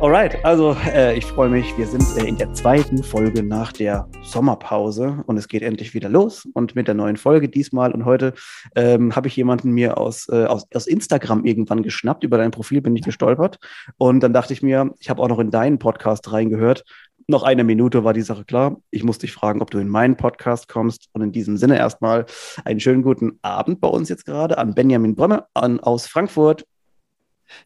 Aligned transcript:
Alright, 0.00 0.42
also 0.46 0.74
äh, 0.86 1.14
ich 1.18 1.26
freue 1.26 1.50
mich. 1.50 1.76
Wir 1.76 1.86
sind 1.86 2.02
äh, 2.16 2.26
in 2.26 2.38
der 2.38 2.50
zweiten 2.54 3.02
Folge 3.02 3.42
nach 3.42 3.70
der 3.70 4.08
Sommerpause 4.22 5.22
und 5.26 5.36
es 5.36 5.46
geht 5.46 5.60
endlich 5.60 5.92
wieder 5.92 6.08
los 6.08 6.48
und 6.54 6.74
mit 6.74 6.88
der 6.88 6.94
neuen 6.94 7.18
Folge 7.18 7.50
diesmal. 7.50 7.92
Und 7.92 8.06
heute 8.06 8.32
ähm, 8.74 9.14
habe 9.14 9.28
ich 9.28 9.36
jemanden 9.36 9.72
mir 9.72 9.98
aus, 9.98 10.26
äh, 10.30 10.46
aus, 10.46 10.66
aus 10.74 10.86
Instagram 10.86 11.44
irgendwann 11.44 11.82
geschnappt. 11.82 12.24
Über 12.24 12.38
dein 12.38 12.50
Profil 12.50 12.80
bin 12.80 12.96
ich 12.96 13.02
gestolpert. 13.02 13.58
Und 13.98 14.20
dann 14.20 14.32
dachte 14.32 14.54
ich 14.54 14.62
mir, 14.62 14.90
ich 15.00 15.10
habe 15.10 15.20
auch 15.20 15.28
noch 15.28 15.38
in 15.38 15.50
deinen 15.50 15.78
Podcast 15.78 16.32
reingehört. 16.32 16.82
Noch 17.26 17.42
eine 17.42 17.62
Minute 17.62 18.02
war 18.02 18.14
die 18.14 18.22
Sache 18.22 18.46
klar. 18.46 18.78
Ich 18.90 19.04
muss 19.04 19.18
dich 19.18 19.32
fragen, 19.32 19.60
ob 19.60 19.70
du 19.70 19.76
in 19.80 19.88
meinen 19.90 20.16
Podcast 20.16 20.66
kommst. 20.66 21.10
Und 21.12 21.20
in 21.20 21.32
diesem 21.32 21.58
Sinne 21.58 21.76
erstmal 21.76 22.24
einen 22.64 22.80
schönen 22.80 23.02
guten 23.02 23.38
Abend 23.42 23.82
bei 23.82 23.88
uns 23.88 24.08
jetzt 24.08 24.24
gerade 24.24 24.56
an 24.56 24.74
Benjamin 24.74 25.14
Brömme 25.14 25.44
an, 25.52 25.78
aus 25.78 26.06
Frankfurt. 26.06 26.64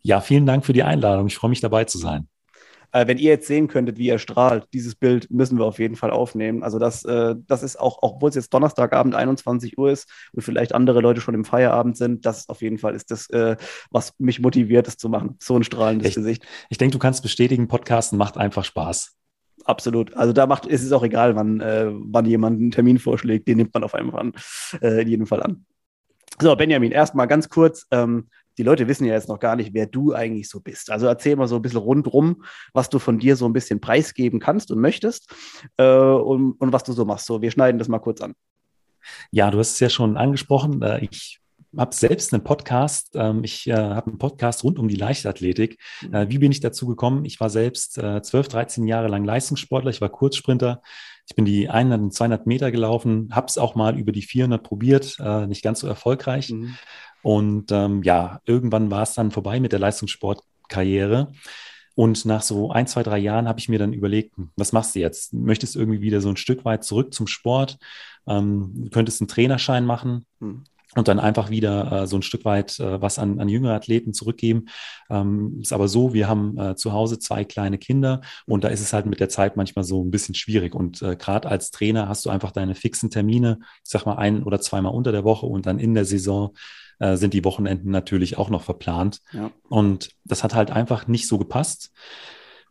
Ja, 0.03 0.21
vielen 0.21 0.47
Dank 0.47 0.65
für 0.65 0.73
die 0.73 0.83
Einladung. 0.83 1.27
Ich 1.27 1.37
freue 1.37 1.51
mich 1.51 1.61
dabei 1.61 1.85
zu 1.85 1.99
sein. 1.99 2.29
Äh, 2.95 3.09
wenn 3.09 3.19
ihr 3.19 3.31
jetzt 3.31 3.49
sehen 3.49 3.67
könntet, 3.67 3.99
wie 3.99 4.09
er 4.09 4.21
strahlt, 4.21 4.69
dieses 4.73 4.95
Bild 4.95 5.29
müssen 5.29 5.59
wir 5.59 5.65
auf 5.65 5.81
jeden 5.81 5.97
Fall 5.97 6.13
aufnehmen. 6.13 6.63
Also 6.63 6.79
das, 6.79 7.05
äh, 7.05 7.35
das 7.49 7.65
ist 7.65 7.79
auch, 7.79 7.99
obwohl 8.03 8.29
es 8.29 8.37
jetzt 8.37 8.55
Donnerstagabend 8.55 9.17
21 9.17 9.77
Uhr 9.77 9.91
ist 9.91 10.09
und 10.33 10.43
vielleicht 10.43 10.73
andere 10.77 11.01
Leute 11.01 11.21
schon 11.21 11.35
im 11.35 11.45
Feierabend 11.45 11.97
sind, 11.97 12.25
das 12.25 12.49
auf 12.49 12.63
jeden 12.63 12.79
Fall 12.79 12.95
ist 12.95 13.11
das, 13.11 13.29
äh, 13.31 13.57
was 13.91 14.13
mich 14.19 14.41
motiviert, 14.41 14.87
das 14.87 14.97
zu 14.97 15.09
machen. 15.09 15.37
So 15.41 15.57
ein 15.57 15.65
strahlendes 15.65 16.11
ich, 16.11 16.15
Gesicht. 16.15 16.47
Ich 16.69 16.79
denke, 16.79 16.93
du 16.93 17.01
kannst 17.01 17.25
bestätigen, 17.25 17.67
Podcasten 17.67 18.17
macht 18.17 18.37
einfach 18.37 18.65
Spaß. 18.65 19.17
Absolut. 19.65 20.15
Also 20.15 20.33
da 20.33 20.47
macht, 20.47 20.65
ist 20.65 20.85
es 20.85 20.93
auch 20.93 21.03
egal, 21.03 21.35
wann, 21.35 21.61
äh, 21.61 21.91
wann 21.91 22.27
jemand 22.27 22.61
einen 22.61 22.71
Termin 22.71 23.01
vorschlägt, 23.01 23.49
den 23.49 23.57
nimmt 23.57 23.75
man 23.75 23.83
auf 23.83 23.95
einmal 23.97 24.21
an, 24.21 24.33
äh, 24.81 25.03
in 25.03 25.09
jedem 25.09 25.27
Fall 25.27 25.43
an. 25.43 25.67
So, 26.41 26.55
Benjamin, 26.55 26.93
erstmal 26.93 27.27
ganz 27.27 27.49
kurz. 27.49 27.87
Ähm, 27.91 28.29
die 28.59 28.63
Leute 28.63 28.89
wissen 28.89 29.05
ja 29.05 29.15
jetzt 29.15 29.29
noch 29.29 29.41
gar 29.41 29.57
nicht, 29.57 29.75
wer 29.75 29.87
du 29.87 30.13
eigentlich 30.13 30.49
so 30.49 30.61
bist. 30.61 30.91
Also 30.91 31.07
erzähl 31.07 31.37
mal 31.37 31.49
so 31.49 31.57
ein 31.57 31.63
bisschen 31.63 31.79
rundrum, 31.79 32.45
was 32.73 32.89
du 32.89 32.99
von 32.99 33.19
dir 33.19 33.37
so 33.37 33.47
ein 33.47 33.53
bisschen 33.53 33.81
preisgeben 33.81 34.41
kannst 34.41 34.71
und 34.71 34.81
möchtest 34.81 35.35
äh, 35.77 35.85
und, 35.85 36.53
und 36.53 36.73
was 36.73 36.85
du 36.85 36.93
so 36.93 37.05
machst. 37.05 37.27
So, 37.27 37.43
wir 37.43 37.51
schneiden 37.51 37.79
das 37.79 37.89
mal 37.89 37.99
kurz 37.99 38.21
an. 38.21 38.35
Ja, 39.31 39.51
du 39.51 39.59
hast 39.59 39.73
es 39.73 39.81
ja 39.81 39.91
schon 39.91 40.17
angesprochen. 40.17 40.83
Äh, 40.83 41.05
ich 41.05 41.41
habe 41.77 41.95
selbst 41.95 42.33
einen 42.33 42.45
Podcast. 42.45 43.11
Ähm, 43.15 43.43
ich 43.45 43.67
äh, 43.67 43.75
habe 43.75 44.09
einen 44.09 44.19
Podcast 44.19 44.65
rund 44.65 44.79
um 44.79 44.89
die 44.89 44.97
Leichtathletik. 44.97 45.79
Mhm. 46.03 46.15
Äh, 46.15 46.31
wie 46.31 46.39
bin 46.39 46.53
ich 46.53 46.61
dazu 46.61 46.87
gekommen? 46.87 47.25
Ich 47.25 47.41
war 47.41 47.51
selbst 47.51 47.95
12, 47.95 48.49
13 48.49 48.87
Jahre 48.87 49.09
lang 49.09 49.25
Leistungssportler. 49.25 49.91
Ich 49.91 50.01
war 50.01 50.09
Kurzsprinter. 50.09 50.83
Ich 51.29 51.35
bin 51.35 51.47
die 51.47 51.71
100 51.71 52.01
und 52.01 52.13
200 52.13 52.47
Meter 52.47 52.71
gelaufen, 52.71 53.31
habe 53.33 53.47
es 53.47 53.57
auch 53.57 53.75
mal 53.75 53.99
über 53.99 54.13
die 54.13 54.21
400 54.21 54.63
probiert, 54.63 55.17
nicht 55.49 55.63
ganz 55.63 55.81
so 55.81 55.87
erfolgreich. 55.87 56.51
Mhm. 56.51 56.77
Und 57.25 57.73
ähm, 57.73 58.03
ja, 58.03 58.41
irgendwann 58.45 58.91
war 58.91 59.03
es 59.03 59.15
dann 59.15 59.31
vorbei 59.31 59.59
mit 59.59 59.73
der 59.73 59.79
Leistungssportkarriere. 59.79 61.33
Und 61.97 62.27
nach 62.27 62.43
so 62.43 62.71
ein, 62.71 62.87
zwei, 62.87 63.03
drei 63.03 63.19
Jahren 63.19 63.49
habe 63.49 63.59
ich 63.59 63.69
mir 63.71 63.79
dann 63.79 63.95
überlegt, 63.95 64.37
hm, 64.37 64.51
was 64.57 64.73
machst 64.73 64.95
du 64.95 65.01
jetzt? 65.01 65.33
Möchtest 65.33 65.75
du 65.75 65.79
irgendwie 65.79 66.03
wieder 66.03 66.21
so 66.21 66.29
ein 66.29 66.37
Stück 66.37 66.67
weit 66.67 66.85
zurück 66.85 67.15
zum 67.15 67.27
Sport? 67.27 67.79
Ähm, 68.27 68.73
du 68.75 68.91
könntest 68.91 69.23
einen 69.23 69.29
Trainerschein 69.29 69.87
machen. 69.87 70.27
Hm 70.41 70.65
und 70.97 71.09
dann 71.09 71.19
einfach 71.19 71.51
wieder 71.51 72.03
äh, 72.03 72.07
so 72.07 72.17
ein 72.17 72.23
Stück 72.23 72.45
weit 72.45 72.79
äh, 72.81 73.01
was 73.01 73.19
an, 73.19 73.41
an 73.41 73.49
jüngere 73.49 73.75
Athleten 73.75 74.15
zurückgeben. 74.15 74.67
Ähm, 75.11 75.59
ist 75.61 75.73
aber 75.73 75.89
so, 75.89 76.15
wir 76.15 76.29
haben 76.29 76.59
äh, 76.59 76.77
zu 76.77 76.93
Hause 76.93 77.19
zwei 77.19 77.45
kleine 77.45 77.79
Kinder 77.79 78.21
und 78.47 78.65
da 78.65 78.69
ist 78.69 78.81
es 78.81 78.93
halt 78.93 79.07
mit 79.07 79.21
der 79.21 79.29
Zeit 79.29 79.57
manchmal 79.57 79.85
so 79.85 80.05
ein 80.05 80.11
bisschen 80.11 80.35
schwierig. 80.35 80.75
Und 80.75 81.03
äh, 81.03 81.17
gerade 81.17 81.49
als 81.49 81.71
Trainer 81.71 82.09
hast 82.09 82.25
du 82.25 82.31
einfach 82.31 82.53
deine 82.53 82.75
fixen 82.75 83.11
Termine, 83.11 83.59
ich 83.85 83.91
sag 83.91 84.07
mal 84.07 84.17
ein 84.17 84.43
oder 84.43 84.61
zweimal 84.61 84.95
unter 84.95 85.13
der 85.13 85.25
Woche 85.25 85.47
und 85.47 85.67
dann 85.67 85.79
in 85.79 85.95
der 85.95 86.05
Saison 86.05 86.55
äh, 86.99 87.17
sind 87.17 87.35
die 87.35 87.45
Wochenenden 87.45 87.91
natürlich 87.91 88.39
auch 88.39 88.51
noch 88.51 88.63
verplant. 88.63 89.21
Ja. 89.33 89.51
Und 89.69 90.11
das 90.25 90.45
hat 90.45 90.55
halt 90.55 90.71
einfach 90.71 91.07
nicht 91.07 91.29
so 91.29 91.39
gepasst. 91.39 91.93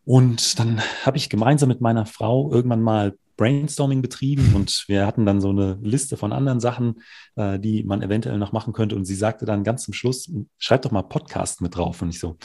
Und 0.05 0.59
dann 0.59 0.81
habe 1.05 1.17
ich 1.17 1.29
gemeinsam 1.29 1.69
mit 1.69 1.81
meiner 1.81 2.05
Frau 2.05 2.51
irgendwann 2.51 2.81
mal 2.81 3.13
Brainstorming 3.35 4.01
betrieben 4.01 4.53
und 4.55 4.83
wir 4.87 5.07
hatten 5.07 5.25
dann 5.25 5.41
so 5.41 5.49
eine 5.49 5.79
Liste 5.81 6.17
von 6.17 6.31
anderen 6.31 6.59
Sachen, 6.59 7.01
äh, 7.35 7.59
die 7.59 7.83
man 7.83 8.01
eventuell 8.01 8.37
noch 8.37 8.51
machen 8.51 8.73
könnte. 8.73 8.95
Und 8.95 9.05
sie 9.05 9.15
sagte 9.15 9.45
dann 9.45 9.63
ganz 9.63 9.83
zum 9.83 9.93
Schluss, 9.93 10.31
schreib 10.59 10.83
doch 10.83 10.91
mal 10.91 11.01
Podcast 11.01 11.61
mit 11.61 11.75
drauf. 11.75 12.01
Und 12.01 12.09
ich 12.09 12.19
so, 12.19 12.37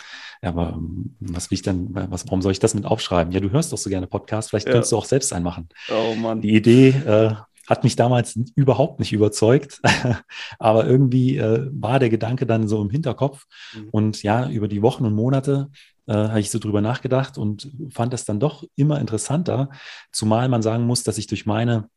ja, 0.42 0.48
aber 0.48 0.74
ähm, 0.74 1.14
was 1.20 1.50
will 1.50 1.56
ich 1.56 1.62
denn, 1.62 1.88
was, 1.92 2.26
warum 2.26 2.40
soll 2.40 2.52
ich 2.52 2.58
das 2.58 2.74
mit 2.74 2.86
aufschreiben? 2.86 3.32
Ja, 3.32 3.40
du 3.40 3.50
hörst 3.50 3.72
doch 3.72 3.78
so 3.78 3.90
gerne 3.90 4.06
Podcast, 4.06 4.50
vielleicht 4.50 4.66
ja. 4.66 4.72
könntest 4.72 4.92
du 4.92 4.96
auch 4.96 5.04
selbst 5.04 5.32
einen 5.32 5.44
machen. 5.44 5.68
Oh 5.90 6.14
Mann. 6.14 6.40
Die 6.40 6.54
Idee 6.54 6.88
äh, 6.88 7.34
hat 7.68 7.84
mich 7.84 7.96
damals 7.96 8.38
überhaupt 8.54 8.98
nicht 8.98 9.12
überzeugt, 9.12 9.80
aber 10.58 10.86
irgendwie 10.86 11.36
äh, 11.36 11.68
war 11.72 11.98
der 11.98 12.08
Gedanke 12.08 12.46
dann 12.46 12.66
so 12.66 12.80
im 12.80 12.90
Hinterkopf. 12.90 13.46
Mhm. 13.74 13.88
Und 13.90 14.22
ja, 14.22 14.48
über 14.48 14.68
die 14.68 14.82
Wochen 14.82 15.04
und 15.04 15.14
Monate 15.14 15.70
äh, 16.06 16.14
habe 16.14 16.40
ich 16.40 16.50
so 16.50 16.58
drüber 16.58 16.80
nachgedacht 16.80 17.36
und 17.36 17.70
fand 17.90 18.12
das 18.12 18.24
dann 18.24 18.40
doch 18.40 18.64
immer 18.74 18.98
interessanter, 19.00 19.68
zumal 20.10 20.48
man 20.48 20.62
sagen 20.62 20.86
muss, 20.86 21.02
dass 21.02 21.18
ich 21.18 21.26
durch 21.26 21.44
meine 21.44 21.88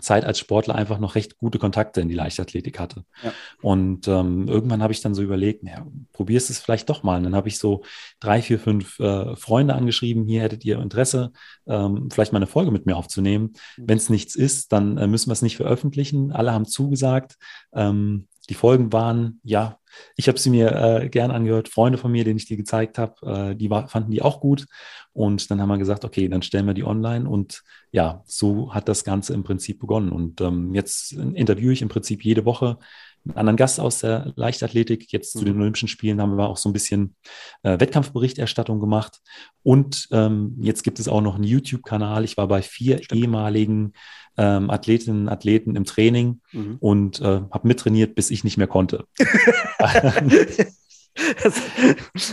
Zeit 0.00 0.24
als 0.24 0.38
Sportler 0.38 0.74
einfach 0.74 0.98
noch 0.98 1.14
recht 1.14 1.38
gute 1.38 1.58
Kontakte 1.58 2.00
in 2.00 2.08
die 2.08 2.14
Leichtathletik 2.14 2.78
hatte. 2.78 3.04
Ja. 3.22 3.32
Und 3.62 4.08
ähm, 4.08 4.48
irgendwann 4.48 4.82
habe 4.82 4.92
ich 4.92 5.00
dann 5.00 5.14
so 5.14 5.22
überlegt, 5.22 5.62
ja, 5.64 5.86
probierst 6.12 6.50
es 6.50 6.58
vielleicht 6.58 6.88
doch 6.88 7.02
mal. 7.02 7.18
Und 7.18 7.24
dann 7.24 7.34
habe 7.34 7.48
ich 7.48 7.58
so 7.58 7.82
drei, 8.20 8.42
vier, 8.42 8.58
fünf 8.58 8.98
äh, 9.00 9.36
Freunde 9.36 9.74
angeschrieben, 9.74 10.26
hier 10.26 10.42
hättet 10.42 10.64
ihr 10.64 10.78
Interesse, 10.80 11.32
ähm, 11.66 12.08
vielleicht 12.10 12.32
mal 12.32 12.38
eine 12.38 12.46
Folge 12.46 12.70
mit 12.70 12.86
mir 12.86 12.96
aufzunehmen. 12.96 13.54
Mhm. 13.76 13.84
Wenn 13.86 13.98
es 13.98 14.10
nichts 14.10 14.34
ist, 14.34 14.72
dann 14.72 14.98
äh, 14.98 15.06
müssen 15.06 15.28
wir 15.28 15.34
es 15.34 15.42
nicht 15.42 15.56
veröffentlichen. 15.56 16.32
Alle 16.32 16.52
haben 16.52 16.66
zugesagt. 16.66 17.36
Ähm, 17.72 18.28
die 18.48 18.54
Folgen 18.54 18.92
waren, 18.92 19.40
ja, 19.42 19.78
ich 20.16 20.28
habe 20.28 20.38
sie 20.38 20.50
mir 20.50 20.72
äh, 20.72 21.08
gern 21.08 21.30
angehört. 21.30 21.68
Freunde 21.68 21.98
von 21.98 22.12
mir, 22.12 22.24
denen 22.24 22.38
ich 22.38 22.46
die 22.46 22.56
gezeigt 22.56 22.98
habe, 22.98 23.50
äh, 23.50 23.56
die 23.56 23.70
war, 23.70 23.88
fanden 23.88 24.10
die 24.10 24.22
auch 24.22 24.40
gut. 24.40 24.66
Und 25.12 25.50
dann 25.50 25.60
haben 25.60 25.68
wir 25.68 25.78
gesagt, 25.78 26.04
okay, 26.04 26.28
dann 26.28 26.42
stellen 26.42 26.66
wir 26.66 26.74
die 26.74 26.84
online. 26.84 27.28
Und 27.28 27.62
ja, 27.90 28.22
so 28.26 28.74
hat 28.74 28.88
das 28.88 29.04
Ganze 29.04 29.34
im 29.34 29.44
Prinzip 29.44 29.80
begonnen. 29.80 30.10
Und 30.10 30.40
ähm, 30.40 30.74
jetzt 30.74 31.12
interviewe 31.12 31.72
ich 31.72 31.82
im 31.82 31.88
Prinzip 31.88 32.24
jede 32.24 32.44
Woche 32.44 32.78
einen 33.24 33.36
anderen 33.36 33.56
Gast 33.56 33.80
aus 33.80 34.00
der 34.00 34.32
Leichtathletik. 34.36 35.10
Jetzt 35.12 35.32
zu 35.32 35.44
den 35.44 35.54
mhm. 35.54 35.62
Olympischen 35.62 35.88
Spielen 35.88 36.20
haben 36.20 36.36
wir 36.36 36.48
auch 36.48 36.56
so 36.56 36.68
ein 36.68 36.72
bisschen 36.72 37.16
äh, 37.62 37.78
Wettkampfberichterstattung 37.80 38.80
gemacht. 38.80 39.20
Und 39.62 40.08
ähm, 40.12 40.56
jetzt 40.60 40.82
gibt 40.82 41.00
es 41.00 41.08
auch 41.08 41.20
noch 41.20 41.34
einen 41.34 41.44
YouTube-Kanal. 41.44 42.24
Ich 42.24 42.36
war 42.36 42.48
bei 42.48 42.62
vier 42.62 43.00
ehemaligen 43.12 43.92
ähm, 44.38 44.70
Athletinnen 44.70 45.22
und 45.22 45.28
Athleten 45.28 45.76
im 45.76 45.84
Training 45.84 46.40
mhm. 46.52 46.76
und 46.80 47.20
äh, 47.20 47.42
habe 47.50 47.68
mittrainiert, 47.68 48.14
bis 48.14 48.30
ich 48.30 48.44
nicht 48.44 48.56
mehr 48.56 48.66
konnte. 48.66 49.04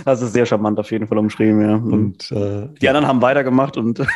das 0.06 0.22
ist 0.22 0.34
sehr 0.34 0.46
charmant 0.46 0.80
auf 0.80 0.92
jeden 0.92 1.08
Fall 1.08 1.18
umschrieben, 1.18 1.62
ja. 1.62 1.76
Und 1.76 2.32
äh, 2.32 2.70
die 2.80 2.88
anderen 2.88 3.08
haben 3.08 3.22
weitergemacht 3.22 3.76
und 3.78 4.00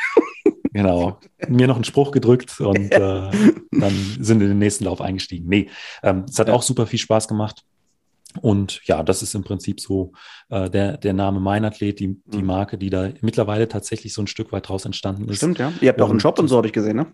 Genau. 0.72 1.19
Mir 1.47 1.67
noch 1.67 1.75
einen 1.75 1.83
Spruch 1.83 2.11
gedrückt 2.11 2.59
und 2.61 2.91
äh, 2.91 3.31
dann 3.72 3.94
sind 4.19 4.41
in 4.41 4.50
den 4.50 4.59
nächsten 4.59 4.85
Lauf 4.85 5.01
eingestiegen. 5.01 5.47
Nee, 5.50 5.69
ähm, 6.03 6.25
es 6.29 6.38
hat 6.38 6.50
auch 6.50 6.61
super 6.61 6.85
viel 6.85 7.00
Spaß 7.00 7.27
gemacht. 7.27 7.63
Und 8.41 8.81
ja, 8.85 9.01
das 9.01 9.23
ist 9.23 9.33
im 9.33 9.44
Prinzip 9.44 9.79
so 9.79 10.11
äh, 10.50 10.69
der, 10.69 10.97
der 10.97 11.13
Name 11.13 11.39
Mein 11.39 11.66
Athlet, 11.66 12.00
die, 12.00 12.21
die 12.25 12.38
mhm. 12.38 12.45
Marke, 12.45 12.77
die 12.77 12.91
da 12.91 13.09
mittlerweile 13.21 13.67
tatsächlich 13.67 14.13
so 14.13 14.21
ein 14.21 14.27
Stück 14.27 14.51
weit 14.51 14.69
draus 14.69 14.85
entstanden 14.85 15.27
ist. 15.27 15.38
Stimmt, 15.38 15.57
ja. 15.57 15.73
Ihr 15.81 15.89
habt 15.89 16.01
auch 16.01 16.11
einen 16.11 16.19
Shop 16.19 16.38
und 16.38 16.47
so, 16.47 16.57
habe 16.57 16.67
ich 16.67 16.73
gesehen, 16.73 16.97
ne? 16.97 17.07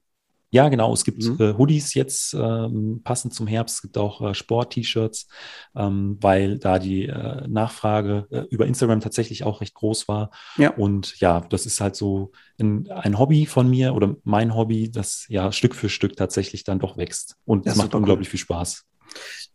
Ja, 0.51 0.69
genau. 0.69 0.93
Es 0.93 1.03
gibt 1.03 1.23
mhm. 1.23 1.37
äh, 1.39 1.53
Hoodies 1.57 1.93
jetzt 1.95 2.33
ähm, 2.33 3.01
passend 3.03 3.33
zum 3.33 3.47
Herbst. 3.47 3.75
Es 3.75 3.81
gibt 3.81 3.97
auch 3.97 4.21
äh, 4.21 4.33
Sport-T-Shirts, 4.33 5.27
ähm, 5.75 6.17
weil 6.21 6.59
da 6.59 6.79
die 6.79 7.07
äh, 7.07 7.47
Nachfrage 7.47 8.27
äh, 8.29 8.41
über 8.49 8.65
Instagram 8.65 9.01
tatsächlich 9.01 9.43
auch 9.43 9.61
recht 9.61 9.73
groß 9.73 10.07
war. 10.07 10.31
Ja. 10.57 10.71
Und 10.71 11.19
ja, 11.19 11.41
das 11.41 11.65
ist 11.65 11.81
halt 11.81 11.95
so 11.95 12.31
ein, 12.59 12.89
ein, 12.89 13.19
Hobby 13.19 13.45
von 13.45 13.69
mir 13.69 13.95
oder 13.95 14.15
mein 14.23 14.55
Hobby, 14.55 14.89
das 14.89 15.25
ja 15.27 15.51
Stück 15.51 15.75
für 15.75 15.89
Stück 15.89 16.15
tatsächlich 16.15 16.63
dann 16.63 16.79
doch 16.79 16.95
wächst. 16.95 17.35
Und 17.45 17.67
es 17.67 17.75
macht 17.75 17.95
unglaublich 17.95 18.27
cool. 18.27 18.31
viel 18.31 18.39
Spaß. 18.39 18.85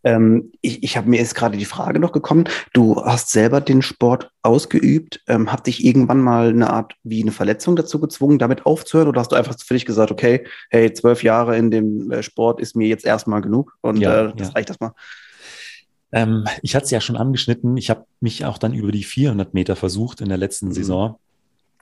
Ähm, 0.04 0.52
ich 0.60 0.82
ich 0.82 0.96
habe 0.96 1.08
mir 1.08 1.18
jetzt 1.18 1.34
gerade 1.34 1.58
die 1.58 1.64
Frage 1.64 1.98
noch 1.98 2.12
gekommen. 2.12 2.44
Du 2.72 3.04
hast 3.04 3.30
selber 3.30 3.60
den 3.60 3.82
Sport 3.82 4.30
ausgeübt. 4.42 5.22
Ähm, 5.26 5.52
hat 5.52 5.66
dich 5.66 5.84
irgendwann 5.84 6.20
mal 6.20 6.48
eine 6.48 6.70
Art 6.70 6.94
wie 7.02 7.22
eine 7.22 7.32
Verletzung 7.32 7.76
dazu 7.76 8.00
gezwungen, 8.00 8.38
damit 8.38 8.66
aufzuhören? 8.66 9.08
Oder 9.08 9.20
hast 9.20 9.32
du 9.32 9.36
einfach 9.36 9.56
für 9.58 9.74
dich 9.74 9.86
gesagt, 9.86 10.10
okay, 10.10 10.46
hey, 10.70 10.92
zwölf 10.92 11.22
Jahre 11.22 11.56
in 11.56 11.70
dem 11.70 12.10
äh, 12.10 12.22
Sport 12.22 12.60
ist 12.60 12.76
mir 12.76 12.88
jetzt 12.88 13.04
erstmal 13.04 13.40
genug 13.40 13.76
und 13.80 13.98
ja, 13.98 14.28
äh, 14.28 14.32
das 14.36 14.48
ja. 14.48 14.54
reicht 14.54 14.70
erstmal? 14.70 14.92
Ähm, 16.12 16.44
ich 16.62 16.74
hatte 16.74 16.86
es 16.86 16.90
ja 16.90 17.00
schon 17.00 17.16
angeschnitten. 17.16 17.76
Ich 17.76 17.90
habe 17.90 18.04
mich 18.20 18.44
auch 18.44 18.58
dann 18.58 18.74
über 18.74 18.92
die 18.92 19.04
400 19.04 19.54
Meter 19.54 19.76
versucht 19.76 20.20
in 20.20 20.28
der 20.28 20.38
letzten 20.38 20.68
mhm. 20.68 20.72
Saison 20.72 21.18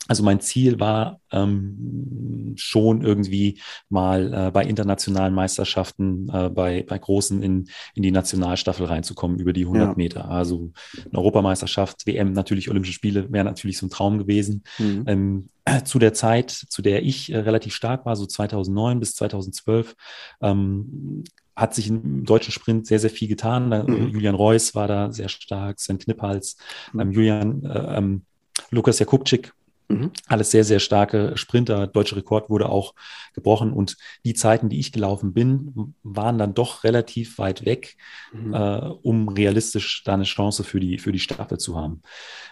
also 0.09 0.23
mein 0.23 0.41
Ziel 0.41 0.81
war 0.81 1.21
ähm, 1.31 2.55
schon 2.57 3.03
irgendwie 3.03 3.61
mal 3.91 4.33
äh, 4.33 4.51
bei 4.51 4.65
internationalen 4.65 5.35
Meisterschaften, 5.35 6.31
äh, 6.33 6.49
bei, 6.49 6.83
bei 6.89 6.99
großen 6.99 7.43
in, 7.43 7.69
in 7.95 8.03
die 8.03 8.11
Nationalstaffel 8.11 8.87
reinzukommen 8.87 9.39
über 9.39 9.53
die 9.53 9.67
100 9.67 9.89
ja. 9.89 9.95
Meter. 9.95 10.31
Also 10.31 10.73
eine 11.05 11.19
Europameisterschaft, 11.19 12.07
WM, 12.07 12.33
natürlich 12.33 12.71
Olympische 12.71 12.95
Spiele 12.95 13.31
wäre 13.31 13.45
natürlich 13.45 13.77
so 13.77 13.87
ein 13.87 13.91
Traum 13.91 14.19
gewesen. 14.19 14.65
Mhm. 14.79 15.05
Ähm, 15.07 15.49
zu 15.85 15.99
der 15.99 16.15
Zeit, 16.15 16.51
zu 16.51 16.81
der 16.81 17.05
ich 17.05 17.31
äh, 17.31 17.37
relativ 17.37 17.75
stark 17.75 18.07
war, 18.07 18.17
so 18.17 18.25
2009 18.25 19.01
bis 19.01 19.15
2012, 19.15 19.95
ähm, 20.41 21.23
hat 21.55 21.75
sich 21.75 21.89
im 21.89 22.25
deutschen 22.25 22.53
Sprint 22.53 22.87
sehr, 22.87 23.01
sehr 23.01 23.11
viel 23.11 23.29
getan. 23.29 23.69
Mhm. 23.69 24.09
Julian 24.09 24.37
Reuss 24.37 24.75
war 24.75 24.89
da 24.89 25.13
sehr 25.13 25.29
stark, 25.29 25.81
Sven 25.81 25.99
Kniphals, 25.99 26.57
mhm. 26.95 27.01
ähm, 27.01 27.13
Julian, 27.13 27.65
äh, 27.65 27.99
ähm, 27.99 28.23
Lukas 28.71 28.99
Jakubczyk 28.99 29.53
Mhm. 29.89 30.13
Alles 30.27 30.51
sehr, 30.51 30.65
sehr 30.65 30.81
starke 30.81 31.33
Sprinter. 31.37 31.87
Deutscher 31.87 32.17
Rekord 32.17 32.51
wurde 32.51 32.69
auch 32.69 32.95
gebrochen 33.33 33.73
und 33.73 33.97
die 34.25 34.35
Zeiten, 34.35 34.69
die 34.69 34.79
ich 34.79 34.93
gelaufen 34.93 35.33
bin, 35.33 35.95
waren 36.03 36.37
dann 36.37 36.53
doch 36.53 36.85
relativ 36.85 37.39
weit 37.39 37.65
weg, 37.65 37.97
mhm. 38.33 38.53
äh, 38.53 38.81
um 39.03 39.29
realistisch 39.29 40.03
da 40.05 40.15
eine 40.15 40.25
Chance 40.25 40.63
für 40.63 40.79
die, 40.79 40.99
für 40.99 41.13
die 41.13 41.19
Staffel 41.19 41.59
zu 41.59 41.77
haben. 41.77 42.03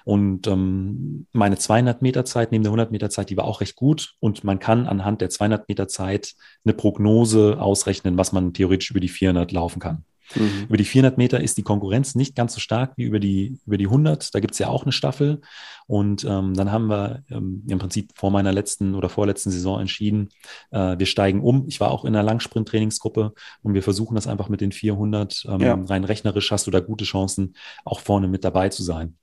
Und 0.04 0.46
ähm, 0.46 1.26
meine 1.32 1.58
200 1.58 2.00
Meter 2.00 2.24
Zeit 2.24 2.52
neben 2.52 2.64
der 2.64 2.70
100 2.70 2.90
Meter 2.90 3.10
Zeit, 3.10 3.28
die 3.28 3.36
war 3.36 3.44
auch 3.44 3.60
recht 3.60 3.76
gut 3.76 4.14
und 4.18 4.42
man 4.42 4.58
kann 4.58 4.86
anhand 4.86 5.20
der 5.20 5.28
200 5.28 5.68
Meter 5.68 5.88
Zeit 5.88 6.34
eine 6.64 6.72
Prognose 6.72 7.60
ausrechnen, 7.60 8.16
was 8.16 8.32
man 8.32 8.54
theoretisch 8.54 8.90
über 8.90 9.00
die 9.00 9.08
400 9.08 9.52
laufen 9.52 9.80
kann. 9.80 10.04
Mhm. 10.34 10.66
Über 10.68 10.76
die 10.76 10.84
400 10.84 11.18
Meter 11.18 11.40
ist 11.40 11.56
die 11.58 11.62
Konkurrenz 11.62 12.14
nicht 12.14 12.34
ganz 12.34 12.54
so 12.54 12.60
stark 12.60 12.92
wie 12.96 13.04
über 13.04 13.20
die, 13.20 13.58
über 13.66 13.76
die 13.76 13.86
100. 13.86 14.34
Da 14.34 14.40
gibt 14.40 14.52
es 14.52 14.58
ja 14.58 14.68
auch 14.68 14.82
eine 14.82 14.92
Staffel. 14.92 15.40
Und 15.86 16.24
ähm, 16.24 16.54
dann 16.54 16.72
haben 16.72 16.88
wir 16.88 17.22
ähm, 17.30 17.62
im 17.68 17.78
Prinzip 17.78 18.10
vor 18.16 18.30
meiner 18.30 18.52
letzten 18.52 18.94
oder 18.94 19.08
vorletzten 19.08 19.50
Saison 19.50 19.80
entschieden, 19.80 20.30
äh, 20.72 20.98
wir 20.98 21.06
steigen 21.06 21.40
um. 21.40 21.64
Ich 21.68 21.80
war 21.80 21.90
auch 21.90 22.04
in 22.04 22.14
einer 22.14 22.24
Langsprint-Trainingsgruppe 22.24 23.32
und 23.62 23.74
wir 23.74 23.82
versuchen 23.82 24.16
das 24.16 24.26
einfach 24.26 24.48
mit 24.48 24.60
den 24.60 24.72
400. 24.72 25.46
Ähm, 25.48 25.60
ja. 25.60 25.74
Rein 25.74 26.04
rechnerisch 26.04 26.50
hast 26.50 26.66
du 26.66 26.70
da 26.70 26.80
gute 26.80 27.04
Chancen, 27.04 27.54
auch 27.84 28.00
vorne 28.00 28.26
mit 28.26 28.44
dabei 28.44 28.68
zu 28.68 28.82
sein. 28.82 29.16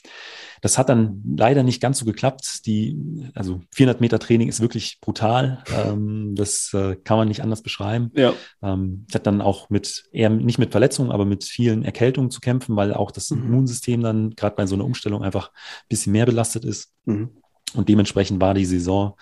Das 0.63 0.77
hat 0.77 0.87
dann 0.87 1.21
leider 1.37 1.61
nicht 1.61 1.81
ganz 1.81 1.99
so 1.99 2.05
geklappt. 2.05 2.65
Die, 2.65 2.97
also 3.35 3.59
400 3.75 3.99
Meter 3.99 4.17
Training 4.17 4.47
ist 4.47 4.61
wirklich 4.61 4.99
brutal. 5.01 5.61
Ähm, 5.75 6.35
das 6.35 6.73
äh, 6.73 6.95
kann 6.95 7.17
man 7.17 7.27
nicht 7.27 7.43
anders 7.43 7.61
beschreiben. 7.61 8.11
Ja. 8.15 8.33
Ähm, 8.61 9.05
ich 9.09 9.13
hatte 9.13 9.25
dann 9.25 9.41
auch 9.41 9.69
mit, 9.69 10.05
eher 10.13 10.29
nicht 10.29 10.59
mit 10.59 10.71
Verletzungen, 10.71 11.11
aber 11.11 11.25
mit 11.25 11.43
vielen 11.43 11.83
Erkältungen 11.83 12.31
zu 12.31 12.39
kämpfen, 12.39 12.77
weil 12.77 12.93
auch 12.93 13.11
das 13.11 13.29
mhm. 13.29 13.43
Immunsystem 13.43 14.01
dann 14.01 14.29
gerade 14.37 14.55
bei 14.55 14.65
so 14.65 14.75
einer 14.75 14.85
Umstellung 14.85 15.21
einfach 15.21 15.49
ein 15.49 15.89
bisschen 15.89 16.13
mehr 16.13 16.25
belastet 16.25 16.63
ist. 16.63 16.93
Mhm. 17.03 17.31
Und 17.73 17.89
dementsprechend 17.89 18.39
war 18.39 18.53
die 18.53 18.65
Saison 18.65 19.17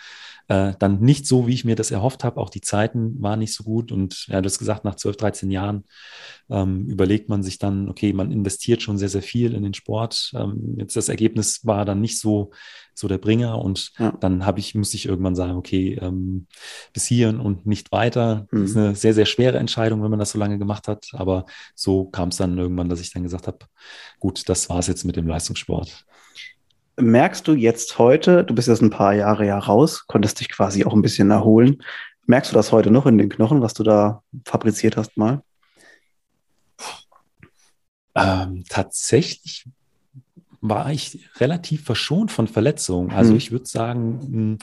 äh, 0.51 0.73
dann 0.79 0.99
nicht 0.99 1.25
so, 1.27 1.47
wie 1.47 1.53
ich 1.53 1.63
mir 1.63 1.77
das 1.77 1.91
erhofft 1.91 2.25
habe. 2.25 2.41
Auch 2.41 2.49
die 2.49 2.59
Zeiten 2.59 3.21
waren 3.21 3.39
nicht 3.39 3.53
so 3.53 3.63
gut. 3.63 3.89
Und 3.89 4.27
ja, 4.27 4.41
du 4.41 4.47
hast 4.47 4.59
gesagt, 4.59 4.83
nach 4.83 4.95
12, 4.95 5.15
13 5.15 5.49
Jahren 5.49 5.85
ähm, 6.49 6.87
überlegt 6.87 7.29
man 7.29 7.41
sich 7.41 7.57
dann, 7.57 7.87
okay, 7.87 8.11
man 8.11 8.31
investiert 8.31 8.81
schon 8.81 8.97
sehr, 8.97 9.07
sehr 9.07 9.21
viel 9.21 9.53
in 9.53 9.63
den 9.63 9.73
Sport. 9.73 10.31
Ähm, 10.35 10.75
jetzt 10.77 10.97
das 10.97 11.07
Ergebnis 11.07 11.65
war 11.65 11.85
dann 11.85 12.01
nicht 12.01 12.19
so, 12.19 12.51
so 12.93 13.07
der 13.07 13.17
Bringer. 13.17 13.59
Und 13.59 13.93
ja. 13.97 14.11
dann 14.19 14.45
habe 14.45 14.59
ich, 14.59 14.75
musste 14.75 14.97
ich 14.97 15.05
irgendwann 15.05 15.35
sagen, 15.35 15.55
okay, 15.55 15.97
ähm, 16.01 16.47
bis 16.91 17.05
hierhin 17.05 17.39
und 17.39 17.65
nicht 17.65 17.93
weiter. 17.93 18.47
Mhm. 18.51 18.61
Das 18.61 18.71
ist 18.71 18.77
eine 18.77 18.95
sehr, 18.95 19.13
sehr 19.13 19.27
schwere 19.27 19.57
Entscheidung, 19.57 20.03
wenn 20.03 20.11
man 20.11 20.19
das 20.19 20.31
so 20.31 20.39
lange 20.39 20.59
gemacht 20.59 20.89
hat. 20.89 21.11
Aber 21.13 21.45
so 21.75 22.09
kam 22.09 22.27
es 22.27 22.35
dann 22.35 22.57
irgendwann, 22.57 22.89
dass 22.89 22.99
ich 22.99 23.13
dann 23.13 23.23
gesagt 23.23 23.47
habe, 23.47 23.59
gut, 24.19 24.49
das 24.49 24.69
war 24.69 24.79
es 24.79 24.87
jetzt 24.87 25.05
mit 25.05 25.15
dem 25.15 25.27
Leistungssport 25.27 26.05
merkst 27.01 27.47
du 27.47 27.53
jetzt 27.53 27.97
heute, 27.97 28.43
du 28.43 28.53
bist 28.53 28.67
jetzt 28.67 28.81
ein 28.81 28.89
paar 28.89 29.13
Jahre 29.13 29.45
ja 29.45 29.57
raus, 29.57 30.05
konntest 30.07 30.39
dich 30.39 30.49
quasi 30.49 30.85
auch 30.85 30.93
ein 30.93 31.01
bisschen 31.01 31.31
erholen. 31.31 31.83
Merkst 32.27 32.51
du 32.51 32.55
das 32.55 32.71
heute 32.71 32.91
noch 32.91 33.05
in 33.05 33.17
den 33.17 33.29
Knochen, 33.29 33.61
was 33.61 33.73
du 33.73 33.83
da 33.83 34.23
fabriziert 34.45 34.97
hast 34.97 35.17
mal? 35.17 35.41
Ähm, 38.15 38.63
tatsächlich 38.69 39.65
war 40.61 40.91
ich 40.91 41.27
relativ 41.39 41.83
verschont 41.83 42.31
von 42.31 42.47
Verletzungen. 42.47 43.11
Also 43.11 43.31
hm. 43.31 43.37
ich 43.37 43.51
würde 43.51 43.65
sagen, 43.65 44.59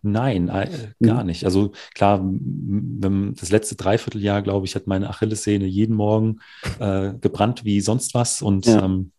nein, 0.00 0.48
äh, 0.48 0.92
gar 1.02 1.20
hm. 1.20 1.26
nicht. 1.26 1.44
Also 1.44 1.72
klar, 1.94 2.24
das 2.24 3.50
letzte 3.50 3.76
Dreivierteljahr, 3.76 4.42
glaube 4.42 4.66
ich, 4.66 4.74
hat 4.74 4.86
meine 4.86 5.10
Achillessehne 5.10 5.66
jeden 5.66 5.94
Morgen 5.94 6.40
äh, 6.80 7.12
gebrannt 7.20 7.64
wie 7.64 7.80
sonst 7.80 8.14
was 8.14 8.40
und 8.40 8.66
ja. 8.66 8.84
ähm, 8.84 9.11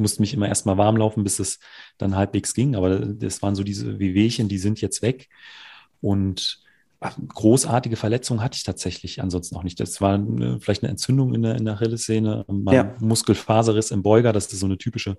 musste 0.00 0.20
mich 0.22 0.34
immer 0.34 0.48
erstmal 0.48 0.78
warm 0.78 0.96
laufen, 0.96 1.24
bis 1.24 1.38
es 1.38 1.58
dann 1.98 2.16
halbwegs 2.16 2.54
ging. 2.54 2.74
Aber 2.74 2.98
das 3.00 3.42
waren 3.42 3.54
so 3.54 3.62
diese 3.62 3.98
Wehwehchen, 3.98 4.48
die 4.48 4.58
sind 4.58 4.80
jetzt 4.80 5.02
weg. 5.02 5.28
Und 6.00 6.62
großartige 7.00 7.96
Verletzungen 7.96 8.42
hatte 8.42 8.56
ich 8.56 8.64
tatsächlich 8.64 9.22
ansonsten 9.22 9.56
auch 9.56 9.62
nicht. 9.62 9.80
Das 9.80 10.00
war 10.00 10.14
eine, 10.14 10.60
vielleicht 10.60 10.82
eine 10.82 10.90
Entzündung 10.90 11.34
in 11.34 11.42
der, 11.42 11.54
in 11.56 11.64
der 11.64 11.74
Achillessehne, 11.74 12.44
ja. 12.70 12.94
Muskelfaserriss 13.00 13.90
im 13.90 14.02
Beuger, 14.02 14.32
das 14.32 14.52
ist 14.52 14.60
so 14.60 14.66
eine 14.66 14.76
typische 14.76 15.16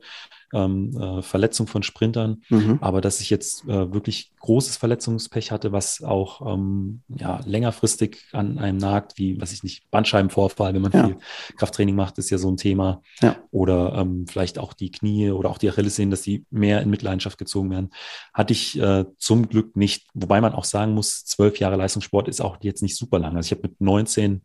ähm, 0.53 0.95
äh, 0.97 1.21
Verletzung 1.21 1.67
von 1.67 1.83
Sprintern. 1.83 2.43
Mhm. 2.49 2.79
Aber 2.81 3.01
dass 3.01 3.21
ich 3.21 3.29
jetzt 3.29 3.63
äh, 3.65 3.93
wirklich 3.93 4.33
großes 4.39 4.77
Verletzungspech 4.77 5.51
hatte, 5.51 5.71
was 5.71 6.03
auch 6.03 6.53
ähm, 6.53 7.01
ja, 7.07 7.41
längerfristig 7.45 8.17
an 8.31 8.57
einem 8.57 8.77
nagt, 8.77 9.17
wie, 9.17 9.39
was 9.39 9.53
ich 9.53 9.63
nicht, 9.63 9.89
Bandscheibenvorfall, 9.91 10.73
wenn 10.73 10.81
man 10.81 10.91
ja. 10.91 11.05
viel 11.05 11.17
Krafttraining 11.57 11.95
macht, 11.95 12.17
ist 12.17 12.29
ja 12.29 12.37
so 12.37 12.49
ein 12.49 12.57
Thema. 12.57 13.01
Ja. 13.21 13.37
Oder 13.51 13.95
ähm, 13.95 14.25
vielleicht 14.27 14.59
auch 14.59 14.73
die 14.73 14.91
Knie 14.91 15.31
oder 15.31 15.49
auch 15.49 15.57
die 15.57 15.69
Achillessehnen, 15.69 16.11
dass 16.11 16.21
die 16.21 16.45
mehr 16.49 16.81
in 16.81 16.89
Mitleidenschaft 16.89 17.37
gezogen 17.37 17.69
werden. 17.69 17.89
Hatte 18.33 18.53
ich 18.53 18.79
äh, 18.79 19.05
zum 19.17 19.47
Glück 19.47 19.75
nicht. 19.75 20.07
Wobei 20.13 20.41
man 20.41 20.53
auch 20.53 20.65
sagen 20.65 20.93
muss, 20.93 21.25
zwölf 21.25 21.59
Jahre 21.59 21.75
Leistungssport 21.75 22.27
ist 22.27 22.41
auch 22.41 22.57
jetzt 22.61 22.81
nicht 22.81 22.97
super 22.97 23.19
lang. 23.19 23.35
Also 23.35 23.47
ich 23.47 23.51
habe 23.51 23.67
mit 23.67 23.79
19 23.81 24.41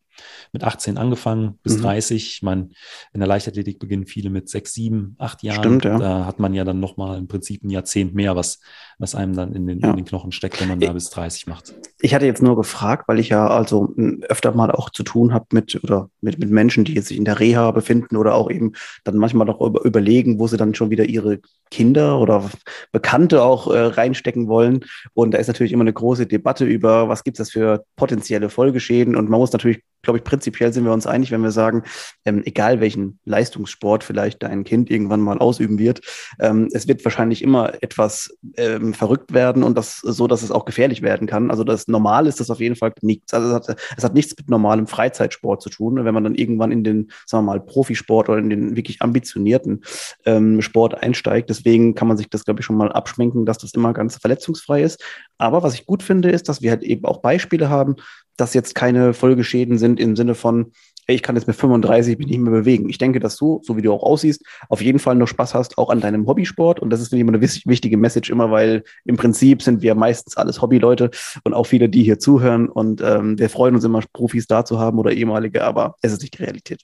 mit 0.52 0.64
18 0.64 0.98
angefangen 0.98 1.58
bis 1.62 1.78
mhm. 1.78 1.82
30. 1.82 2.34
Ich 2.36 2.42
meine, 2.42 2.68
in 3.12 3.20
der 3.20 3.26
Leichtathletik 3.26 3.78
beginnen 3.78 4.06
viele 4.06 4.30
mit 4.30 4.48
sechs, 4.48 4.74
sieben, 4.74 5.16
acht 5.18 5.42
Jahren. 5.42 5.58
Stimmt, 5.58 5.84
ja. 5.84 5.98
Da 5.98 6.26
hat 6.26 6.38
man 6.38 6.54
ja 6.54 6.64
dann 6.64 6.80
nochmal 6.80 7.18
im 7.18 7.28
Prinzip 7.28 7.62
ein 7.64 7.70
Jahrzehnt 7.70 8.14
mehr, 8.14 8.36
was, 8.36 8.60
was 8.98 9.14
einem 9.14 9.34
dann 9.34 9.54
in 9.54 9.66
den, 9.66 9.80
ja. 9.80 9.90
in 9.90 9.96
den 9.96 10.04
Knochen 10.04 10.32
steckt, 10.32 10.60
wenn 10.60 10.68
man 10.68 10.80
da 10.80 10.92
bis 10.92 11.10
30 11.10 11.46
macht. 11.46 11.74
Ich 12.00 12.14
hatte 12.14 12.26
jetzt 12.26 12.42
nur 12.42 12.56
gefragt, 12.56 13.08
weil 13.08 13.18
ich 13.18 13.30
ja 13.30 13.46
also 13.46 13.94
öfter 14.28 14.52
mal 14.52 14.70
auch 14.70 14.90
zu 14.90 15.02
tun 15.02 15.32
habe 15.32 15.46
mit 15.52 15.82
oder 15.82 16.10
mit, 16.20 16.38
mit 16.38 16.50
Menschen, 16.50 16.84
die 16.84 16.94
jetzt 16.94 17.08
sich 17.08 17.16
in 17.16 17.24
der 17.24 17.40
Reha 17.40 17.70
befinden 17.70 18.16
oder 18.16 18.34
auch 18.34 18.50
eben 18.50 18.72
dann 19.04 19.16
manchmal 19.16 19.46
noch 19.46 19.60
über, 19.60 19.84
überlegen, 19.84 20.38
wo 20.38 20.46
sie 20.46 20.56
dann 20.56 20.74
schon 20.74 20.90
wieder 20.90 21.04
ihre 21.04 21.40
Kinder 21.70 22.18
oder 22.18 22.48
Bekannte 22.92 23.42
auch 23.42 23.72
äh, 23.72 23.78
reinstecken 23.78 24.48
wollen. 24.48 24.84
Und 25.14 25.32
da 25.32 25.38
ist 25.38 25.48
natürlich 25.48 25.72
immer 25.72 25.82
eine 25.82 25.92
große 25.92 26.26
Debatte 26.26 26.64
über, 26.64 27.08
was 27.08 27.24
gibt 27.24 27.40
es 27.40 27.50
für 27.50 27.84
potenzielle 27.96 28.48
Folgeschäden. 28.48 29.16
Und 29.16 29.28
man 29.28 29.40
muss 29.40 29.52
natürlich 29.52 29.82
glaube 30.06 30.18
ich, 30.18 30.24
prinzipiell 30.24 30.72
sind 30.72 30.84
wir 30.84 30.92
uns 30.92 31.06
einig, 31.06 31.30
wenn 31.30 31.42
wir 31.42 31.50
sagen, 31.50 31.82
ähm, 32.24 32.42
egal 32.44 32.80
welchen 32.80 33.18
Leistungssport 33.24 34.04
vielleicht 34.04 34.42
dein 34.42 34.64
Kind 34.64 34.90
irgendwann 34.90 35.20
mal 35.20 35.38
ausüben 35.38 35.78
wird, 35.78 36.00
ähm, 36.40 36.68
es 36.72 36.88
wird 36.88 37.04
wahrscheinlich 37.04 37.42
immer 37.42 37.82
etwas 37.82 38.34
ähm, 38.56 38.94
verrückt 38.94 39.34
werden 39.34 39.62
und 39.62 39.76
das 39.76 39.98
so, 39.98 40.26
dass 40.26 40.42
es 40.42 40.50
auch 40.50 40.64
gefährlich 40.64 41.02
werden 41.02 41.26
kann. 41.26 41.50
Also 41.50 41.64
das 41.64 41.88
Normal 41.88 42.26
ist 42.26 42.40
das 42.40 42.50
auf 42.50 42.60
jeden 42.60 42.76
Fall 42.76 42.92
nichts. 43.02 43.34
Also 43.34 43.48
es 43.48 43.54
hat, 43.54 43.76
es 43.96 44.04
hat 44.04 44.14
nichts 44.14 44.34
mit 44.38 44.48
normalem 44.48 44.86
Freizeitsport 44.86 45.60
zu 45.60 45.70
tun. 45.70 46.04
Wenn 46.04 46.14
man 46.14 46.24
dann 46.24 46.34
irgendwann 46.34 46.72
in 46.72 46.84
den, 46.84 47.10
sagen 47.26 47.44
wir 47.44 47.52
mal, 47.52 47.60
Profisport 47.60 48.28
oder 48.28 48.38
in 48.38 48.48
den 48.48 48.76
wirklich 48.76 49.02
ambitionierten 49.02 49.82
ähm, 50.24 50.62
Sport 50.62 51.02
einsteigt, 51.02 51.50
deswegen 51.50 51.94
kann 51.94 52.08
man 52.08 52.16
sich 52.16 52.30
das, 52.30 52.44
glaube 52.44 52.60
ich, 52.60 52.66
schon 52.66 52.76
mal 52.76 52.92
abschminken, 52.92 53.44
dass 53.44 53.58
das 53.58 53.74
immer 53.74 53.92
ganz 53.92 54.16
verletzungsfrei 54.16 54.82
ist. 54.82 55.02
Aber 55.36 55.62
was 55.62 55.74
ich 55.74 55.84
gut 55.84 56.02
finde, 56.02 56.30
ist, 56.30 56.48
dass 56.48 56.62
wir 56.62 56.70
halt 56.70 56.82
eben 56.82 57.04
auch 57.04 57.20
Beispiele 57.20 57.68
haben, 57.68 57.96
dass 58.36 58.54
jetzt 58.54 58.74
keine 58.74 59.14
Folgeschäden 59.14 59.78
sind 59.78 60.00
im 60.00 60.16
Sinne 60.16 60.34
von, 60.34 60.72
ich 61.08 61.22
kann 61.22 61.36
jetzt 61.36 61.46
mit 61.46 61.56
35 61.56 62.18
mich 62.18 62.26
nicht 62.26 62.40
mehr 62.40 62.52
bewegen. 62.52 62.88
Ich 62.88 62.98
denke, 62.98 63.20
dass 63.20 63.36
du, 63.36 63.60
so 63.62 63.76
wie 63.76 63.82
du 63.82 63.92
auch 63.92 64.02
aussiehst, 64.02 64.42
auf 64.68 64.82
jeden 64.82 64.98
Fall 64.98 65.14
noch 65.14 65.28
Spaß 65.28 65.54
hast, 65.54 65.78
auch 65.78 65.90
an 65.90 66.00
deinem 66.00 66.26
Hobbysport. 66.26 66.80
Und 66.80 66.90
das 66.90 67.00
ist, 67.00 67.12
immer 67.12 67.32
eine 67.32 67.40
wichtige 67.40 67.96
Message 67.96 68.30
immer, 68.30 68.50
weil 68.50 68.82
im 69.04 69.16
Prinzip 69.16 69.62
sind 69.62 69.82
wir 69.82 69.94
meistens 69.94 70.36
alles 70.36 70.60
Hobbyleute 70.60 71.10
und 71.44 71.54
auch 71.54 71.64
viele, 71.64 71.88
die 71.88 72.02
hier 72.02 72.18
zuhören. 72.18 72.68
Und 72.68 73.00
ähm, 73.02 73.38
wir 73.38 73.50
freuen 73.50 73.76
uns 73.76 73.84
immer, 73.84 74.02
Profis 74.12 74.48
da 74.48 74.64
zu 74.64 74.80
haben 74.80 74.98
oder 74.98 75.12
ehemalige, 75.12 75.64
aber 75.64 75.94
es 76.02 76.12
ist 76.12 76.22
nicht 76.22 76.38
die 76.38 76.42
Realität. 76.42 76.82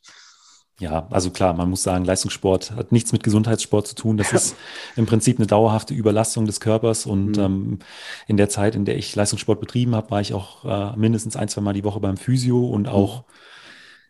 Ja, 0.80 1.06
also 1.10 1.30
klar, 1.30 1.54
man 1.54 1.70
muss 1.70 1.82
sagen, 1.82 2.04
Leistungssport 2.04 2.72
hat 2.72 2.92
nichts 2.92 3.12
mit 3.12 3.22
Gesundheitssport 3.22 3.86
zu 3.86 3.94
tun. 3.94 4.16
Das 4.16 4.32
ist 4.32 4.56
im 4.96 5.06
Prinzip 5.06 5.38
eine 5.38 5.46
dauerhafte 5.46 5.94
Überlastung 5.94 6.46
des 6.46 6.60
Körpers. 6.60 7.06
Und 7.06 7.36
mhm. 7.36 7.42
ähm, 7.42 7.78
in 8.26 8.36
der 8.36 8.48
Zeit, 8.48 8.74
in 8.74 8.84
der 8.84 8.96
ich 8.96 9.14
Leistungssport 9.14 9.60
betrieben 9.60 9.94
habe, 9.94 10.10
war 10.10 10.20
ich 10.20 10.34
auch 10.34 10.64
äh, 10.64 10.96
mindestens 10.96 11.36
ein, 11.36 11.48
zwei 11.48 11.60
Mal 11.60 11.74
die 11.74 11.84
Woche 11.84 12.00
beim 12.00 12.16
Physio 12.16 12.66
und 12.66 12.82
mhm. 12.82 12.88
auch 12.88 13.24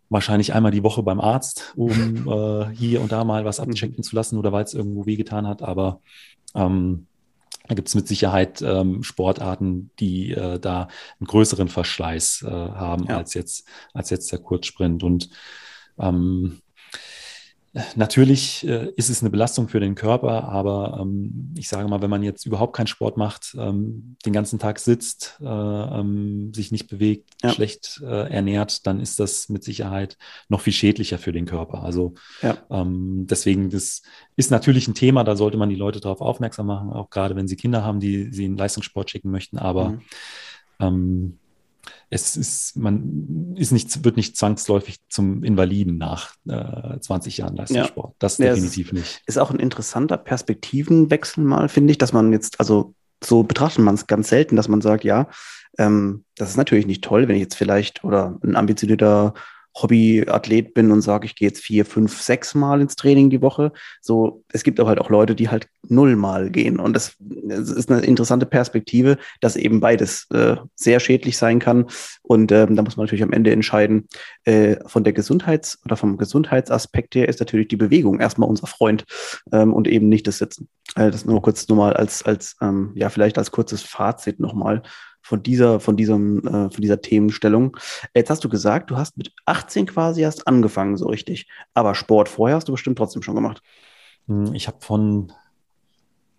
wahrscheinlich 0.08 0.54
einmal 0.54 0.72
die 0.72 0.82
Woche 0.82 1.02
beim 1.02 1.20
Arzt, 1.20 1.72
um 1.76 1.90
äh, 2.28 2.66
hier 2.74 3.00
und 3.00 3.12
da 3.12 3.24
mal 3.24 3.44
was 3.44 3.58
mhm. 3.58 3.70
abchecken 3.70 4.04
zu 4.04 4.14
lassen 4.14 4.38
oder 4.38 4.52
weil 4.52 4.64
es 4.64 4.74
irgendwo 4.74 5.04
wehgetan 5.04 5.46
hat. 5.46 5.62
Aber 5.62 6.00
ähm, 6.54 7.06
da 7.68 7.74
gibt 7.74 7.88
es 7.88 7.94
mit 7.94 8.08
Sicherheit 8.08 8.62
ähm, 8.62 9.02
Sportarten, 9.02 9.90
die 9.98 10.32
äh, 10.32 10.58
da 10.58 10.88
einen 11.18 11.26
größeren 11.26 11.68
Verschleiß 11.68 12.44
äh, 12.46 12.50
haben 12.50 13.06
ja. 13.08 13.18
als 13.18 13.34
jetzt 13.34 13.66
als 13.94 14.10
jetzt 14.10 14.32
der 14.32 14.40
Kurzsprint 14.40 15.02
und 15.02 15.30
ähm, 15.98 16.60
Natürlich 17.96 18.68
äh, 18.68 18.92
ist 18.96 19.08
es 19.08 19.22
eine 19.22 19.30
Belastung 19.30 19.66
für 19.66 19.80
den 19.80 19.94
Körper, 19.94 20.44
aber 20.44 20.98
ähm, 21.00 21.54
ich 21.56 21.68
sage 21.68 21.88
mal, 21.88 22.02
wenn 22.02 22.10
man 22.10 22.22
jetzt 22.22 22.44
überhaupt 22.44 22.76
keinen 22.76 22.86
Sport 22.86 23.16
macht, 23.16 23.56
ähm, 23.58 24.16
den 24.26 24.34
ganzen 24.34 24.58
Tag 24.58 24.78
sitzt, 24.78 25.38
äh, 25.40 25.46
ähm, 25.46 26.52
sich 26.52 26.70
nicht 26.70 26.88
bewegt, 26.88 27.30
ja. 27.42 27.48
schlecht 27.48 28.02
äh, 28.04 28.30
ernährt, 28.30 28.86
dann 28.86 29.00
ist 29.00 29.18
das 29.18 29.48
mit 29.48 29.64
Sicherheit 29.64 30.18
noch 30.50 30.60
viel 30.60 30.74
schädlicher 30.74 31.16
für 31.16 31.32
den 31.32 31.46
Körper. 31.46 31.82
Also 31.82 32.12
ja. 32.42 32.58
Ähm, 32.68 33.26
deswegen, 33.26 33.70
das 33.70 34.02
ist 34.36 34.50
natürlich 34.50 34.86
ein 34.86 34.94
Thema, 34.94 35.24
da 35.24 35.34
sollte 35.34 35.56
man 35.56 35.70
die 35.70 35.74
Leute 35.74 36.00
darauf 36.00 36.20
aufmerksam 36.20 36.66
machen, 36.66 36.90
auch 36.90 37.08
gerade 37.08 37.36
wenn 37.36 37.48
sie 37.48 37.56
Kinder 37.56 37.82
haben, 37.82 38.00
die 38.00 38.30
sie 38.32 38.44
in 38.44 38.58
Leistungssport 38.58 39.08
schicken 39.08 39.30
möchten. 39.30 39.56
Aber 39.56 39.90
mhm 39.90 40.02
ähm, 40.82 41.38
es 42.12 42.36
ist, 42.36 42.76
man 42.76 43.54
ist 43.56 43.72
nicht, 43.72 44.04
wird 44.04 44.18
nicht 44.18 44.36
zwangsläufig 44.36 44.98
zum 45.08 45.42
Invaliden 45.42 45.96
nach 45.96 46.34
äh, 46.46 47.00
20 47.00 47.38
Jahren 47.38 47.56
Leistungssport. 47.56 48.10
Ja. 48.10 48.16
Das 48.18 48.36
ja, 48.36 48.50
definitiv 48.50 48.92
nicht. 48.92 49.22
Ist 49.24 49.38
auch 49.38 49.50
ein 49.50 49.58
interessanter 49.58 50.18
Perspektivenwechsel 50.18 51.42
mal, 51.42 51.70
finde 51.70 51.90
ich, 51.92 51.98
dass 51.98 52.12
man 52.12 52.30
jetzt, 52.30 52.60
also 52.60 52.94
so 53.24 53.44
betrachtet 53.44 53.82
man 53.82 53.94
es 53.94 54.06
ganz 54.06 54.28
selten, 54.28 54.56
dass 54.56 54.68
man 54.68 54.82
sagt, 54.82 55.04
ja, 55.04 55.28
ähm, 55.78 56.24
das 56.36 56.50
ist 56.50 56.58
natürlich 56.58 56.86
nicht 56.86 57.02
toll, 57.02 57.28
wenn 57.28 57.36
ich 57.36 57.42
jetzt 57.42 57.54
vielleicht 57.54 58.04
oder 58.04 58.38
ein 58.44 58.56
ambitionierter 58.56 59.32
Hobbyathlet 59.74 60.74
bin 60.74 60.90
und 60.90 61.02
sage, 61.02 61.26
ich 61.26 61.34
gehe 61.34 61.48
jetzt 61.48 61.62
vier, 61.62 61.84
fünf, 61.84 62.20
sechs 62.20 62.54
Mal 62.54 62.80
ins 62.80 62.96
Training 62.96 63.30
die 63.30 63.42
Woche. 63.42 63.72
So, 64.00 64.44
es 64.52 64.62
gibt 64.62 64.78
aber 64.80 64.90
halt 64.90 65.00
auch 65.00 65.10
Leute, 65.10 65.34
die 65.34 65.48
halt 65.48 65.68
null 65.88 66.16
Mal 66.16 66.50
gehen. 66.50 66.78
Und 66.78 66.94
das, 66.94 67.16
das 67.18 67.70
ist 67.70 67.90
eine 67.90 68.02
interessante 68.02 68.46
Perspektive, 68.46 69.18
dass 69.40 69.56
eben 69.56 69.80
beides 69.80 70.26
äh, 70.30 70.56
sehr 70.74 71.00
schädlich 71.00 71.38
sein 71.38 71.58
kann. 71.58 71.86
Und 72.22 72.52
ähm, 72.52 72.76
da 72.76 72.82
muss 72.82 72.96
man 72.96 73.06
natürlich 73.06 73.22
am 73.22 73.32
Ende 73.32 73.50
entscheiden, 73.50 74.08
äh, 74.44 74.76
von 74.86 75.04
der 75.04 75.12
Gesundheits- 75.12 75.78
oder 75.84 75.96
vom 75.96 76.18
Gesundheitsaspekt 76.18 77.14
her 77.14 77.28
ist 77.28 77.40
natürlich 77.40 77.68
die 77.68 77.76
Bewegung 77.76 78.20
erstmal 78.20 78.48
unser 78.48 78.66
Freund 78.66 79.04
ähm, 79.52 79.72
und 79.72 79.88
eben 79.88 80.08
nicht 80.08 80.26
das 80.26 80.38
Sitzen. 80.38 80.68
Äh, 80.96 81.10
das 81.10 81.24
nur 81.24 81.40
kurz 81.40 81.68
nochmal 81.68 81.94
als, 81.94 82.22
als 82.22 82.56
ähm, 82.60 82.92
ja, 82.94 83.08
vielleicht 83.08 83.38
als 83.38 83.50
kurzes 83.50 83.82
Fazit 83.82 84.40
nochmal 84.40 84.82
von 85.22 85.42
dieser, 85.42 85.80
von 85.80 85.96
diesem, 85.96 86.38
äh, 86.46 86.70
von 86.70 86.80
dieser 86.80 87.00
Themenstellung. 87.00 87.76
Jetzt 88.14 88.30
hast 88.30 88.44
du 88.44 88.48
gesagt, 88.48 88.90
du 88.90 88.96
hast 88.96 89.16
mit 89.16 89.32
18 89.46 89.86
quasi 89.86 90.22
erst 90.22 90.46
angefangen, 90.46 90.96
so 90.96 91.06
richtig. 91.06 91.48
Aber 91.74 91.94
Sport 91.94 92.28
vorher 92.28 92.56
hast 92.56 92.68
du 92.68 92.72
bestimmt 92.72 92.98
trotzdem 92.98 93.22
schon 93.22 93.36
gemacht. 93.36 93.62
Hm, 94.26 94.52
ich 94.54 94.66
habe 94.66 94.78
von 94.80 95.32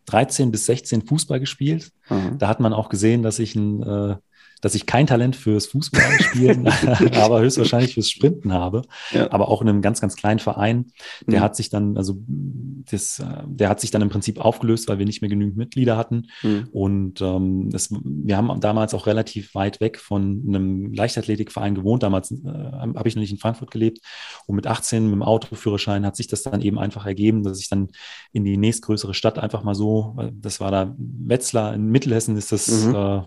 13 0.05 0.51
bis 0.51 0.65
16 0.65 1.07
Fußball 1.07 1.39
gespielt. 1.39 1.91
Mhm. 2.09 2.37
Da 2.37 2.47
hat 2.47 2.59
man 2.59 2.73
auch 2.73 2.89
gesehen, 2.89 3.23
dass 3.23 3.39
ich 3.39 3.55
ein 3.55 3.81
äh, 3.83 4.15
dass 4.63 4.75
ich 4.75 4.85
kein 4.85 5.07
Talent 5.07 5.35
fürs 5.35 5.65
Fußballspielen, 5.67 6.67
aber 7.15 7.41
höchstwahrscheinlich 7.41 7.95
fürs 7.95 8.09
Sprinten 8.09 8.53
habe. 8.53 8.83
Ja. 9.11 9.29
Aber 9.29 9.49
auch 9.49 9.61
in 9.61 9.67
einem 9.67 9.81
ganz, 9.81 9.99
ganz 9.99 10.15
kleinen 10.15 10.39
Verein. 10.39 10.93
Der 11.27 11.39
mhm. 11.39 11.43
hat 11.43 11.57
sich 11.57 11.69
dann, 11.69 11.97
also 11.97 12.15
das, 12.25 13.21
der 13.45 13.67
hat 13.67 13.81
sich 13.81 13.91
dann 13.91 14.01
im 14.01 14.07
Prinzip 14.07 14.39
aufgelöst, 14.39 14.87
weil 14.87 14.99
wir 14.99 15.05
nicht 15.05 15.19
mehr 15.21 15.29
genügend 15.29 15.57
Mitglieder 15.57 15.97
hatten. 15.97 16.27
Mhm. 16.43 16.69
Und 16.71 17.19
ähm, 17.19 17.71
das, 17.71 17.89
wir 17.91 18.37
haben 18.37 18.57
damals 18.61 18.93
auch 18.93 19.05
relativ 19.05 19.53
weit 19.53 19.81
weg 19.81 19.99
von 19.99 20.41
einem 20.47 20.93
Leichtathletikverein 20.93 21.75
gewohnt. 21.75 22.01
Damals 22.01 22.31
äh, 22.31 22.37
habe 22.45 23.09
ich 23.09 23.17
noch 23.17 23.21
nicht 23.21 23.33
in 23.33 23.39
Frankfurt 23.39 23.69
gelebt. 23.69 23.99
Und 24.47 24.55
mit 24.55 24.65
18 24.65 25.03
mit 25.03 25.11
dem 25.13 25.23
Autoführerschein 25.23 26.05
hat 26.05 26.15
sich 26.15 26.27
das 26.27 26.41
dann 26.41 26.61
eben 26.61 26.79
einfach 26.79 27.05
ergeben, 27.05 27.43
dass 27.43 27.59
ich 27.59 27.67
dann 27.67 27.89
in 28.31 28.45
die 28.45 28.55
nächstgrößere 28.55 29.13
Stadt 29.13 29.39
einfach 29.39 29.63
mal 29.63 29.75
so, 29.75 30.15
das 30.31 30.61
war 30.61 30.71
da 30.71 30.95
Wetzlar 30.97 31.73
in 31.73 31.87
Mittelhessen 31.87 32.37
ist 32.37 32.53
das 32.53 32.85
mhm. 32.85 32.95
äh, 32.95 33.21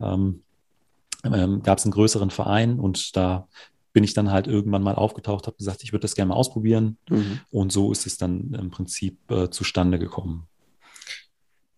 ähm, 0.00 0.42
ähm, 1.24 1.62
gab 1.62 1.78
es 1.78 1.84
einen 1.84 1.92
größeren 1.92 2.30
Verein 2.30 2.78
und 2.78 3.16
da 3.16 3.48
bin 3.92 4.04
ich 4.04 4.14
dann 4.14 4.30
halt 4.30 4.46
irgendwann 4.46 4.82
mal 4.82 4.94
aufgetaucht, 4.94 5.46
habe 5.46 5.56
gesagt, 5.56 5.82
ich 5.82 5.92
würde 5.92 6.02
das 6.02 6.14
gerne 6.14 6.30
mal 6.30 6.34
ausprobieren. 6.34 6.96
Mhm. 7.10 7.40
Und 7.50 7.72
so 7.72 7.92
ist 7.92 8.06
es 8.06 8.16
dann 8.16 8.54
im 8.54 8.70
Prinzip 8.70 9.18
äh, 9.30 9.50
zustande 9.50 9.98
gekommen. 9.98 10.48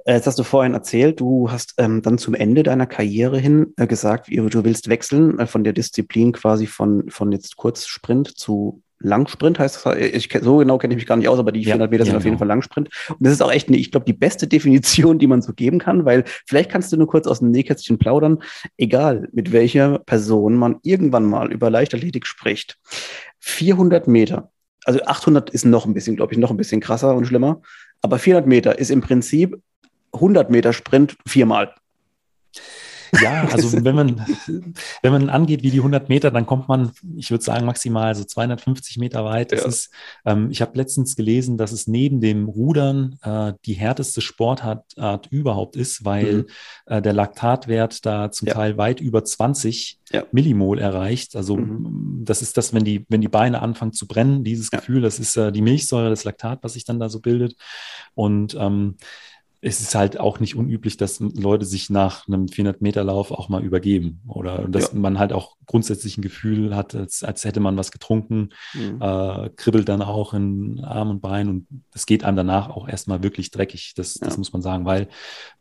Äh, 0.05 0.15
jetzt 0.15 0.27
hast 0.27 0.39
du 0.39 0.45
vorhin 0.45 0.75
erzählt, 0.75 1.19
du 1.19 1.51
hast 1.51 1.75
ähm, 1.79 2.03
dann 2.03 2.19
zum 2.19 2.35
Ende 2.35 2.63
deiner 2.63 2.87
Karriere 2.87 3.39
hin 3.39 3.73
äh, 3.77 3.87
gesagt, 3.87 4.29
du 4.29 4.65
willst 4.65 4.89
wechseln 4.89 5.39
äh, 5.41 5.47
von 5.47 5.65
der 5.65 5.73
Disziplin 5.73 6.33
quasi 6.33 6.67
von, 6.67 7.11
von 7.11 7.33
jetzt 7.33 7.57
Kurzsprint 7.57 8.39
zu 8.39 8.83
Langsprint 9.01 9.59
heißt 9.59 9.85
das, 9.85 9.97
ich, 9.97 10.31
so 10.43 10.59
genau 10.59 10.79
kenne 10.79 10.95
ich 10.95 10.99
mich 10.99 11.07
gar 11.07 11.17
nicht 11.17 11.29
aus, 11.29 11.39
aber 11.39 11.53
die 11.53 11.65
400 11.65 11.91
Meter 11.91 12.05
ja, 12.05 12.07
sind 12.07 12.17
auf 12.17 12.25
jeden 12.25 12.33
genau. 12.33 12.39
Fall 12.41 12.49
Langsprint. 12.49 12.89
Und 13.09 13.19
das 13.21 13.33
ist 13.33 13.43
auch 13.43 13.53
echt, 13.53 13.69
eine, 13.69 13.77
ich 13.77 13.91
glaube, 13.91 14.07
die 14.07 14.13
beste 14.13 14.47
Definition, 14.55 15.19
die 15.19 15.27
man 15.27 15.43
so 15.43 15.53
geben 15.53 15.79
kann, 15.79 16.05
weil 16.05 16.25
vielleicht 16.47 16.71
kannst 16.71 16.93
du 16.93 16.97
nur 16.97 17.07
kurz 17.07 17.27
aus 17.27 17.41
dem 17.41 17.51
Nähkästchen 17.51 17.99
plaudern, 17.99 18.43
egal 18.77 19.29
mit 19.33 19.53
welcher 19.53 19.99
Person 19.99 20.55
man 20.55 20.77
irgendwann 20.83 21.25
mal 21.25 21.53
über 21.53 21.71
Leichtathletik 21.71 22.27
spricht. 22.27 22.79
400 23.41 24.09
Meter, 24.09 24.51
also 24.85 25.03
800 25.03 25.51
ist 25.51 25.65
noch 25.65 25.87
ein 25.87 25.95
bisschen, 25.95 26.17
glaube 26.17 26.33
ich, 26.33 26.39
noch 26.39 26.51
ein 26.51 26.57
bisschen 26.57 26.81
krasser 26.81 27.15
und 27.15 27.27
schlimmer, 27.27 27.63
aber 28.01 28.19
400 28.19 28.47
Meter 28.47 28.79
ist 28.79 28.91
im 28.91 29.01
Prinzip 29.01 29.61
100 30.13 30.51
Meter 30.51 30.73
Sprint 30.73 31.17
viermal. 31.27 31.75
Ja, 33.23 33.49
also 33.53 33.85
wenn 33.85 33.95
man, 33.95 34.27
wenn 35.03 35.13
man 35.13 35.29
angeht 35.29 35.63
wie 35.63 35.71
die 35.71 35.79
100 35.79 36.09
Meter, 36.09 36.31
dann 36.31 36.47
kommt 36.47 36.69
man, 36.69 36.93
ich 37.17 37.31
würde 37.31 37.45
sagen, 37.45 37.67
maximal 37.67 38.15
so 38.15 38.25
250 38.25 38.99
Meter 38.99 39.25
weit. 39.25 39.53
Das 39.53 39.63
ja. 39.63 39.69
ist, 39.69 39.91
ähm, 40.25 40.51
ich 40.51 40.61
habe 40.61 40.77
letztens 40.77 41.17
gelesen, 41.17 41.57
dass 41.57 41.73
es 41.73 41.87
neben 41.87 42.21
dem 42.21 42.49
Rudern 42.49 43.19
äh, 43.23 43.53
die 43.65 43.75
härteste 43.75 44.21
Sportart 44.21 44.85
überhaupt 45.31 45.77
ist, 45.77 46.05
weil 46.05 46.35
mhm. 46.35 46.47
äh, 46.87 47.03
der 47.03 47.13
Laktatwert 47.13 48.05
da 48.07 48.31
zum 48.31 48.49
ja. 48.49 48.55
Teil 48.55 48.77
weit 48.77 49.01
über 49.01 49.25
20 49.25 50.01
ja. 50.13 50.25
Millimol 50.33 50.79
erreicht. 50.79 51.37
Also 51.37 51.57
mhm. 51.57 52.23
das 52.25 52.43
ist 52.43 52.57
das, 52.57 52.73
wenn 52.73 52.85
die, 52.85 53.05
wenn 53.09 53.21
die 53.21 53.29
Beine 53.29 53.63
anfangen 53.63 53.93
zu 53.93 54.07
brennen, 54.07 54.45
dieses 54.45 54.71
Gefühl, 54.71 55.03
das 55.03 55.19
ist 55.19 55.37
äh, 55.37 55.53
die 55.53 55.63
Milchsäure, 55.63 56.11
das 56.11 56.25
Laktat, 56.25 56.61
was 56.63 56.75
sich 56.75 56.85
dann 56.85 57.01
da 57.01 57.09
so 57.09 57.21
bildet. 57.21 57.57
Und 58.15 58.57
ähm, 58.59 58.97
es 59.65 59.81
ist 59.81 59.95
halt 59.95 60.21
auch 60.21 60.41
nicht 60.41 60.57
unüblich, 60.57 60.99
dass 60.99 61.21
Leute 61.21 61.65
sich 61.65 61.89
nach 61.89 62.29
einem 62.29 62.47
400-Meter-Lauf 62.47 63.31
auch 63.31 63.49
mal 63.49 63.65
übergeben 63.65 64.21
oder 64.29 64.69
dass 64.69 64.93
ja. 64.93 64.99
man 64.99 65.19
halt 65.19 65.33
auch 65.33 65.57
grundsätzlich 65.65 66.19
ein 66.19 66.23
Gefühl 66.23 66.77
hat, 66.77 66.95
als, 66.95 67.25
als 67.25 67.45
hätte 67.45 67.61
man 67.61 67.79
was 67.79 67.91
getrunken, 67.91 68.51
mhm. 68.75 69.01
äh, 69.01 69.49
kribbelt 69.57 69.89
dann 69.89 70.03
auch 70.03 70.35
in 70.35 70.85
Arm 70.85 71.09
und 71.09 71.23
Bein 71.23 71.49
und 71.49 71.67
es 71.95 72.05
geht 72.05 72.25
einem 72.25 72.37
danach 72.37 72.69
auch 72.69 72.87
erstmal 72.87 73.23
wirklich 73.23 73.51
dreckig, 73.51 73.95
das, 73.97 74.17
ja. 74.17 74.27
das 74.27 74.37
muss 74.37 74.53
man 74.53 74.61
sagen, 74.61 74.85
weil 74.85 75.09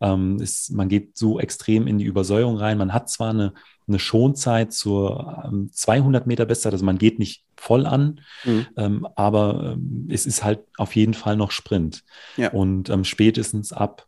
ähm, 0.02 0.36
es, 0.42 0.70
man 0.70 0.90
geht 0.90 1.18
so 1.18 1.40
extrem 1.40 1.88
in 1.88 1.98
die 1.98 2.06
Übersäuerung 2.06 2.58
rein. 2.58 2.78
Man 2.78 2.94
hat 2.94 3.10
zwar 3.10 3.30
eine 3.30 3.54
eine 3.88 4.00
Schonzeit 4.00 4.72
zur 4.74 5.44
ähm, 5.46 5.70
200 5.72 6.26
Meter 6.28 6.46
Bestzeit. 6.46 6.74
Also 6.74 6.86
man 6.86 6.98
geht 6.98 7.20
nicht 7.20 7.44
voll 7.64 7.86
an, 7.86 8.20
mhm. 8.44 8.68
ähm, 8.76 9.08
aber 9.16 9.74
ähm, 9.74 10.10
es 10.12 10.26
ist 10.26 10.44
halt 10.44 10.60
auf 10.78 10.96
jeden 10.96 11.14
Fall 11.14 11.38
noch 11.38 11.52
Sprint. 11.52 12.04
Ja. 12.36 12.52
Und 12.52 12.90
ähm, 12.90 13.06
spätestens 13.06 13.72
ab, 13.72 14.06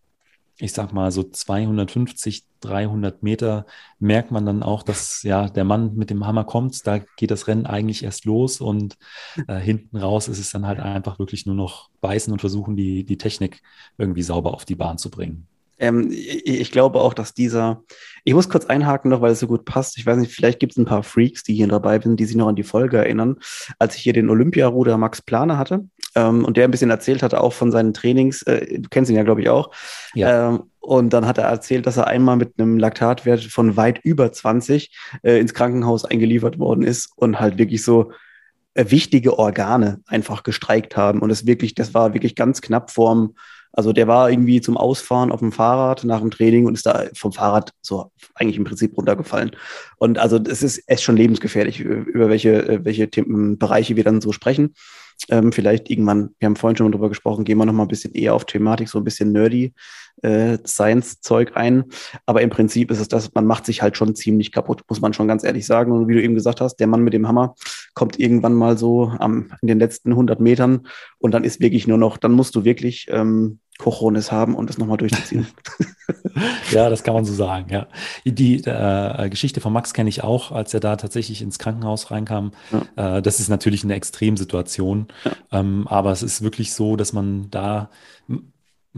ich 0.58 0.74
sag 0.74 0.92
mal 0.92 1.12
so 1.12 1.24
250, 1.24 2.46
300 2.60 3.24
Meter 3.24 3.66
merkt 4.00 4.32
man 4.32 4.46
dann 4.46 4.62
auch, 4.62 4.84
dass 4.84 5.24
ja 5.24 5.48
der 5.48 5.64
Mann 5.64 5.96
mit 5.96 6.10
dem 6.10 6.26
Hammer 6.26 6.44
kommt. 6.44 6.86
Da 6.86 7.00
geht 7.18 7.32
das 7.32 7.48
Rennen 7.48 7.66
eigentlich 7.66 8.04
erst 8.04 8.26
los 8.26 8.60
und 8.60 8.98
äh, 9.48 9.58
hinten 9.58 9.98
raus 9.98 10.28
ist 10.28 10.40
es 10.40 10.52
dann 10.52 10.68
halt 10.68 10.80
einfach 10.80 11.18
wirklich 11.18 11.46
nur 11.46 11.56
noch 11.56 11.90
beißen 12.02 12.34
und 12.34 12.40
versuchen, 12.40 12.76
die, 12.76 13.06
die 13.06 13.18
Technik 13.18 13.62
irgendwie 13.98 14.24
sauber 14.24 14.54
auf 14.54 14.66
die 14.66 14.76
Bahn 14.76 14.98
zu 14.98 15.10
bringen. 15.10 15.48
Ähm, 15.78 16.10
ich 16.12 16.72
glaube 16.72 17.00
auch, 17.02 17.14
dass 17.14 17.34
dieser, 17.34 17.84
ich 18.24 18.34
muss 18.34 18.50
kurz 18.50 18.66
einhaken 18.66 19.12
noch, 19.12 19.22
weil 19.22 19.32
es 19.32 19.40
so 19.40 19.48
gut 19.48 19.66
passt. 19.66 19.98
Ich 19.98 20.06
weiß 20.06 20.18
nicht, 20.18 20.34
vielleicht 20.34 20.60
gibt 20.60 20.74
es 20.74 20.78
ein 20.78 20.86
paar 20.86 21.04
Freaks, 21.04 21.44
die 21.44 21.54
hier 21.54 21.68
dabei 21.68 22.00
sind, 22.00 22.20
die 22.20 22.26
sich 22.26 22.36
noch 22.36 22.48
an 22.48 22.56
die 22.56 22.64
Folge 22.64 22.98
erinnern, 22.98 23.38
als 23.80 23.96
ich 23.96 24.02
hier 24.02 24.14
den 24.14 24.30
Olympiaruder 24.30 24.98
Max 24.98 25.22
Planer 25.22 25.58
hatte 25.58 25.86
ähm, 26.16 26.46
und 26.46 26.58
der 26.58 26.66
ein 26.66 26.72
bisschen 26.72 26.90
erzählt 26.90 27.22
hatte, 27.22 27.42
auch 27.42 27.54
von 27.54 27.72
seinen 27.72 27.94
Trainings. 27.94 28.42
Äh, 28.44 28.80
du 28.80 28.90
kennst 28.90 29.12
ihn 29.12 29.18
ja, 29.18 29.24
glaube 29.24 29.42
ich, 29.42 29.50
auch. 29.50 29.72
Ja. 30.14 30.50
Ähm, 30.50 30.64
und 30.80 31.12
dann 31.14 31.26
hat 31.26 31.38
er 31.38 31.46
erzählt, 31.46 31.88
dass 31.88 31.98
er 31.98 32.08
einmal 32.08 32.38
mit 32.38 32.54
einem 32.58 32.78
Laktatwert 32.78 33.44
von 33.44 33.76
weit 33.76 34.00
über 34.04 34.32
20 34.32 34.96
äh, 35.24 35.40
ins 35.40 35.54
Krankenhaus 35.54 36.06
eingeliefert 36.06 36.60
worden 36.60 36.84
ist 36.84 37.12
und 37.16 37.40
halt 37.40 37.58
wirklich 37.58 37.84
so 37.84 38.12
äh, 38.76 38.86
wichtige 38.90 39.40
Organe 39.40 40.02
einfach 40.06 40.44
gestreikt 40.44 40.96
haben. 40.96 41.20
Und 41.20 41.32
es 41.32 41.48
wirklich, 41.48 41.76
das 41.76 41.94
war 41.94 42.14
wirklich 42.14 42.36
ganz 42.36 42.62
knapp 42.62 42.92
vorm 42.92 43.36
also 43.76 43.92
der 43.92 44.08
war 44.08 44.30
irgendwie 44.30 44.62
zum 44.62 44.78
Ausfahren 44.78 45.32
auf 45.32 45.40
dem 45.40 45.52
Fahrrad 45.52 46.04
nach 46.06 46.22
dem 46.22 46.32
Training 46.32 46.66
und 46.66 46.76
ist 46.76 46.86
da 46.86 47.06
vom 47.14 47.34
Fahrrad 47.34 47.72
so 47.82 48.12
eigentlich 48.34 48.58
im 48.58 48.64
Prinzip 48.64 48.96
runtergefallen. 48.98 49.52
Und 49.98 50.18
also 50.18 50.38
es 50.38 50.64
ist 50.64 50.84
echt 50.88 51.04
schon 51.04 51.18
lebensgefährlich, 51.18 51.82
über 51.82 52.30
welche, 52.30 52.80
welche 52.84 53.10
Themen, 53.10 53.58
Bereiche 53.58 53.96
wir 53.96 54.04
dann 54.04 54.22
so 54.22 54.32
sprechen. 54.32 54.76
Ähm, 55.30 55.52
vielleicht 55.52 55.90
irgendwann, 55.90 56.36
wir 56.40 56.46
haben 56.46 56.56
vorhin 56.56 56.78
schon 56.78 56.92
drüber 56.92 57.10
gesprochen, 57.10 57.46
gehen 57.46 57.58
wir 57.58 57.66
noch 57.66 57.74
mal 57.74 57.84
ein 57.84 57.88
bisschen 57.90 58.14
eher 58.14 58.36
auf 58.36 58.46
Thematik, 58.46 58.90
so 58.90 59.00
ein 59.00 59.04
bisschen 59.04 59.32
nerdy 59.32 59.74
äh, 60.22 60.58
Science-Zeug 60.66 61.56
ein. 61.56 61.86
Aber 62.26 62.42
im 62.42 62.50
Prinzip 62.50 62.92
ist 62.92 63.00
es 63.00 63.08
das, 63.08 63.34
man 63.34 63.46
macht 63.46 63.66
sich 63.66 63.82
halt 63.82 63.98
schon 63.98 64.16
ziemlich 64.16 64.52
kaputt, 64.52 64.84
muss 64.90 65.02
man 65.02 65.14
schon 65.14 65.28
ganz 65.28 65.44
ehrlich 65.44 65.66
sagen. 65.66 65.92
Und 65.92 66.08
wie 66.08 66.16
du 66.16 66.22
eben 66.22 66.36
gesagt 66.36 66.62
hast, 66.62 66.78
der 66.78 66.88
Mann 66.88 67.02
mit 67.02 67.14
dem 67.14 67.28
Hammer 67.28 67.56
kommt 67.94 68.20
irgendwann 68.20 68.54
mal 68.54 68.78
so 68.78 69.12
am, 69.20 69.52
in 69.62 69.68
den 69.68 69.80
letzten 69.80 70.12
100 70.12 70.40
Metern 70.40 70.88
und 71.18 71.32
dann 71.32 71.44
ist 71.44 71.60
wirklich 71.60 71.88
nur 71.88 71.98
noch, 71.98 72.18
dann 72.18 72.32
musst 72.32 72.56
du 72.56 72.64
wirklich 72.64 73.08
ähm, 73.10 73.60
Cojones 73.78 74.32
haben 74.32 74.56
und 74.56 74.70
das 74.70 74.78
nochmal 74.78 74.98
durchzuziehen. 74.98 75.48
ja, 76.76 76.90
das 76.90 77.04
kann 77.04 77.14
man 77.14 77.26
so 77.26 77.34
sagen, 77.34 77.68
ja. 77.72 77.88
Die 78.26 78.58
äh, 78.64 79.30
Geschichte 79.30 79.62
von 79.62 79.74
Max 79.74 79.94
kenne 79.94 80.10
ich 80.10 80.24
auch, 80.24 80.52
als 80.52 80.74
er 80.74 80.80
da 80.80 80.96
tatsächlich 80.96 81.42
ins 81.42 81.58
Krankenhaus 81.58 82.12
reinkam. 82.12 82.52
Ja. 82.96 83.18
Äh, 83.18 83.22
das 83.22 83.40
ist 83.40 83.50
natürlich 83.50 83.84
eine 83.84 83.96
Extremsituation. 83.96 85.08
Ja. 85.24 85.60
Ähm, 85.60 85.88
aber 85.88 86.12
es 86.12 86.22
ist 86.22 86.42
wirklich 86.42 86.74
so, 86.74 86.96
dass 86.96 87.14
man 87.14 87.50
da 87.50 87.90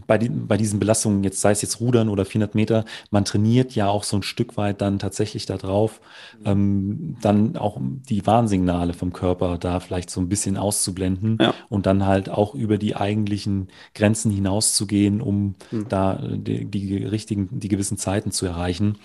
bei, 0.06 0.18
die, 0.18 0.30
bei 0.30 0.58
diesen 0.58 0.80
Belastungen, 0.80 1.24
jetzt 1.24 1.42
sei 1.42 1.51
es 1.51 1.62
jetzt 1.62 1.80
Rudern 1.80 2.10
oder 2.10 2.25
400 2.25 2.54
Meter, 2.54 2.86
man 3.10 3.25
trainiert 3.25 3.74
ja 3.74 3.88
auch 3.88 4.04
so 4.04 4.18
ein 4.18 4.24
Stück 4.24 4.58
weit 4.58 4.82
dann 4.82 5.00
tatsächlich 5.00 5.46
darauf, 5.46 6.00
ähm, 6.46 7.18
dann 7.22 7.58
auch 7.58 7.80
die 7.82 8.25
Warnsignale 8.27 8.94
vom 8.94 9.13
Körper 9.13 9.58
da 9.58 9.80
vielleicht 9.80 10.10
so 10.10 10.22
ein 10.22 10.30
bisschen 10.30 10.58
auszublenden 10.58 11.38
ja. 11.42 11.54
und 11.70 11.86
dann 11.86 12.06
halt 12.06 12.30
auch 12.30 12.54
über 12.54 12.77
die 12.77 12.96
eigentlichen 12.96 13.70
Grenzen 13.96 14.32
hinauszugehen, 14.32 15.22
um 15.22 15.56
mhm. 15.72 15.88
da 15.89 16.22
die, 16.22 16.66
die, 16.66 16.98
richtigen, 17.04 17.60
die 17.60 17.70
gewissen 17.70 17.98
Zeiten 17.98 18.32
zu 18.32 18.46
erreichen. 18.46 18.98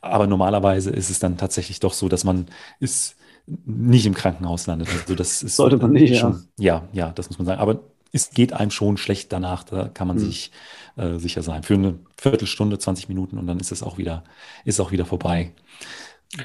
Aber 0.00 0.26
normalerweise 0.26 0.90
ist 0.90 1.10
es 1.10 1.20
dann 1.20 1.36
tatsächlich 1.36 1.78
doch 1.78 1.92
so, 1.92 2.08
dass 2.08 2.24
man 2.24 2.46
ist 2.80 3.16
nicht 3.46 4.06
im 4.06 4.14
Krankenhaus 4.14 4.66
landet. 4.66 4.88
Also 4.88 5.14
das 5.14 5.42
ist 5.42 5.56
sollte 5.56 5.76
man 5.76 5.92
nicht, 5.92 6.18
schon, 6.18 6.44
ja. 6.58 6.88
Ja, 6.92 7.06
ja, 7.06 7.12
das 7.12 7.28
muss 7.28 7.38
man 7.38 7.46
sagen. 7.46 7.60
Aber 7.60 7.80
es 8.12 8.30
geht 8.30 8.52
einem 8.52 8.70
schon 8.70 8.96
schlecht 8.96 9.32
danach, 9.32 9.64
da 9.64 9.88
kann 9.88 10.06
man 10.06 10.16
mhm. 10.18 10.20
sich 10.20 10.52
äh, 10.96 11.18
sicher 11.18 11.42
sein. 11.42 11.62
Für 11.62 11.74
eine 11.74 11.98
Viertelstunde, 12.20 12.78
20 12.78 13.08
Minuten 13.08 13.38
und 13.38 13.46
dann 13.46 13.58
ist 13.58 13.72
es 13.72 13.82
auch 13.82 13.98
wieder, 13.98 14.22
ist 14.64 14.80
auch 14.80 14.92
wieder 14.92 15.06
vorbei. 15.06 15.52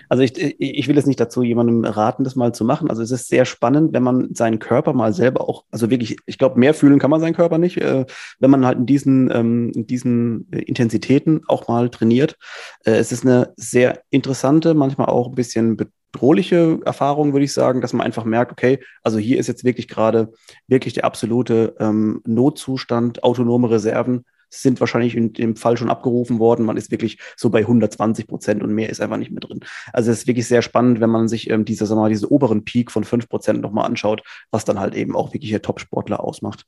Also 0.10 0.22
ich, 0.22 0.38
ich 0.38 0.88
will 0.88 0.98
jetzt 0.98 1.08
nicht 1.08 1.20
dazu 1.20 1.44
jemandem 1.44 1.86
raten, 1.86 2.26
das 2.26 2.36
mal 2.36 2.54
zu 2.54 2.66
machen. 2.66 2.90
Also 2.90 3.02
es 3.02 3.12
ist 3.12 3.30
sehr 3.30 3.46
spannend, 3.46 3.94
wenn 3.94 4.04
man 4.04 4.34
seinen 4.36 4.60
Körper 4.60 4.92
mal 4.92 5.14
selber 5.14 5.48
auch, 5.48 5.64
also 5.72 5.90
wirklich, 5.90 6.18
ich 6.26 6.38
glaube, 6.38 6.60
mehr 6.60 6.74
fühlen 6.74 7.00
kann 7.00 7.10
man 7.10 7.22
seinen 7.22 7.36
Körper 7.36 7.58
nicht, 7.58 7.78
äh, 7.78 8.06
wenn 8.40 8.52
man 8.52 8.66
halt 8.66 8.80
in 8.80 8.86
diesen, 8.86 9.32
ähm, 9.34 9.72
in 9.74 9.88
diesen 9.88 10.50
Intensitäten 10.52 11.42
auch 11.48 11.70
mal 11.70 11.90
trainiert. 11.90 12.36
Äh, 12.84 12.98
es 12.98 13.14
ist 13.14 13.26
eine 13.26 13.54
sehr 13.56 14.02
interessante, 14.10 14.74
manchmal 14.74 15.08
auch 15.08 15.30
ein 15.30 15.36
bisschen 15.36 15.78
bedrohliche 16.12 16.80
Erfahrung, 16.86 17.34
würde 17.34 17.46
ich 17.46 17.54
sagen, 17.54 17.82
dass 17.82 17.94
man 17.94 18.06
einfach 18.06 18.24
merkt, 18.24 18.52
okay, 18.52 18.80
also 19.04 19.18
hier 19.18 19.40
ist 19.40 19.48
jetzt 19.48 19.64
wirklich 19.64 19.88
gerade 19.88 20.32
wirklich 20.68 20.94
der 20.94 21.06
absolute 21.06 21.76
ähm, 21.80 22.22
Notzustand, 22.26 23.24
autonome 23.24 23.70
Reserven 23.70 24.26
sind 24.50 24.80
wahrscheinlich 24.80 25.16
in 25.16 25.34
dem 25.34 25.56
Fall 25.56 25.78
schon 25.78 25.90
abgerufen 25.90 26.40
worden. 26.40 26.66
Man 26.66 26.78
ist 26.78 26.92
wirklich 26.92 27.20
so 27.36 27.50
bei 27.50 27.60
120 27.60 28.28
Prozent 28.28 28.64
und 28.64 28.74
mehr 28.74 28.90
ist 28.90 29.02
einfach 29.02 29.18
nicht 29.18 29.32
mehr 29.32 29.42
drin. 29.42 29.60
Also 29.92 30.12
es 30.12 30.20
ist 30.20 30.28
wirklich 30.28 30.48
sehr 30.48 30.62
spannend, 30.62 31.00
wenn 31.00 31.10
man 31.10 31.28
sich 31.28 31.50
ähm, 31.50 31.66
diese, 31.66 31.86
sagen 31.86 32.00
wir 32.00 32.04
mal, 32.04 32.10
diesen 32.10 32.30
oberen 32.30 32.64
Peak 32.64 32.92
von 32.92 33.04
5 33.04 33.28
Prozent 33.28 33.62
nochmal 33.62 33.86
anschaut, 33.86 34.24
was 34.52 34.66
dann 34.66 34.80
halt 34.80 34.96
eben 34.96 35.16
auch 35.16 35.34
wirklich 35.34 35.52
der 35.52 35.62
Top-Sportler 35.62 36.24
ausmacht. 36.24 36.66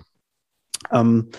Ähm, 0.92 1.30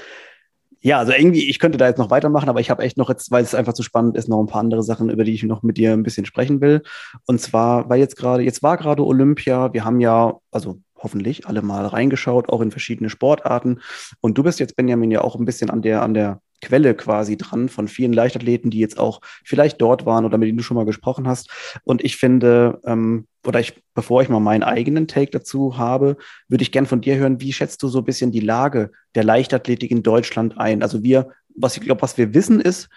ja, 0.83 0.99
also 0.99 1.13
irgendwie, 1.13 1.49
ich 1.49 1.59
könnte 1.59 1.79
da 1.79 1.87
jetzt 1.87 1.99
noch 1.99 2.11
weitermachen, 2.11 2.49
aber 2.49 2.61
ich 2.61 2.71
habe 2.71 2.83
echt 2.83 2.97
noch 2.97 3.11
jetzt, 3.11 3.31
weil 3.31 3.43
es 3.43 3.55
einfach 3.55 3.75
zu 3.75 3.83
spannend 3.83 4.17
ist, 4.17 4.29
noch 4.29 4.41
ein 4.41 4.47
paar 4.47 4.61
andere 4.61 4.83
Sachen, 4.83 5.11
über 5.11 5.25
die 5.25 5.35
ich 5.35 5.43
noch 5.43 5.63
mit 5.63 5.77
dir 5.77 5.93
ein 5.93 6.03
bisschen 6.03 6.25
sprechen 6.25 6.61
will. 6.61 6.83
Und 7.27 7.41
zwar, 7.41 7.89
weil 7.91 8.01
jetzt 8.01 8.17
gerade, 8.17 8.43
jetzt 8.43 8.63
war 8.63 8.79
gerade 8.79 9.05
Olympia, 9.05 9.73
wir 9.75 9.85
haben 9.85 10.01
ja, 10.01 10.39
also 10.51 10.79
hoffentlich 10.97 11.47
alle 11.47 11.63
mal 11.63 11.87
reingeschaut, 11.87 12.49
auch 12.49 12.61
in 12.61 12.71
verschiedene 12.71 13.11
Sportarten. 13.11 13.81
Und 14.21 14.39
du 14.39 14.43
bist 14.43 14.61
jetzt, 14.61 14.77
Benjamin, 14.77 15.11
ja 15.11 15.23
auch 15.23 15.37
ein 15.37 15.45
bisschen 15.45 15.71
an 15.71 15.83
der, 15.83 16.03
an 16.03 16.15
der 16.15 16.41
Quelle 16.61 16.95
quasi 16.95 17.37
dran 17.37 17.69
von 17.69 17.89
vielen 17.89 18.13
Leichtathleten, 18.13 18.71
die 18.71 18.79
jetzt 18.79 18.99
auch 18.99 19.21
vielleicht 19.45 19.81
dort 19.81 20.07
waren 20.07 20.25
oder 20.25 20.39
mit 20.39 20.49
denen 20.49 20.59
du 20.59 20.65
schon 20.65 20.77
mal 20.77 20.85
gesprochen 20.85 21.27
hast. 21.27 21.51
Und 21.85 22.05
ich 22.05 22.17
finde, 22.17 22.81
ähm, 22.85 23.27
oder 23.47 23.61
ich, 23.61 23.83
bevor 23.95 24.23
ich 24.23 24.29
mal 24.29 24.41
meinen 24.41 24.63
eigenen 24.63 25.09
Take 25.09 25.31
dazu 25.31 25.79
habe, 25.79 26.17
würde 26.49 26.63
ich 26.63 26.73
gern 26.73 26.87
von 26.87 27.01
dir 27.01 27.17
hören, 27.17 27.41
wie 27.41 27.53
schätzt 27.53 27.83
du 27.83 27.89
so 27.89 27.99
ein 27.99 28.05
bisschen 28.05 28.33
die 28.33 28.41
Lage 28.41 28.91
der 29.15 29.25
Leichtathletik 29.25 29.91
in 29.91 30.03
Deutschland 30.03 30.59
ein? 30.59 30.83
Also 30.83 31.03
wir, 31.03 31.31
was 31.55 31.77
ich 31.77 31.83
glaube, 31.83 32.03
was 32.03 32.19
wir 32.19 32.35
wissen 32.35 32.61
ist, 32.61 32.89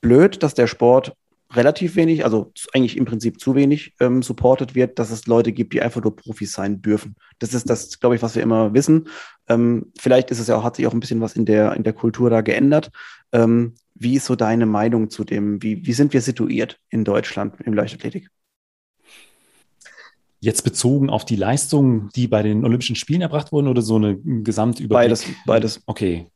blöd, 0.00 0.42
dass 0.42 0.54
der 0.54 0.66
Sport 0.66 1.14
relativ 1.54 1.96
wenig, 1.96 2.24
also 2.24 2.52
eigentlich 2.72 2.96
im 2.96 3.04
Prinzip 3.04 3.40
zu 3.40 3.54
wenig 3.54 3.94
ähm, 4.00 4.22
supported 4.22 4.74
wird, 4.74 4.98
dass 4.98 5.10
es 5.10 5.26
Leute 5.26 5.52
gibt, 5.52 5.72
die 5.72 5.82
einfach 5.82 6.02
nur 6.02 6.16
Profis 6.16 6.52
sein 6.52 6.82
dürfen. 6.82 7.16
Das 7.38 7.54
ist 7.54 7.70
das, 7.70 8.00
glaube 8.00 8.16
ich, 8.16 8.22
was 8.22 8.34
wir 8.34 8.42
immer 8.42 8.74
wissen. 8.74 9.08
Ähm, 9.48 9.92
vielleicht 9.98 10.30
ist 10.30 10.40
es 10.40 10.48
ja 10.48 10.56
auch, 10.56 10.64
hat 10.64 10.76
sich 10.76 10.86
auch 10.86 10.92
ein 10.92 11.00
bisschen 11.00 11.20
was 11.20 11.36
in 11.36 11.44
der, 11.44 11.74
in 11.74 11.84
der 11.84 11.92
Kultur 11.92 12.30
da 12.30 12.40
geändert. 12.40 12.90
Ähm, 13.32 13.74
wie 13.94 14.16
ist 14.16 14.26
so 14.26 14.34
deine 14.34 14.66
Meinung 14.66 15.08
zu 15.10 15.24
dem? 15.24 15.62
Wie, 15.62 15.86
wie 15.86 15.92
sind 15.92 16.12
wir 16.12 16.20
situiert 16.20 16.78
in 16.90 17.04
Deutschland 17.04 17.54
im 17.64 17.74
Leichtathletik? 17.74 18.28
Jetzt 20.40 20.62
bezogen 20.62 21.08
auf 21.10 21.24
die 21.24 21.36
Leistungen, 21.36 22.10
die 22.14 22.28
bei 22.28 22.42
den 22.42 22.64
Olympischen 22.64 22.96
Spielen 22.96 23.22
erbracht 23.22 23.52
wurden 23.52 23.68
oder 23.68 23.82
so 23.82 23.96
eine 23.96 24.18
Gesamtüberblick? 24.18 25.08
Beides, 25.08 25.26
beides. 25.46 25.82
Okay. 25.86 26.26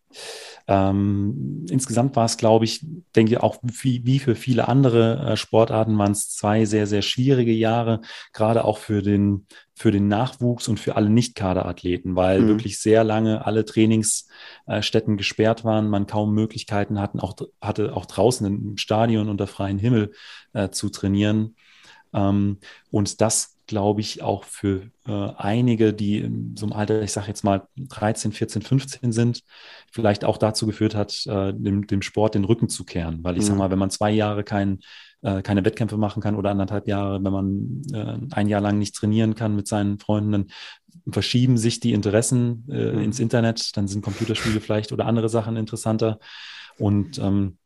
Ähm, 0.67 1.67
insgesamt 1.69 2.17
war 2.17 2.25
es, 2.25 2.37
glaube 2.37 2.65
ich, 2.65 2.85
denke 3.17 3.33
ich, 3.33 3.41
auch 3.41 3.59
wie, 3.63 4.05
wie 4.05 4.19
für 4.19 4.35
viele 4.35 4.69
andere 4.69 5.33
äh, 5.33 5.37
Sportarten 5.37 5.97
waren 5.99 6.13
es 6.13 6.31
zwei 6.31 6.65
sehr, 6.65 6.87
sehr 6.87 7.03
schwierige 7.03 7.53
Jahre, 7.53 8.01
gerade 8.33 8.65
auch 8.65 8.79
für 8.79 9.03
den, 9.03 9.47
für 9.75 9.91
den 9.91 10.09
Nachwuchs 10.09 10.69
und 10.69 10.79
für 10.79 10.97
alle 10.97 11.11
Nicht-Kaderathleten, 11.11 12.17
weil 12.17 12.41
mhm. 12.41 12.49
wirklich 12.49 12.79
sehr 12.81 13.05
lange 13.05 13.47
alle 13.47 13.65
Trainingsstätten 13.65 15.17
gesperrt 15.17 15.65
waren, 15.65 15.89
man 15.89 16.07
kaum 16.07 16.35
Möglichkeiten 16.35 17.01
hatten, 17.01 17.21
auch, 17.21 17.35
hatte 17.61 17.97
auch 17.97 18.07
draußen 18.07 18.47
im 18.47 18.77
Stadion 18.77 19.29
unter 19.29 19.47
freiem 19.47 19.79
Himmel 19.79 20.13
äh, 20.53 20.71
zu 20.71 20.89
trainieren. 20.91 21.57
Ähm, 22.13 22.59
und 22.91 23.21
das 23.21 23.57
glaube 23.71 24.01
ich, 24.01 24.21
auch 24.21 24.43
für 24.43 24.91
äh, 25.07 25.29
einige, 25.37 25.95
die 25.95 26.19
in 26.19 26.57
so 26.57 26.67
einem 26.67 26.73
Alter, 26.73 27.03
ich 27.03 27.13
sage 27.13 27.29
jetzt 27.29 27.45
mal 27.45 27.69
13, 27.77 28.33
14, 28.33 28.63
15 28.63 29.13
sind, 29.13 29.45
vielleicht 29.93 30.25
auch 30.25 30.39
dazu 30.39 30.67
geführt 30.67 30.97
hat, 30.97 31.25
äh, 31.27 31.55
dem, 31.55 31.87
dem, 31.87 32.03
Sport 32.03 32.35
den 32.35 32.43
Rücken 32.43 32.69
zu 32.69 32.85
kehren. 32.85 33.23
Weil 33.23 33.37
ich 33.37 33.43
mhm. 33.43 33.47
sage 33.47 33.59
mal, 33.61 33.71
wenn 33.71 33.79
man 33.79 33.91
zwei 33.91 34.11
Jahre 34.11 34.43
kein, 34.43 34.81
äh, 35.23 35.41
keine 35.43 35.65
Wettkämpfe 35.65 35.97
machen 35.99 36.21
kann 36.21 36.35
oder 36.35 36.51
anderthalb 36.51 36.89
Jahre, 36.89 37.23
wenn 37.23 37.33
man 37.33 37.83
äh, 37.93 38.35
ein 38.35 38.49
Jahr 38.49 38.61
lang 38.61 38.77
nicht 38.81 38.97
trainieren 38.97 39.37
kann 39.37 39.55
mit 39.55 39.69
seinen 39.69 40.01
Freunden, 40.01 40.33
dann 40.33 40.47
verschieben 41.13 41.57
sich 41.57 41.79
die 41.79 41.93
Interessen 41.93 42.67
äh, 42.69 42.91
mhm. 42.91 43.03
ins 43.03 43.21
Internet, 43.21 43.77
dann 43.77 43.87
sind 43.87 44.03
Computerspiele 44.03 44.61
vielleicht 44.61 44.91
oder 44.91 45.07
andere 45.07 45.29
Sachen 45.29 45.57
interessanter. 45.57 46.19
Und 46.77 47.21
ähm, 47.21 47.57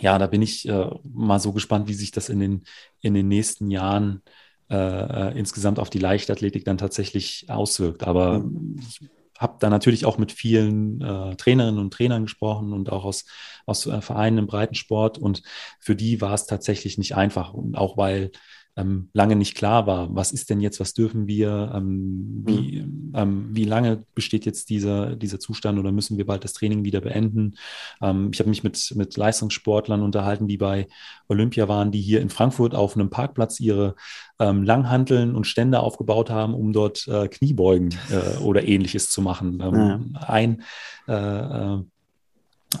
ja, 0.00 0.18
da 0.18 0.26
bin 0.26 0.42
ich 0.42 0.68
äh, 0.68 0.90
mal 1.02 1.40
so 1.40 1.54
gespannt, 1.54 1.88
wie 1.88 1.94
sich 1.94 2.10
das 2.10 2.28
in 2.28 2.40
den, 2.40 2.64
in 3.00 3.14
den 3.14 3.28
nächsten 3.28 3.70
Jahren 3.70 4.20
äh, 4.26 4.30
insgesamt 4.70 5.78
auf 5.78 5.90
die 5.90 5.98
Leichtathletik 5.98 6.64
dann 6.64 6.78
tatsächlich 6.78 7.46
auswirkt. 7.48 8.04
Aber 8.04 8.44
ich 8.78 9.00
habe 9.40 9.56
da 9.58 9.70
natürlich 9.70 10.04
auch 10.04 10.18
mit 10.18 10.32
vielen 10.32 11.00
äh, 11.00 11.34
Trainerinnen 11.34 11.80
und 11.80 11.94
Trainern 11.94 12.24
gesprochen 12.24 12.74
und 12.74 12.92
auch 12.92 13.04
aus, 13.04 13.24
aus 13.64 13.86
äh, 13.86 14.02
Vereinen 14.02 14.36
im 14.36 14.46
Breitensport. 14.46 15.16
Und 15.16 15.42
für 15.80 15.96
die 15.96 16.20
war 16.20 16.34
es 16.34 16.46
tatsächlich 16.46 16.98
nicht 16.98 17.16
einfach. 17.16 17.54
Und 17.54 17.74
auch 17.74 17.96
weil 17.96 18.32
ähm, 18.76 19.10
lange 19.12 19.36
nicht 19.36 19.56
klar 19.56 19.86
war, 19.86 20.14
was 20.14 20.32
ist 20.32 20.50
denn 20.50 20.60
jetzt, 20.60 20.80
was 20.80 20.94
dürfen 20.94 21.26
wir, 21.26 21.72
ähm, 21.74 22.42
wie, 22.46 22.82
mhm. 22.82 23.12
ähm, 23.14 23.48
wie 23.50 23.64
lange 23.64 24.04
besteht 24.14 24.46
jetzt 24.46 24.70
dieser, 24.70 25.16
dieser 25.16 25.40
Zustand 25.40 25.78
oder 25.78 25.92
müssen 25.92 26.18
wir 26.18 26.26
bald 26.26 26.44
das 26.44 26.52
Training 26.52 26.84
wieder 26.84 27.00
beenden. 27.00 27.56
Ähm, 28.00 28.30
ich 28.32 28.38
habe 28.38 28.48
mich 28.48 28.62
mit, 28.62 28.92
mit 28.96 29.16
Leistungssportlern 29.16 30.02
unterhalten, 30.02 30.46
die 30.48 30.56
bei 30.56 30.86
Olympia 31.28 31.68
waren, 31.68 31.90
die 31.90 32.00
hier 32.00 32.20
in 32.20 32.30
Frankfurt 32.30 32.74
auf 32.74 32.94
einem 32.94 33.10
Parkplatz 33.10 33.60
ihre 33.60 33.96
ähm, 34.38 34.62
Langhanteln 34.62 35.34
und 35.34 35.46
Stände 35.46 35.80
aufgebaut 35.80 36.30
haben, 36.30 36.54
um 36.54 36.72
dort 36.72 37.06
äh, 37.08 37.28
Kniebeugen 37.28 37.94
äh, 38.10 38.38
oder 38.38 38.66
ähnliches 38.66 39.10
zu 39.10 39.20
machen. 39.22 39.58
Ja. 39.60 40.00
Ein 40.26 40.62
äh, 41.08 41.12
äh 41.12 41.82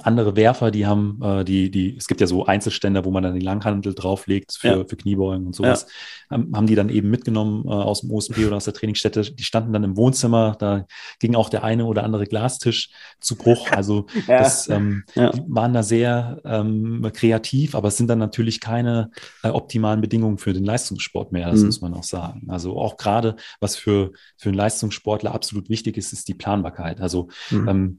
andere 0.02 0.36
Werfer, 0.36 0.70
die 0.70 0.86
haben, 0.86 1.20
äh, 1.22 1.44
die, 1.44 1.70
die, 1.70 1.96
es 1.96 2.06
gibt 2.06 2.20
ja 2.20 2.26
so 2.26 2.46
Einzelständer, 2.46 3.04
wo 3.04 3.10
man 3.10 3.24
dann 3.24 3.34
die 3.34 3.44
Langhandel 3.44 3.94
drauflegt 3.94 4.52
für, 4.52 4.68
ja. 4.68 4.84
für 4.84 4.96
Kniebeugen 4.96 5.46
und 5.46 5.54
sowas, 5.54 5.86
ja. 6.30 6.36
haben, 6.36 6.52
haben 6.54 6.66
die 6.68 6.76
dann 6.76 6.90
eben 6.90 7.10
mitgenommen 7.10 7.64
äh, 7.66 7.70
aus 7.70 8.02
dem 8.02 8.12
OSP 8.12 8.46
oder 8.46 8.56
aus 8.56 8.64
der 8.64 8.74
Trainingsstätte. 8.74 9.22
Die 9.22 9.42
standen 9.42 9.72
dann 9.72 9.82
im 9.82 9.96
Wohnzimmer, 9.96 10.56
da 10.58 10.86
ging 11.18 11.34
auch 11.34 11.48
der 11.48 11.64
eine 11.64 11.86
oder 11.86 12.04
andere 12.04 12.26
Glastisch 12.26 12.90
zu 13.18 13.34
Bruch. 13.34 13.70
Also 13.72 14.06
ja. 14.28 14.38
das 14.38 14.68
ähm, 14.68 15.02
waren 15.14 15.74
da 15.74 15.82
sehr 15.82 16.40
ähm, 16.44 17.10
kreativ, 17.12 17.74
aber 17.74 17.88
es 17.88 17.96
sind 17.96 18.08
dann 18.08 18.20
natürlich 18.20 18.60
keine 18.60 19.10
äh, 19.42 19.48
optimalen 19.48 20.00
Bedingungen 20.00 20.38
für 20.38 20.52
den 20.52 20.64
Leistungssport 20.64 21.32
mehr, 21.32 21.50
das 21.50 21.60
mhm. 21.60 21.66
muss 21.66 21.80
man 21.80 21.94
auch 21.94 22.04
sagen. 22.04 22.46
Also 22.48 22.78
auch 22.78 22.96
gerade, 22.96 23.34
was 23.58 23.74
für, 23.74 24.12
für 24.36 24.50
einen 24.50 24.58
Leistungssportler 24.58 25.34
absolut 25.34 25.68
wichtig 25.68 25.96
ist, 25.96 26.12
ist 26.12 26.28
die 26.28 26.34
Planbarkeit. 26.34 27.00
Also 27.00 27.28
mhm. 27.50 27.68
ähm, 27.68 27.98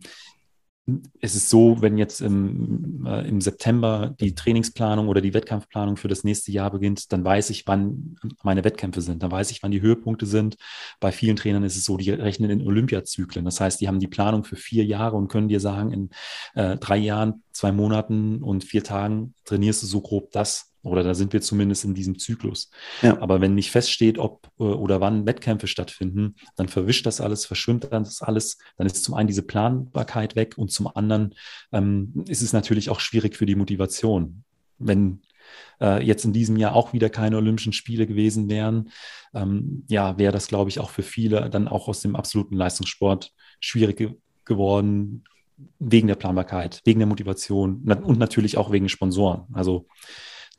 es 1.22 1.36
ist 1.36 1.50
so, 1.50 1.82
wenn 1.82 1.98
jetzt 1.98 2.22
im, 2.22 3.06
äh, 3.06 3.28
im 3.28 3.40
September 3.40 4.16
die 4.20 4.34
Trainingsplanung 4.34 5.08
oder 5.08 5.22
die 5.22 5.34
Wettkampfplanung 5.34 5.96
für 5.96 6.08
das 6.08 6.24
nächste 6.24 6.52
Jahr 6.52 6.72
beginnt, 6.72 7.12
dann 7.14 7.24
weiß 7.24 7.52
ich, 7.52 7.68
wann 7.68 8.16
meine 8.44 8.64
Wettkämpfe 8.64 9.02
sind. 9.02 9.22
Dann 9.22 9.32
weiß 9.32 9.52
ich, 9.52 9.62
wann 9.62 9.72
die 9.72 9.82
Höhepunkte 9.82 10.26
sind. 10.26 10.58
Bei 11.00 11.12
vielen 11.12 11.36
Trainern 11.36 11.64
ist 11.64 11.78
es 11.78 11.86
so, 11.86 11.98
die 11.98 12.10
rechnen 12.10 12.50
in 12.50 12.66
Olympiazyklen. 12.66 13.46
Das 13.46 13.62
heißt, 13.62 13.80
die 13.80 13.88
haben 13.88 14.00
die 14.00 14.08
Planung 14.08 14.44
für 14.44 14.56
vier 14.56 14.84
Jahre 14.84 15.18
und 15.18 15.28
können 15.28 15.50
dir 15.50 15.60
sagen, 15.60 15.92
in 15.92 16.10
äh, 16.56 16.78
drei 16.78 16.98
Jahren, 16.98 17.44
zwei 17.52 17.72
Monaten 17.72 18.42
und 18.42 18.64
vier 18.64 18.84
Tagen 18.84 19.36
trainierst 19.46 19.84
du 19.84 19.88
so 19.88 20.02
grob 20.02 20.32
das. 20.32 20.71
Oder 20.84 21.04
da 21.04 21.14
sind 21.14 21.34
wir 21.34 21.42
zumindest 21.42 21.86
in 21.86 21.94
diesem 21.94 22.18
Zyklus. 22.18 22.70
Ja. 23.02 23.22
Aber 23.22 23.42
wenn 23.42 23.56
nicht 23.56 23.72
feststeht, 23.72 24.18
ob 24.18 24.48
äh, 24.60 24.64
oder 24.64 25.00
wann 25.02 25.26
Wettkämpfe 25.26 25.68
stattfinden, 25.68 26.36
dann 26.56 26.68
verwischt 26.68 27.06
das 27.06 27.22
alles, 27.22 27.46
verschwimmt 27.46 27.88
dann 27.92 28.04
das 28.04 28.22
alles. 28.22 28.58
Dann 28.78 28.88
ist 28.88 29.04
zum 29.04 29.14
einen 29.14 29.28
diese 29.28 29.44
Planbarkeit 29.44 30.36
weg 30.36 30.58
und 30.58 30.72
zum 30.72 30.88
anderen 30.88 31.36
ähm, 31.72 32.26
ist 32.28 32.42
es 32.42 32.54
natürlich 32.54 32.90
auch 32.90 33.00
schwierig 33.00 33.36
für 33.36 33.46
die 33.46 33.56
Motivation. 33.56 34.44
wenn 34.78 35.22
äh, 35.80 36.04
jetzt 36.04 36.26
in 36.26 36.34
diesem 36.34 36.58
Jahr 36.58 36.76
auch 36.76 36.94
wieder 36.94 37.10
keine 37.10 37.38
Olympischen 37.38 37.74
Spiele 37.74 38.08
gewesen 38.08 38.50
wären, 38.50 38.90
ähm, 39.34 39.84
ja, 39.88 40.18
wäre 40.18 40.32
das, 40.32 40.48
glaube 40.48 40.70
ich, 40.70 40.80
auch 40.80 40.90
für 40.90 41.04
viele 41.04 41.50
dann 41.50 41.68
auch 41.68 41.88
aus 41.88 42.02
dem 42.02 42.16
absoluten 42.16 42.56
Leistungssport 42.56 43.32
schwierig 43.60 43.98
ge 43.98 44.16
geworden, 44.44 45.24
wegen 45.78 46.08
der 46.08 46.16
Planbarkeit, 46.16 46.82
wegen 46.84 47.00
der 47.00 47.08
Motivation 47.08 47.84
und 47.84 48.18
natürlich 48.18 48.58
auch 48.58 48.72
wegen 48.72 48.90
Sponsoren. 48.90 49.46
Also 49.54 49.86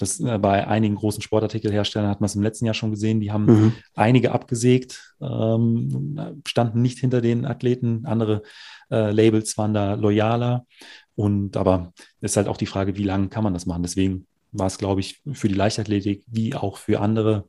das, 0.02 0.20
äh, 0.20 0.38
bei 0.38 0.66
einigen 0.66 0.96
großen 0.96 1.22
Sportartikelherstellern 1.22 2.10
hat 2.10 2.20
man 2.20 2.26
es 2.26 2.34
im 2.34 2.42
letzten 2.42 2.66
Jahr 2.66 2.74
schon 2.74 2.90
gesehen, 2.90 3.20
die 3.20 3.32
haben 3.32 3.46
mhm. 3.46 3.72
einige 3.94 4.32
abgesägt, 4.32 5.14
ähm, 5.20 6.42
standen 6.46 6.82
nicht 6.82 6.98
hinter 6.98 7.20
den 7.20 7.46
Athleten, 7.46 8.04
andere 8.04 8.42
äh, 8.90 9.10
Labels 9.10 9.56
waren 9.56 9.74
da 9.74 9.94
loyaler. 9.94 10.66
Und 11.14 11.56
aber 11.56 11.92
ist 12.20 12.36
halt 12.36 12.48
auch 12.48 12.56
die 12.56 12.66
Frage, 12.66 12.96
wie 12.96 13.04
lange 13.04 13.28
kann 13.28 13.44
man 13.44 13.54
das 13.54 13.66
machen? 13.66 13.82
Deswegen 13.82 14.26
war 14.50 14.66
es, 14.66 14.78
glaube 14.78 15.00
ich, 15.00 15.22
für 15.32 15.48
die 15.48 15.54
Leichtathletik 15.54 16.24
wie 16.26 16.54
auch 16.54 16.76
für 16.76 17.00
andere 17.00 17.48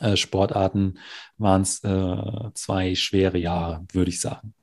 äh, 0.00 0.16
Sportarten 0.16 0.98
waren 1.38 1.62
es 1.62 1.82
äh, 1.84 2.50
zwei 2.54 2.94
schwere 2.94 3.38
Jahre, 3.38 3.84
würde 3.92 4.10
ich 4.10 4.20
sagen. 4.20 4.54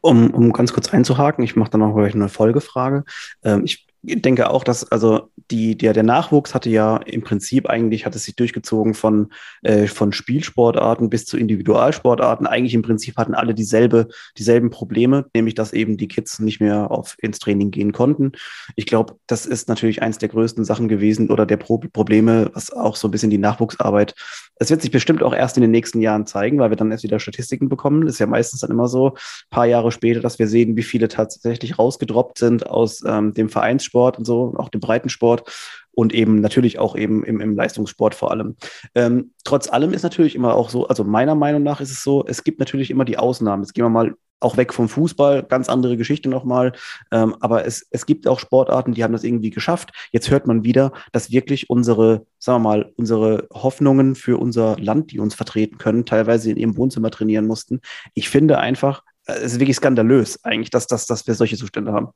Um, 0.00 0.30
um 0.30 0.52
ganz 0.52 0.72
kurz 0.72 0.92
einzuhaken, 0.92 1.42
ich 1.42 1.56
mache 1.56 1.70
dann 1.70 1.80
noch 1.80 1.96
eine 1.96 2.28
Folgefrage. 2.28 3.04
Ähm, 3.42 3.64
ich 3.64 3.87
denke 4.02 4.50
auch, 4.50 4.64
dass 4.64 4.90
also 4.90 5.30
die, 5.50 5.76
der, 5.76 5.92
der 5.92 6.02
Nachwuchs 6.02 6.54
hatte 6.54 6.70
ja 6.70 6.98
im 6.98 7.22
Prinzip 7.22 7.68
eigentlich, 7.68 8.06
hat 8.06 8.14
es 8.14 8.24
sich 8.24 8.36
durchgezogen 8.36 8.94
von, 8.94 9.32
äh, 9.62 9.86
von 9.86 10.12
Spielsportarten 10.12 11.10
bis 11.10 11.24
zu 11.24 11.36
Individualsportarten. 11.36 12.46
Eigentlich 12.46 12.74
im 12.74 12.82
Prinzip 12.82 13.16
hatten 13.16 13.34
alle 13.34 13.54
dieselbe, 13.54 14.08
dieselben 14.36 14.70
Probleme, 14.70 15.26
nämlich 15.34 15.54
dass 15.54 15.72
eben 15.72 15.96
die 15.96 16.08
Kids 16.08 16.38
nicht 16.38 16.60
mehr 16.60 16.90
auf, 16.90 17.16
ins 17.18 17.38
Training 17.38 17.70
gehen 17.70 17.92
konnten. 17.92 18.32
Ich 18.76 18.86
glaube, 18.86 19.16
das 19.26 19.46
ist 19.46 19.68
natürlich 19.68 20.02
eins 20.02 20.18
der 20.18 20.28
größten 20.28 20.64
Sachen 20.64 20.88
gewesen 20.88 21.30
oder 21.30 21.46
der 21.46 21.56
Pro 21.56 21.78
Probleme, 21.78 22.50
was 22.54 22.72
auch 22.72 22.96
so 22.96 23.08
ein 23.08 23.10
bisschen 23.10 23.30
die 23.30 23.38
Nachwuchsarbeit. 23.38 24.14
Es 24.56 24.70
wird 24.70 24.82
sich 24.82 24.90
bestimmt 24.90 25.22
auch 25.22 25.32
erst 25.32 25.56
in 25.56 25.60
den 25.62 25.70
nächsten 25.70 26.00
Jahren 26.00 26.26
zeigen, 26.26 26.58
weil 26.58 26.70
wir 26.70 26.76
dann 26.76 26.90
erst 26.90 27.04
wieder 27.04 27.20
Statistiken 27.20 27.68
bekommen. 27.68 28.04
Das 28.04 28.14
ist 28.14 28.18
ja 28.18 28.26
meistens 28.26 28.60
dann 28.60 28.70
immer 28.70 28.88
so, 28.88 29.14
paar 29.50 29.66
Jahre 29.66 29.92
später, 29.92 30.20
dass 30.20 30.38
wir 30.38 30.48
sehen, 30.48 30.76
wie 30.76 30.82
viele 30.82 31.08
tatsächlich 31.08 31.78
rausgedroppt 31.78 32.38
sind 32.38 32.66
aus 32.66 33.02
ähm, 33.06 33.34
dem 33.34 33.48
Vereinssport 33.88 34.18
und 34.18 34.24
so, 34.24 34.54
auch 34.56 34.68
dem 34.68 34.80
Breitensport 34.80 35.50
und 35.92 36.14
eben 36.14 36.40
natürlich 36.40 36.78
auch 36.78 36.96
eben 36.96 37.24
im, 37.24 37.40
im 37.40 37.56
Leistungssport 37.56 38.14
vor 38.14 38.30
allem. 38.30 38.56
Ähm, 38.94 39.32
trotz 39.44 39.68
allem 39.68 39.92
ist 39.92 40.02
natürlich 40.02 40.34
immer 40.34 40.54
auch 40.54 40.70
so, 40.70 40.86
also 40.86 41.04
meiner 41.04 41.34
Meinung 41.34 41.62
nach 41.62 41.80
ist 41.80 41.90
es 41.90 42.02
so, 42.02 42.24
es 42.26 42.44
gibt 42.44 42.60
natürlich 42.60 42.90
immer 42.90 43.04
die 43.04 43.18
Ausnahmen. 43.18 43.62
Jetzt 43.62 43.74
gehen 43.74 43.84
wir 43.84 43.90
mal 43.90 44.14
auch 44.40 44.56
weg 44.56 44.72
vom 44.72 44.88
Fußball, 44.88 45.42
ganz 45.42 45.68
andere 45.68 45.96
Geschichte 45.96 46.28
nochmal. 46.28 46.72
Ähm, 47.10 47.34
aber 47.40 47.66
es, 47.66 47.88
es 47.90 48.06
gibt 48.06 48.28
auch 48.28 48.38
Sportarten, 48.38 48.94
die 48.94 49.02
haben 49.02 49.12
das 49.12 49.24
irgendwie 49.24 49.50
geschafft. 49.50 49.90
Jetzt 50.12 50.30
hört 50.30 50.46
man 50.46 50.62
wieder, 50.62 50.92
dass 51.10 51.32
wirklich 51.32 51.68
unsere, 51.68 52.24
sagen 52.38 52.62
wir 52.62 52.68
mal, 52.68 52.92
unsere 52.96 53.48
Hoffnungen 53.52 54.14
für 54.14 54.38
unser 54.38 54.78
Land, 54.78 55.10
die 55.10 55.18
uns 55.18 55.34
vertreten 55.34 55.78
können, 55.78 56.06
teilweise 56.06 56.52
in 56.52 56.56
ihrem 56.56 56.76
Wohnzimmer 56.76 57.10
trainieren 57.10 57.48
mussten. 57.48 57.80
Ich 58.14 58.28
finde 58.28 58.58
einfach, 58.58 59.02
es 59.24 59.54
ist 59.54 59.60
wirklich 59.60 59.76
skandalös 59.76 60.44
eigentlich, 60.44 60.70
dass, 60.70 60.86
dass, 60.86 61.06
dass 61.06 61.26
wir 61.26 61.34
solche 61.34 61.56
Zustände 61.56 61.92
haben. 61.92 62.10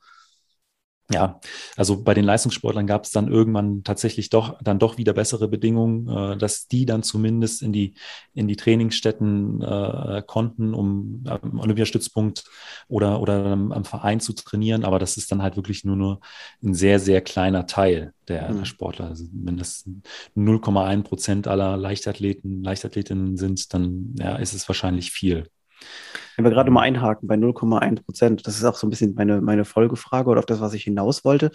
Ja, 1.13 1.41
also 1.77 2.03
bei 2.03 2.15
den 2.15 2.25
Leistungssportlern 2.25 2.87
gab 2.87 3.05
es 3.05 3.11
dann 3.11 3.29
irgendwann 3.29 3.83
tatsächlich 3.85 4.31
doch 4.31 4.59
dann 4.63 4.79
doch 4.79 4.99
wieder 4.99 5.13
bessere 5.13 5.49
Bedingungen, 5.49 6.09
äh, 6.09 6.37
dass 6.37 6.69
die 6.69 6.87
dann 6.87 7.03
zumindest 7.03 7.63
in 7.63 7.73
die 7.73 7.95
in 8.35 8.49
die 8.49 8.57
Trainingsstätten 8.57 9.61
äh, 9.63 10.23
konnten, 10.27 10.75
um 10.75 11.25
am 11.27 11.59
Olympiastützpunkt 11.59 12.45
oder 12.89 13.21
oder 13.21 13.45
am, 13.47 13.85
Verein 13.85 14.21
zu 14.21 14.33
trainieren. 14.33 14.85
Aber 14.85 14.99
das 14.99 15.17
ist 15.17 15.31
dann 15.33 15.43
halt 15.43 15.57
wirklich 15.57 15.85
nur 15.85 15.97
nur 15.97 16.21
ein 16.63 16.75
sehr 16.75 16.99
sehr 16.99 17.21
kleiner 17.21 17.67
Teil 17.67 18.15
der, 18.29 18.53
mhm. 18.53 18.65
Sportler. 18.65 19.09
Also 19.09 19.27
wenn 19.33 19.57
das 19.57 19.85
0,1 20.37 21.03
Prozent 21.03 21.49
aller 21.49 21.77
Leichtathleten 21.77 22.63
Leichtathletinnen 22.63 23.37
sind, 23.37 23.73
dann 23.75 24.15
ja, 24.19 24.37
ist 24.37 24.55
es 24.55 24.69
wahrscheinlich 24.69 25.11
viel. 25.11 25.49
Wenn 26.37 26.45
wir 26.45 26.51
gerade 26.51 26.71
mal 26.71 26.81
einhaken 26.81 27.29
bei 27.29 27.35
0,1 27.35 28.05
Prozent, 28.05 28.47
das 28.47 28.57
ist 28.57 28.65
auch 28.65 28.77
so 28.77 28.87
ein 28.87 28.91
bisschen 28.91 29.15
meine, 29.15 29.41
meine 29.41 29.65
Folgefrage 29.65 30.31
oder 30.31 30.39
auf 30.39 30.47
das, 30.47 30.61
was 30.61 30.75
ich 30.75 30.85
hinaus 30.85 31.25
wollte. 31.25 31.51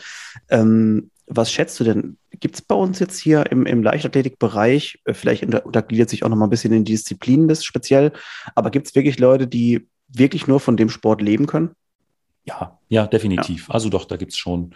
Ähm, 0.50 1.10
was 1.26 1.52
schätzt 1.52 1.80
du 1.80 1.84
denn? 1.84 2.18
Gibt 2.40 2.56
es 2.56 2.62
bei 2.62 2.76
uns 2.76 3.00
jetzt 3.00 3.20
hier 3.20 3.52
im, 3.52 3.66
im 3.66 3.84
Leichtathletikbereich, 3.84 5.02
äh, 5.06 5.14
vielleicht 5.14 5.44
untergliedert 5.44 6.10
sich 6.10 6.24
auch 6.24 6.30
noch 6.30 6.38
mal 6.38 6.46
ein 6.46 6.52
bisschen 6.52 6.74
in 6.74 6.86
Disziplinen 6.86 7.48
das 7.48 7.66
speziell, 7.66 8.14
aber 8.56 8.70
gibt 8.70 8.88
es 8.88 8.96
wirklich 8.96 9.20
Leute, 9.20 9.48
die 9.48 9.88
wirklich 10.08 10.48
nur 10.48 10.60
von 10.60 10.78
dem 10.78 10.90
Sport 10.90 11.22
leben 11.22 11.48
können? 11.48 11.72
Ja, 12.48 12.80
ja, 12.88 13.08
definitiv. 13.08 13.68
Ja. 13.68 13.74
Also 13.74 13.90
doch, 13.90 14.06
da 14.06 14.16
gibt's 14.16 14.38
schon 14.38 14.74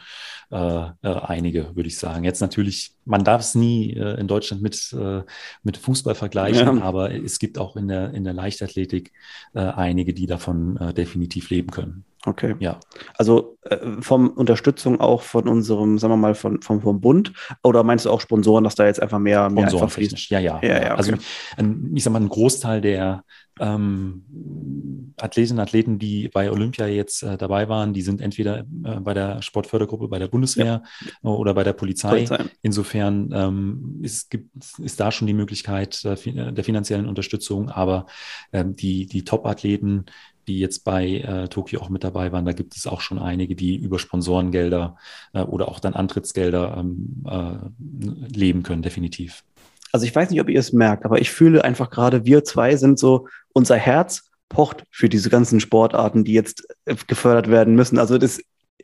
äh, 0.51 0.57
äh, 0.57 0.89
einige, 1.03 1.75
würde 1.75 1.87
ich 1.87 1.97
sagen. 1.97 2.25
Jetzt 2.25 2.41
natürlich, 2.41 2.93
man 3.05 3.23
darf 3.23 3.41
es 3.41 3.55
nie 3.55 3.93
äh, 3.93 4.19
in 4.19 4.27
Deutschland 4.27 4.61
mit, 4.61 4.93
äh, 4.93 5.21
mit 5.63 5.77
Fußball 5.77 6.15
vergleichen, 6.15 6.77
ja. 6.77 6.83
aber 6.83 7.11
es 7.13 7.39
gibt 7.39 7.57
auch 7.57 7.77
in 7.77 7.87
der, 7.87 8.13
in 8.13 8.25
der 8.25 8.33
Leichtathletik 8.33 9.13
äh, 9.53 9.59
einige, 9.59 10.13
die 10.13 10.27
davon 10.27 10.75
äh, 10.77 10.93
definitiv 10.93 11.49
leben 11.49 11.71
können. 11.71 12.03
Okay. 12.25 12.55
Ja. 12.59 12.79
Also 13.17 13.57
äh, 13.63 13.77
vom 14.01 14.29
Unterstützung 14.29 14.99
auch 14.99 15.21
von 15.21 15.47
unserem, 15.47 15.97
sagen 15.97 16.13
wir 16.13 16.17
mal, 16.17 16.35
von, 16.35 16.61
vom, 16.61 16.81
vom 16.81 17.01
Bund 17.01 17.33
oder 17.63 17.83
meinst 17.83 18.05
du 18.05 18.11
auch 18.11 18.21
Sponsoren, 18.21 18.63
dass 18.63 18.75
da 18.75 18.85
jetzt 18.85 19.01
einfach 19.01 19.17
mehr, 19.17 19.49
mehr 19.49 19.63
Sponsoren 19.63 19.83
einfach 19.83 19.95
fließt? 19.95 20.29
Ja, 20.29 20.39
ja. 20.39 20.59
ja, 20.61 20.81
ja 20.81 20.95
also, 20.95 21.13
okay. 21.13 21.21
Also 21.57 21.71
ein, 21.71 21.91
ich 21.95 22.03
sag 22.03 22.13
mal, 22.13 22.21
ein 22.21 22.29
Großteil 22.29 22.81
der 22.81 23.23
ähm, 23.59 25.00
Athletinnen 25.21 25.59
und 25.59 25.63
Athleten, 25.63 25.99
die 25.99 26.27
bei 26.27 26.51
Olympia 26.51 26.87
jetzt 26.87 27.23
äh, 27.23 27.37
dabei 27.37 27.69
waren, 27.69 27.93
die 27.93 28.01
sind 28.01 28.21
entweder 28.21 28.59
äh, 28.59 28.99
bei 28.99 29.13
der 29.13 29.41
Sportfördergruppe, 29.41 30.07
bei 30.07 30.19
der 30.19 30.27
Bundeswehr 30.27 30.83
ja. 31.23 31.29
oder 31.29 31.53
bei 31.53 31.63
der 31.63 31.73
Polizei. 31.73 32.09
Polizei. 32.09 32.45
Insofern 32.61 33.31
ähm, 33.33 33.99
ist, 34.01 34.29
gibt, 34.29 34.49
ist 34.79 34.99
da 34.99 35.11
schon 35.11 35.27
die 35.27 35.33
Möglichkeit 35.33 36.03
äh, 36.05 36.51
der 36.51 36.63
finanziellen 36.63 37.07
Unterstützung, 37.07 37.69
aber 37.69 38.05
ähm, 38.53 38.75
die, 38.75 39.05
die 39.05 39.23
Top-Athleten, 39.23 40.05
die 40.47 40.59
jetzt 40.59 40.83
bei 40.83 41.19
äh, 41.19 41.47
Tokio 41.47 41.81
auch 41.81 41.89
mit 41.89 42.03
dabei 42.03 42.31
waren, 42.31 42.45
da 42.45 42.53
gibt 42.53 42.75
es 42.75 42.87
auch 42.87 43.01
schon 43.01 43.19
einige, 43.19 43.55
die 43.55 43.75
über 43.75 43.99
Sponsorengelder 43.99 44.97
äh, 45.33 45.41
oder 45.41 45.67
auch 45.67 45.79
dann 45.79 45.93
Antrittsgelder 45.93 46.77
ähm, 46.77 47.23
äh, 47.27 48.35
leben 48.35 48.63
können, 48.63 48.81
definitiv. 48.81 49.43
Also 49.91 50.05
ich 50.05 50.15
weiß 50.15 50.29
nicht, 50.29 50.41
ob 50.41 50.49
ihr 50.49 50.59
es 50.59 50.73
merkt, 50.73 51.05
aber 51.05 51.19
ich 51.19 51.31
fühle 51.31 51.63
einfach 51.63 51.89
gerade, 51.89 52.25
wir 52.25 52.43
zwei 52.43 52.75
sind 52.75 52.97
so, 52.97 53.27
unser 53.53 53.75
Herz 53.75 54.30
pocht 54.51 54.83
für 54.91 55.09
diese 55.09 55.29
ganzen 55.29 55.59
Sportarten, 55.59 56.23
die 56.23 56.33
jetzt 56.33 56.67
äh, 56.85 56.95
gefördert 57.07 57.49
werden 57.49 57.75
müssen. 57.75 57.97
Also 57.97 58.17
das, 58.17 58.39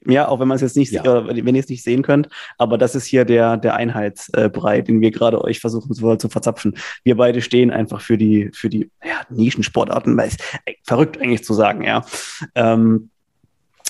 ja, 0.06 0.28
auch 0.28 0.40
wenn 0.40 0.48
man 0.48 0.56
es 0.56 0.62
jetzt 0.62 0.78
nicht, 0.78 0.92
ja. 0.92 1.02
oder 1.02 1.28
wenn 1.28 1.56
ihr 1.56 1.62
es 1.62 1.70
nicht 1.70 1.84
sehen 1.84 2.02
könnt, 2.02 2.30
aber 2.58 2.78
das 2.78 2.96
ist 2.96 3.06
hier 3.06 3.26
der, 3.26 3.58
der 3.58 3.76
Einheitsbrei, 3.76 4.82
den 4.82 5.02
wir 5.02 5.12
gerade 5.12 5.44
euch 5.44 5.60
versuchen 5.60 5.94
zu, 5.94 6.16
zu 6.16 6.30
verzapfen. 6.30 6.78
Wir 7.04 7.18
beide 7.18 7.42
stehen 7.42 7.72
einfach 7.72 8.02
für 8.02 8.18
die, 8.18 8.50
für 8.54 8.70
die 8.70 8.90
ja, 9.04 9.22
Nischensportarten, 9.30 10.16
weil 10.18 10.30
es 10.30 10.38
verrückt 10.84 11.22
eigentlich 11.22 11.44
zu 11.44 11.54
sagen, 11.54 11.84
ja. 11.84 12.06
Ähm, 12.56 13.10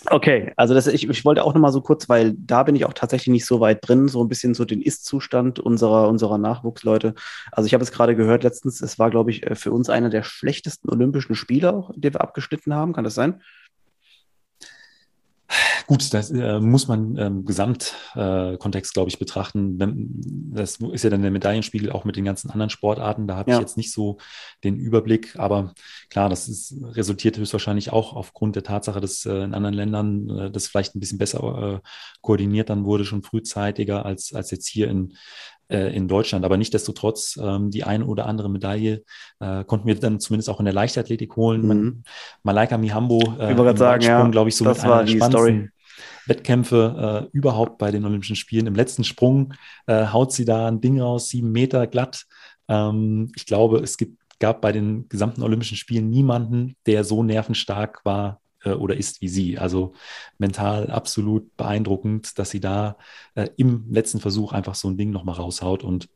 Okay, 0.10 0.54
also 0.56 0.74
das, 0.74 0.88
ich, 0.88 1.10
ich 1.10 1.26
wollte 1.26 1.43
auch 1.43 1.54
noch 1.54 1.60
mal 1.60 1.72
so 1.74 1.82
kurz, 1.82 2.08
weil 2.08 2.34
da 2.38 2.63
bin 2.63 2.78
ich 2.78 2.86
auch 2.86 2.93
tatsächlich 2.93 3.32
nicht 3.34 3.46
so 3.46 3.60
weit 3.60 3.86
drin, 3.86 4.08
so 4.08 4.24
ein 4.24 4.30
bisschen 4.30 4.54
so 4.54 4.63
den 4.63 4.82
Ist-Zustand 4.82 5.60
unserer, 5.60 6.08
unserer 6.08 6.38
Nachwuchsleute. 6.38 7.13
Also 7.52 7.67
ich 7.67 7.74
habe 7.74 7.84
es 7.84 7.91
gerade 7.91 8.15
gehört 8.15 8.43
letztens, 8.43 8.80
es 8.80 8.98
war, 9.00 9.10
glaube 9.10 9.32
ich, 9.32 9.46
äh, 9.46 9.56
für 9.56 9.74
uns 9.74 9.89
einer 9.89 10.10
der 10.10 10.24
schlechtesten 10.24 10.89
Olympischen 10.89 11.36
Spiele, 11.36 11.89
die 11.96 12.13
wir 12.13 12.22
abgeschnitten 12.22 12.74
haben. 12.74 12.93
Kann 12.93 13.04
das 13.04 13.15
sein? 13.15 13.41
Gut, 15.88 16.13
das 16.13 16.30
äh, 16.32 16.60
muss 16.60 16.89
man 16.89 17.15
im 17.15 17.17
ähm, 17.17 17.45
Gesamtkontext, 17.45 18.91
äh, 18.91 18.93
glaube 18.93 19.10
ich, 19.10 19.19
betrachten. 19.19 20.52
Das 20.54 20.80
ist 20.91 21.04
ja 21.06 21.10
dann 21.10 21.21
der 21.21 21.32
Medaillenspiegel 21.32 21.93
auch 21.93 22.04
mit 22.04 22.17
den 22.17 22.26
ganzen 22.26 22.50
anderen 22.50 22.69
Sportarten. 22.69 23.26
Da 23.26 23.38
habe 23.38 23.52
ja. 23.52 23.56
ich 23.56 23.62
jetzt 23.62 23.78
nicht 23.78 23.93
so 23.93 24.17
den 24.65 24.76
Überblick. 24.76 25.39
Aber 25.39 25.73
klar, 26.10 26.28
das 26.28 26.50
ist, 26.50 26.76
resultiert 26.82 27.38
höchstwahrscheinlich 27.38 27.93
auch 27.93 28.13
aufgrund 28.13 28.58
der 28.58 28.63
Tatsache, 28.63 29.00
dass 29.00 29.26
äh, 29.26 29.43
in 29.43 29.54
anderen 29.54 29.76
Ländern 29.76 30.30
äh, 30.30 30.52
das 30.52 30.67
vielleicht 30.67 30.93
ein 30.93 31.00
bisschen 31.00 31.19
besser 31.19 31.76
äh, 31.82 31.88
koordiniert 32.19 32.69
dann 32.69 32.84
wurde, 32.84 33.06
schon 33.06 33.23
frühzeitiger 33.23 34.06
als, 34.06 34.34
als 34.34 34.52
jetzt 34.52 34.67
hier 34.67 34.89
in, 34.89 35.13
äh, 35.69 35.95
in 35.95 36.10
Deutschland. 36.10 36.43
Aber 36.43 36.58
nichtdestotrotz, 36.58 37.39
ähm, 37.41 37.71
die 37.71 37.86
eine 37.86 38.06
oder 38.06 38.26
andere 38.26 38.50
Medaille 38.50 39.06
äh, 39.39 39.63
konnten 39.63 39.88
wir 39.88 39.95
dann 39.95 40.19
zumindest 40.19 40.50
auch 40.50 40.60
in 40.60 40.65
der 40.65 40.73
Leichtathletik 40.73 41.38
holen. 41.38 41.65
Mhm. 41.65 42.04
Malaika 42.43 42.78
Mihambo, 42.78 43.21
äh, 43.39 43.54
ich 43.54 43.78
sagen, 43.80 44.04
ja, 44.04 44.28
glaube 44.28 44.50
ich, 44.50 44.58
so 44.58 44.65
das 44.65 44.80
mit 44.80 44.89
war 44.89 45.06
die 45.06 45.21
Story. 45.21 45.69
Wettkämpfe 46.28 47.30
äh, 47.32 47.38
überhaupt 47.38 47.78
bei 47.78 47.92
den 47.92 48.06
Olympischen 48.06 48.36
Spielen. 48.36 48.68
Im 48.68 48.76
letzten 48.76 49.04
Sprung 49.04 49.54
äh, 49.86 50.08
haut 50.08 50.32
sie 50.32 50.46
da 50.46 50.68
ein 50.68 50.82
Ding 50.82 51.00
raus, 51.00 51.30
sieben 51.30 51.52
Meter 51.52 51.88
glatt. 51.88 52.26
Ähm, 52.68 53.32
ich 53.36 53.46
glaube, 53.46 53.80
es 53.80 53.98
gibt, 53.98 54.18
gab 54.40 54.62
bei 54.62 54.72
den 54.72 55.08
gesamten 55.10 55.44
Olympischen 55.44 55.78
Spielen 55.78 56.10
niemanden, 56.10 56.76
der 56.86 57.04
so 57.04 57.24
nervenstark 57.24 58.04
war 58.06 58.42
äh, 58.63 58.72
oder 58.72 58.96
ist 58.96 59.22
wie 59.22 59.30
sie. 59.30 59.58
Also 59.58 59.94
mental 60.38 60.90
absolut 60.90 61.56
beeindruckend, 61.58 62.38
dass 62.40 62.50
sie 62.50 62.60
da 62.60 62.98
äh, 63.36 63.50
im 63.58 63.86
letzten 63.90 64.20
Versuch 64.20 64.54
einfach 64.54 64.76
so 64.76 64.90
ein 64.90 64.98
Ding 64.98 65.12
nochmal 65.12 65.36
raushaut 65.36 65.84
und 65.84 66.10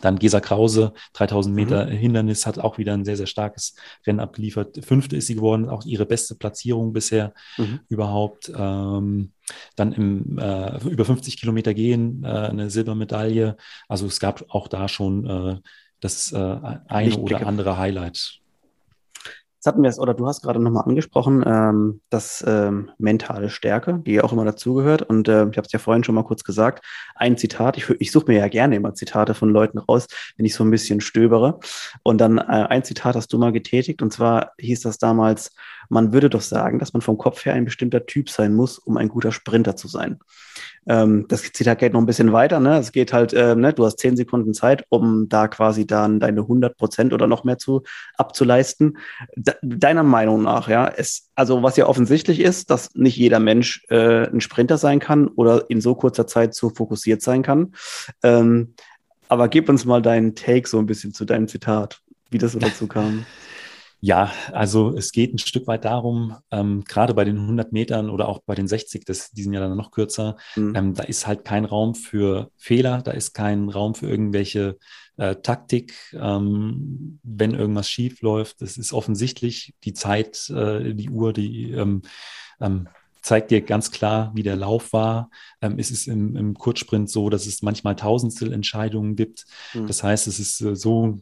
Dann 0.00 0.18
Gesa 0.18 0.40
Krause, 0.40 0.92
3000 1.14 1.54
Meter 1.54 1.86
mhm. 1.86 1.90
Hindernis, 1.90 2.46
hat 2.46 2.58
auch 2.58 2.78
wieder 2.78 2.94
ein 2.94 3.04
sehr, 3.04 3.16
sehr 3.16 3.26
starkes 3.26 3.74
Rennen 4.06 4.20
abgeliefert. 4.20 4.84
Fünfte 4.84 5.16
ist 5.16 5.26
sie 5.26 5.34
geworden, 5.34 5.68
auch 5.68 5.84
ihre 5.84 6.06
beste 6.06 6.34
Platzierung 6.34 6.92
bisher 6.92 7.32
mhm. 7.56 7.80
überhaupt. 7.88 8.52
Ähm, 8.56 9.32
dann 9.76 9.92
im 9.92 10.38
äh, 10.38 10.78
über 10.88 11.04
50 11.04 11.38
Kilometer 11.38 11.74
gehen, 11.74 12.24
äh, 12.24 12.28
eine 12.28 12.70
Silbermedaille. 12.70 13.56
Also 13.88 14.06
es 14.06 14.20
gab 14.20 14.44
auch 14.48 14.68
da 14.68 14.88
schon 14.88 15.26
äh, 15.26 15.56
das 16.00 16.32
äh, 16.32 16.36
eine 16.36 17.06
Wichtige. 17.06 17.36
oder 17.36 17.46
andere 17.46 17.78
Highlight. 17.78 18.40
Jetzt 19.64 19.72
hatten 19.72 19.82
wir 19.82 19.88
es, 19.88 19.98
oder 19.98 20.12
du 20.12 20.26
hast 20.26 20.42
gerade 20.42 20.60
nochmal 20.60 20.84
angesprochen, 20.84 21.42
ähm, 21.46 22.02
das 22.10 22.44
ähm, 22.46 22.90
mentale 22.98 23.48
Stärke, 23.48 24.02
die 24.04 24.20
auch 24.20 24.30
immer 24.30 24.44
dazugehört. 24.44 25.00
Und 25.00 25.26
äh, 25.26 25.48
ich 25.48 25.56
habe 25.56 25.64
es 25.64 25.72
ja 25.72 25.78
vorhin 25.78 26.04
schon 26.04 26.14
mal 26.14 26.22
kurz 26.22 26.44
gesagt. 26.44 26.84
Ein 27.14 27.38
Zitat, 27.38 27.78
ich, 27.78 27.88
ich 27.98 28.12
suche 28.12 28.26
mir 28.26 28.40
ja 28.40 28.48
gerne 28.48 28.76
immer 28.76 28.92
Zitate 28.92 29.32
von 29.32 29.48
Leuten 29.48 29.78
raus, 29.78 30.06
wenn 30.36 30.44
ich 30.44 30.54
so 30.54 30.64
ein 30.64 30.70
bisschen 30.70 31.00
stöbere. 31.00 31.60
Und 32.02 32.20
dann 32.20 32.36
äh, 32.36 32.42
ein 32.42 32.84
Zitat 32.84 33.16
hast 33.16 33.32
du 33.32 33.38
mal 33.38 33.52
getätigt, 33.52 34.02
und 34.02 34.12
zwar 34.12 34.52
hieß 34.58 34.82
das 34.82 34.98
damals, 34.98 35.50
man 35.88 36.12
würde 36.12 36.30
doch 36.30 36.40
sagen, 36.40 36.78
dass 36.78 36.92
man 36.92 37.02
vom 37.02 37.18
Kopf 37.18 37.44
her 37.44 37.54
ein 37.54 37.64
bestimmter 37.64 38.06
Typ 38.06 38.30
sein 38.30 38.54
muss, 38.54 38.78
um 38.78 38.96
ein 38.96 39.08
guter 39.08 39.32
Sprinter 39.32 39.76
zu 39.76 39.88
sein. 39.88 40.18
Ähm, 40.86 41.26
das 41.28 41.42
Zitat 41.52 41.78
geht 41.78 41.92
noch 41.92 42.00
ein 42.00 42.06
bisschen 42.06 42.32
weiter. 42.32 42.60
Ne? 42.60 42.78
Es 42.78 42.92
geht 42.92 43.12
halt, 43.12 43.32
ähm, 43.34 43.60
ne? 43.60 43.72
du 43.72 43.84
hast 43.84 43.98
zehn 43.98 44.16
Sekunden 44.16 44.54
Zeit, 44.54 44.84
um 44.88 45.28
da 45.28 45.48
quasi 45.48 45.86
dann 45.86 46.20
deine 46.20 46.42
100 46.42 46.76
Prozent 46.76 47.12
oder 47.12 47.26
noch 47.26 47.44
mehr 47.44 47.58
zu 47.58 47.82
abzuleisten. 48.16 48.98
De 49.36 49.54
deiner 49.62 50.02
Meinung 50.02 50.42
nach, 50.42 50.68
ja, 50.68 50.86
es, 50.88 51.30
also 51.34 51.62
was 51.62 51.76
ja 51.76 51.86
offensichtlich 51.86 52.40
ist, 52.40 52.70
dass 52.70 52.94
nicht 52.94 53.16
jeder 53.16 53.40
Mensch 53.40 53.84
äh, 53.88 54.28
ein 54.28 54.40
Sprinter 54.40 54.78
sein 54.78 55.00
kann 55.00 55.28
oder 55.28 55.68
in 55.68 55.80
so 55.80 55.94
kurzer 55.94 56.26
Zeit 56.26 56.54
so 56.54 56.70
fokussiert 56.70 57.22
sein 57.22 57.42
kann. 57.42 57.72
Ähm, 58.22 58.74
aber 59.28 59.48
gib 59.48 59.68
uns 59.68 59.84
mal 59.84 60.02
deinen 60.02 60.34
Take 60.34 60.68
so 60.68 60.78
ein 60.78 60.86
bisschen 60.86 61.14
zu 61.14 61.24
deinem 61.24 61.48
Zitat, 61.48 62.02
wie 62.30 62.38
das 62.38 62.52
so 62.52 62.58
dazu 62.58 62.86
kam. 62.86 63.24
Ja, 64.04 64.30
also 64.52 64.94
es 64.94 65.12
geht 65.12 65.32
ein 65.32 65.38
Stück 65.38 65.66
weit 65.66 65.86
darum, 65.86 66.36
ähm, 66.50 66.84
gerade 66.84 67.14
bei 67.14 67.24
den 67.24 67.38
100 67.38 67.72
Metern 67.72 68.10
oder 68.10 68.28
auch 68.28 68.40
bei 68.44 68.54
den 68.54 68.68
60, 68.68 69.06
das, 69.06 69.30
die 69.30 69.42
sind 69.42 69.54
ja 69.54 69.60
dann 69.60 69.78
noch 69.78 69.92
kürzer, 69.92 70.36
mhm. 70.56 70.76
ähm, 70.76 70.94
da 70.94 71.04
ist 71.04 71.26
halt 71.26 71.46
kein 71.46 71.64
Raum 71.64 71.94
für 71.94 72.50
Fehler, 72.58 73.00
da 73.00 73.12
ist 73.12 73.32
kein 73.32 73.70
Raum 73.70 73.94
für 73.94 74.06
irgendwelche 74.06 74.76
äh, 75.16 75.36
Taktik, 75.36 75.94
ähm, 76.20 77.18
wenn 77.22 77.54
irgendwas 77.54 77.88
schief 77.88 78.20
läuft. 78.20 78.60
Das 78.60 78.76
ist 78.76 78.92
offensichtlich, 78.92 79.72
die 79.84 79.94
Zeit, 79.94 80.50
äh, 80.50 80.92
die 80.92 81.08
Uhr, 81.08 81.32
die 81.32 81.70
ähm, 81.70 82.02
ähm, 82.60 82.88
zeigt 83.22 83.50
dir 83.50 83.62
ganz 83.62 83.90
klar, 83.90 84.32
wie 84.34 84.42
der 84.42 84.56
Lauf 84.56 84.92
war. 84.92 85.30
Ähm, 85.62 85.78
es 85.78 85.90
ist 85.90 86.08
im, 86.08 86.36
im 86.36 86.52
Kurzsprint 86.52 87.08
so, 87.08 87.30
dass 87.30 87.46
es 87.46 87.62
manchmal 87.62 87.96
Tausendstel-Entscheidungen 87.96 89.16
gibt. 89.16 89.46
Mhm. 89.72 89.86
Das 89.86 90.02
heißt, 90.02 90.26
es 90.26 90.38
ist 90.38 90.60
äh, 90.60 90.76
so 90.76 91.20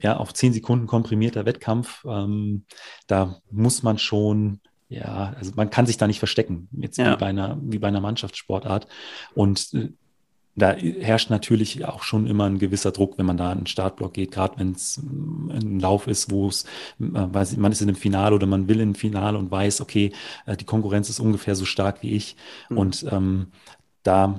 ja, 0.00 0.16
auf 0.16 0.34
zehn 0.34 0.52
Sekunden 0.52 0.86
komprimierter 0.86 1.46
Wettkampf. 1.46 2.04
Ähm, 2.06 2.64
da 3.06 3.40
muss 3.50 3.82
man 3.82 3.98
schon, 3.98 4.60
ja, 4.88 5.34
also 5.36 5.52
man 5.56 5.70
kann 5.70 5.86
sich 5.86 5.96
da 5.96 6.06
nicht 6.06 6.18
verstecken, 6.18 6.68
jetzt 6.72 6.98
ja. 6.98 7.12
wie, 7.12 7.16
bei 7.16 7.26
einer, 7.26 7.58
wie 7.62 7.78
bei 7.78 7.88
einer 7.88 8.00
Mannschaftssportart. 8.00 8.88
Und 9.34 9.72
äh, 9.74 9.90
da 10.58 10.72
herrscht 10.72 11.30
natürlich 11.30 11.84
auch 11.84 12.02
schon 12.02 12.26
immer 12.26 12.44
ein 12.44 12.58
gewisser 12.58 12.90
Druck, 12.90 13.16
wenn 13.16 13.26
man 13.26 13.36
da 13.36 13.52
in 13.52 13.60
den 13.60 13.66
Startblock 13.66 14.12
geht, 14.14 14.32
gerade 14.32 14.58
wenn 14.58 14.72
es 14.72 14.98
äh, 14.98 15.56
ein 15.56 15.78
Lauf 15.78 16.06
ist, 16.06 16.30
wo 16.30 16.48
es, 16.48 16.64
äh, 17.00 17.04
man 17.04 17.72
ist 17.72 17.80
in 17.80 17.88
einem 17.88 17.96
Finale 17.96 18.34
oder 18.34 18.46
man 18.46 18.68
will 18.68 18.76
in 18.76 18.88
einem 18.88 18.94
Finale 18.94 19.38
und 19.38 19.50
weiß, 19.50 19.80
okay, 19.80 20.12
äh, 20.46 20.56
die 20.56 20.64
Konkurrenz 20.64 21.08
ist 21.08 21.20
ungefähr 21.20 21.54
so 21.54 21.64
stark 21.64 22.02
wie 22.02 22.14
ich. 22.14 22.36
Mhm. 22.68 22.78
Und 22.78 23.06
ähm, 23.10 23.46
da 24.08 24.34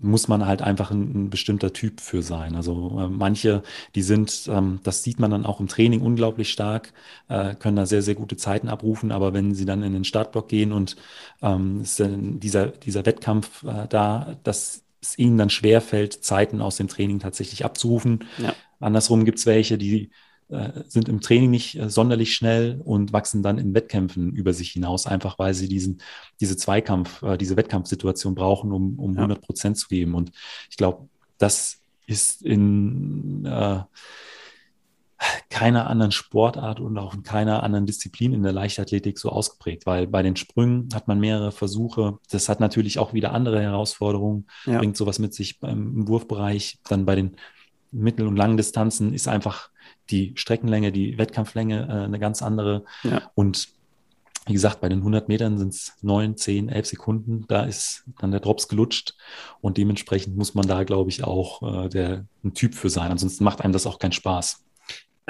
muss 0.00 0.26
man 0.26 0.46
halt 0.46 0.62
einfach 0.62 0.90
ein, 0.90 1.26
ein 1.26 1.30
bestimmter 1.30 1.72
Typ 1.72 2.00
für 2.00 2.22
sein. 2.22 2.56
Also 2.56 2.98
äh, 2.98 3.06
manche, 3.06 3.62
die 3.94 4.02
sind, 4.02 4.48
ähm, 4.48 4.80
das 4.82 5.04
sieht 5.04 5.20
man 5.20 5.30
dann 5.30 5.46
auch 5.46 5.60
im 5.60 5.68
Training 5.68 6.00
unglaublich 6.00 6.50
stark, 6.50 6.92
äh, 7.28 7.54
können 7.54 7.76
da 7.76 7.86
sehr, 7.86 8.02
sehr 8.02 8.16
gute 8.16 8.36
Zeiten 8.36 8.68
abrufen, 8.68 9.12
aber 9.12 9.32
wenn 9.32 9.54
sie 9.54 9.64
dann 9.64 9.84
in 9.84 9.92
den 9.92 10.02
Startblock 10.02 10.48
gehen 10.48 10.72
und 10.72 10.96
ähm, 11.40 11.84
dieser, 12.40 12.66
dieser 12.66 13.06
Wettkampf 13.06 13.62
äh, 13.62 13.86
da, 13.88 14.36
dass 14.42 14.82
es 15.00 15.16
ihnen 15.18 15.38
dann 15.38 15.50
schwerfällt, 15.50 16.24
Zeiten 16.24 16.60
aus 16.60 16.78
dem 16.78 16.88
Training 16.88 17.20
tatsächlich 17.20 17.64
abzurufen. 17.64 18.24
Ja. 18.38 18.54
Andersrum 18.80 19.24
gibt 19.24 19.38
es 19.38 19.46
welche, 19.46 19.78
die 19.78 20.10
sind 20.86 21.08
im 21.08 21.20
Training 21.20 21.50
nicht 21.50 21.78
äh, 21.78 21.88
sonderlich 21.88 22.34
schnell 22.34 22.80
und 22.84 23.12
wachsen 23.12 23.42
dann 23.42 23.58
in 23.58 23.74
Wettkämpfen 23.74 24.32
über 24.32 24.52
sich 24.52 24.70
hinaus, 24.70 25.06
einfach 25.06 25.38
weil 25.38 25.54
sie 25.54 25.68
diesen, 25.68 26.02
diese 26.40 26.56
Zweikampf, 26.56 27.22
äh, 27.22 27.38
diese 27.38 27.56
Wettkampfsituation 27.56 28.34
brauchen, 28.34 28.72
um, 28.72 28.98
um 28.98 29.12
ja. 29.12 29.18
100 29.18 29.40
Prozent 29.40 29.78
zu 29.78 29.88
geben. 29.88 30.14
Und 30.14 30.32
ich 30.70 30.76
glaube, 30.76 31.08
das 31.38 31.80
ist 32.06 32.42
in 32.42 33.46
äh, 33.46 33.80
keiner 35.50 35.88
anderen 35.88 36.12
Sportart 36.12 36.80
und 36.80 36.98
auch 36.98 37.14
in 37.14 37.22
keiner 37.22 37.62
anderen 37.62 37.86
Disziplin 37.86 38.32
in 38.32 38.42
der 38.42 38.52
Leichtathletik 38.52 39.18
so 39.18 39.30
ausgeprägt, 39.30 39.86
weil 39.86 40.06
bei 40.06 40.22
den 40.22 40.36
Sprüngen 40.36 40.88
hat 40.92 41.08
man 41.08 41.20
mehrere 41.20 41.52
Versuche. 41.52 42.18
Das 42.30 42.48
hat 42.48 42.60
natürlich 42.60 42.98
auch 42.98 43.12
wieder 43.12 43.32
andere 43.32 43.62
Herausforderungen, 43.62 44.46
ja. 44.66 44.78
bringt 44.78 44.96
sowas 44.96 45.18
mit 45.18 45.34
sich 45.34 45.62
im 45.62 46.08
Wurfbereich. 46.08 46.78
Dann 46.88 47.06
bei 47.06 47.14
den 47.14 47.36
Mittel- 47.90 48.26
und 48.26 48.36
langen 48.36 48.56
Distanzen 48.56 49.14
ist 49.14 49.28
einfach 49.28 49.71
die 50.10 50.32
Streckenlänge, 50.36 50.92
die 50.92 51.18
Wettkampflänge 51.18 51.88
äh, 51.88 52.04
eine 52.04 52.18
ganz 52.18 52.42
andere. 52.42 52.84
Ja. 53.02 53.30
Und 53.34 53.68
wie 54.46 54.54
gesagt, 54.54 54.80
bei 54.80 54.88
den 54.88 54.98
100 54.98 55.28
Metern 55.28 55.56
sind 55.56 55.72
es 55.72 55.92
9, 56.02 56.36
10, 56.36 56.68
11 56.68 56.86
Sekunden. 56.86 57.44
Da 57.46 57.64
ist 57.64 58.04
dann 58.20 58.32
der 58.32 58.40
Drops 58.40 58.66
gelutscht 58.68 59.14
und 59.60 59.78
dementsprechend 59.78 60.36
muss 60.36 60.54
man 60.54 60.66
da, 60.66 60.82
glaube 60.82 61.10
ich, 61.10 61.22
auch 61.22 61.84
äh, 61.84 61.88
der, 61.88 62.26
ein 62.42 62.54
Typ 62.54 62.74
für 62.74 62.90
sein. 62.90 63.10
Ansonsten 63.10 63.44
macht 63.44 63.60
einem 63.60 63.72
das 63.72 63.86
auch 63.86 63.98
keinen 63.98 64.12
Spaß. 64.12 64.64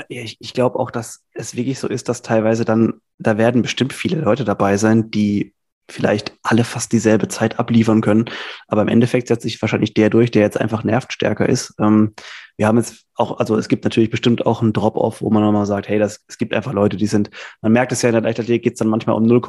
Ich, 0.09 0.39
ich 0.41 0.55
glaube 0.55 0.79
auch, 0.79 0.91
dass 0.91 1.23
es 1.35 1.55
wirklich 1.55 1.79
so 1.79 1.87
ist, 1.87 2.09
dass 2.09 2.23
teilweise 2.23 2.65
dann, 2.65 3.03
da 3.19 3.37
werden 3.37 3.61
bestimmt 3.61 3.93
viele 3.93 4.21
Leute 4.21 4.45
dabei 4.45 4.79
sein, 4.79 5.11
die 5.11 5.53
vielleicht 5.91 6.35
alle 6.43 6.65
fast 6.65 6.93
dieselbe 6.93 7.29
Zeit 7.29 7.59
abliefern 7.59 8.01
können. 8.01 8.27
Aber 8.69 8.83
im 8.83 8.89
Endeffekt 8.89 9.29
setzt 9.29 9.43
sich 9.43 9.61
wahrscheinlich 9.61 9.95
der 9.95 10.11
durch, 10.11 10.31
der 10.31 10.43
jetzt 10.43 10.61
einfach 10.61 10.85
nervstärker 10.85 11.49
ist. 11.49 11.75
Ähm, 11.81 12.15
wir 12.57 12.67
haben 12.67 12.79
jetzt 12.79 13.05
auch, 13.15 13.39
also 13.39 13.57
es 13.57 13.69
gibt 13.69 13.85
natürlich 13.85 14.11
bestimmt 14.11 14.47
auch 14.47 14.63
einen 14.63 14.73
Drop-off, 14.73 15.23
wo 15.23 15.31
man 15.31 15.43
nochmal 15.43 15.67
sagt, 15.67 15.89
hey, 15.89 15.99
das, 15.99 16.25
es 16.29 16.39
gibt 16.39 16.55
einfach 16.55 16.73
Leute, 16.73 16.97
die 16.97 17.07
sind, 17.07 17.31
man 17.61 17.73
merkt 17.73 17.93
es 17.93 18.03
ja 18.03 18.09
in 18.09 18.15
der 18.15 18.23
Leichtathletik, 18.23 18.63
geht 18.63 18.73
es 18.75 18.79
dann 18.79 18.89
manchmal 18.89 19.17
um 19.17 19.25
0, 19.25 19.41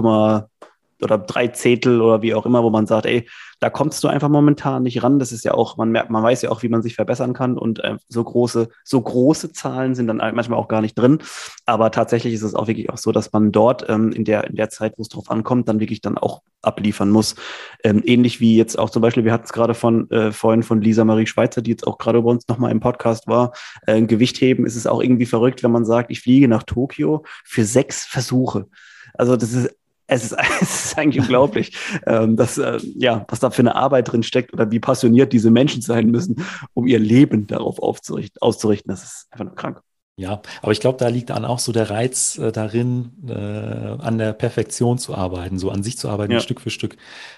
oder 1.04 1.18
drei 1.18 1.48
Zehntel 1.48 2.02
oder 2.02 2.22
wie 2.22 2.34
auch 2.34 2.46
immer, 2.46 2.64
wo 2.64 2.70
man 2.70 2.88
sagt, 2.88 3.06
ey, 3.06 3.28
da 3.60 3.70
kommst 3.70 4.04
du 4.04 4.10
einfach 4.10 4.28
momentan 4.28 4.84
nicht 4.84 5.04
ran. 5.04 5.20
Das 5.20 5.32
ist 5.32 5.46
ja 5.46 5.54
auch, 5.54 5.78
man 5.78 5.90
merkt, 5.90 6.10
man 6.10 6.22
weiß 6.22 6.42
ja 6.42 6.52
auch, 6.52 6.64
wie 6.64 6.70
man 6.70 6.82
sich 6.82 6.96
verbessern 6.96 7.34
kann 7.34 7.58
und 7.58 7.80
äh, 7.80 7.96
so 8.10 8.22
große, 8.24 8.68
so 8.84 9.02
große 9.02 9.54
Zahlen 9.54 9.96
sind 9.96 10.08
dann 10.08 10.18
manchmal 10.18 10.60
auch 10.60 10.68
gar 10.68 10.82
nicht 10.82 10.96
drin. 10.96 11.20
Aber 11.66 11.90
tatsächlich 11.92 12.34
ist 12.34 12.42
es 12.42 12.56
auch 12.56 12.68
wirklich 12.68 12.90
auch 12.90 12.98
so, 12.98 13.14
dass 13.14 13.32
man 13.32 13.54
dort 13.54 13.88
ähm, 13.90 14.12
in 14.12 14.26
der 14.26 14.44
in 14.46 14.58
der 14.58 14.70
Zeit, 14.70 14.96
wo 14.98 15.02
es 15.02 15.08
drauf 15.08 15.32
ankommt, 15.32 15.70
dann 15.70 15.80
wirklich 15.80 16.02
dann 16.02 16.18
auch 16.18 16.42
abliefern 16.62 17.10
muss. 17.10 17.36
Ähm, 17.84 18.02
ähnlich 18.06 18.42
wie 18.42 18.58
jetzt 18.58 18.78
auch 18.78 18.90
zum 18.90 19.02
Beispiel, 19.02 19.24
wir 19.24 19.32
hatten 19.32 19.46
es 19.46 19.54
gerade 19.54 19.74
von 19.74 20.10
äh, 20.12 20.32
vorhin 20.34 20.64
von 20.64 20.82
Lisa 20.82 21.06
Marie 21.06 21.28
Schweizer, 21.28 21.62
die 21.62 21.72
jetzt 21.72 21.88
auch 21.88 21.98
gerade 21.98 22.22
bei 22.22 22.30
uns 22.30 22.48
nochmal 22.50 22.72
im 22.72 22.82
Podcast 22.82 23.28
war. 23.28 23.54
Äh, 23.88 24.02
Gewichtheben 24.02 24.66
ist 24.66 24.76
es 24.76 24.88
auch 24.88 25.02
irgendwie 25.02 25.26
verrückt, 25.26 25.64
wenn 25.64 25.72
man 25.72 25.86
sagt, 25.86 26.12
ich 26.12 26.22
fliege 26.22 26.50
nach 26.50 26.64
Tokio 26.64 27.24
für 27.46 27.64
sechs 27.64 28.06
Versuche. 28.06 28.68
Also 29.14 29.38
das 29.38 29.54
ist 29.54 29.76
es 30.08 30.24
ist, 30.24 30.38
es 30.62 30.86
ist 30.86 30.98
eigentlich 30.98 31.22
unglaublich, 31.22 31.78
ähm, 32.06 32.36
dass, 32.36 32.58
äh, 32.58 32.80
ja, 32.96 33.26
was 33.30 33.40
da 33.40 33.50
für 33.50 33.62
eine 33.62 33.76
Arbeit 33.76 34.12
drin 34.12 34.24
steckt 34.24 34.54
oder 34.54 34.72
wie 34.72 34.80
passioniert 34.80 35.34
diese 35.34 35.52
Menschen 35.52 35.82
sein 35.82 36.12
müssen, 36.12 36.46
um 36.74 36.88
ihr 36.88 37.00
Leben 37.00 37.48
darauf 37.48 37.80
auszurichten. 37.80 38.90
Das 38.90 39.04
ist 39.04 39.28
einfach 39.32 39.46
nur 39.46 39.56
krank. 39.56 39.82
Ja, 40.16 40.44
aber 40.62 40.72
ich 40.72 40.80
glaube, 40.80 41.00
da 41.00 41.08
liegt 41.08 41.32
dann 41.32 41.44
auch 41.44 41.58
so 41.58 41.72
der 41.72 41.90
Reiz 41.90 42.38
äh, 42.38 42.52
darin, 42.52 43.14
äh, 43.28 43.34
an 43.34 44.20
der 44.20 44.34
Perfektion 44.34 45.00
zu 45.00 45.16
arbeiten, 45.16 45.58
so 45.58 45.72
an 45.72 45.82
sich 45.82 45.98
zu 45.98 46.08
arbeiten, 46.08 46.34
ja. 46.34 46.40
Stück 46.40 46.62
für 46.62 46.70
Stück 46.70 46.98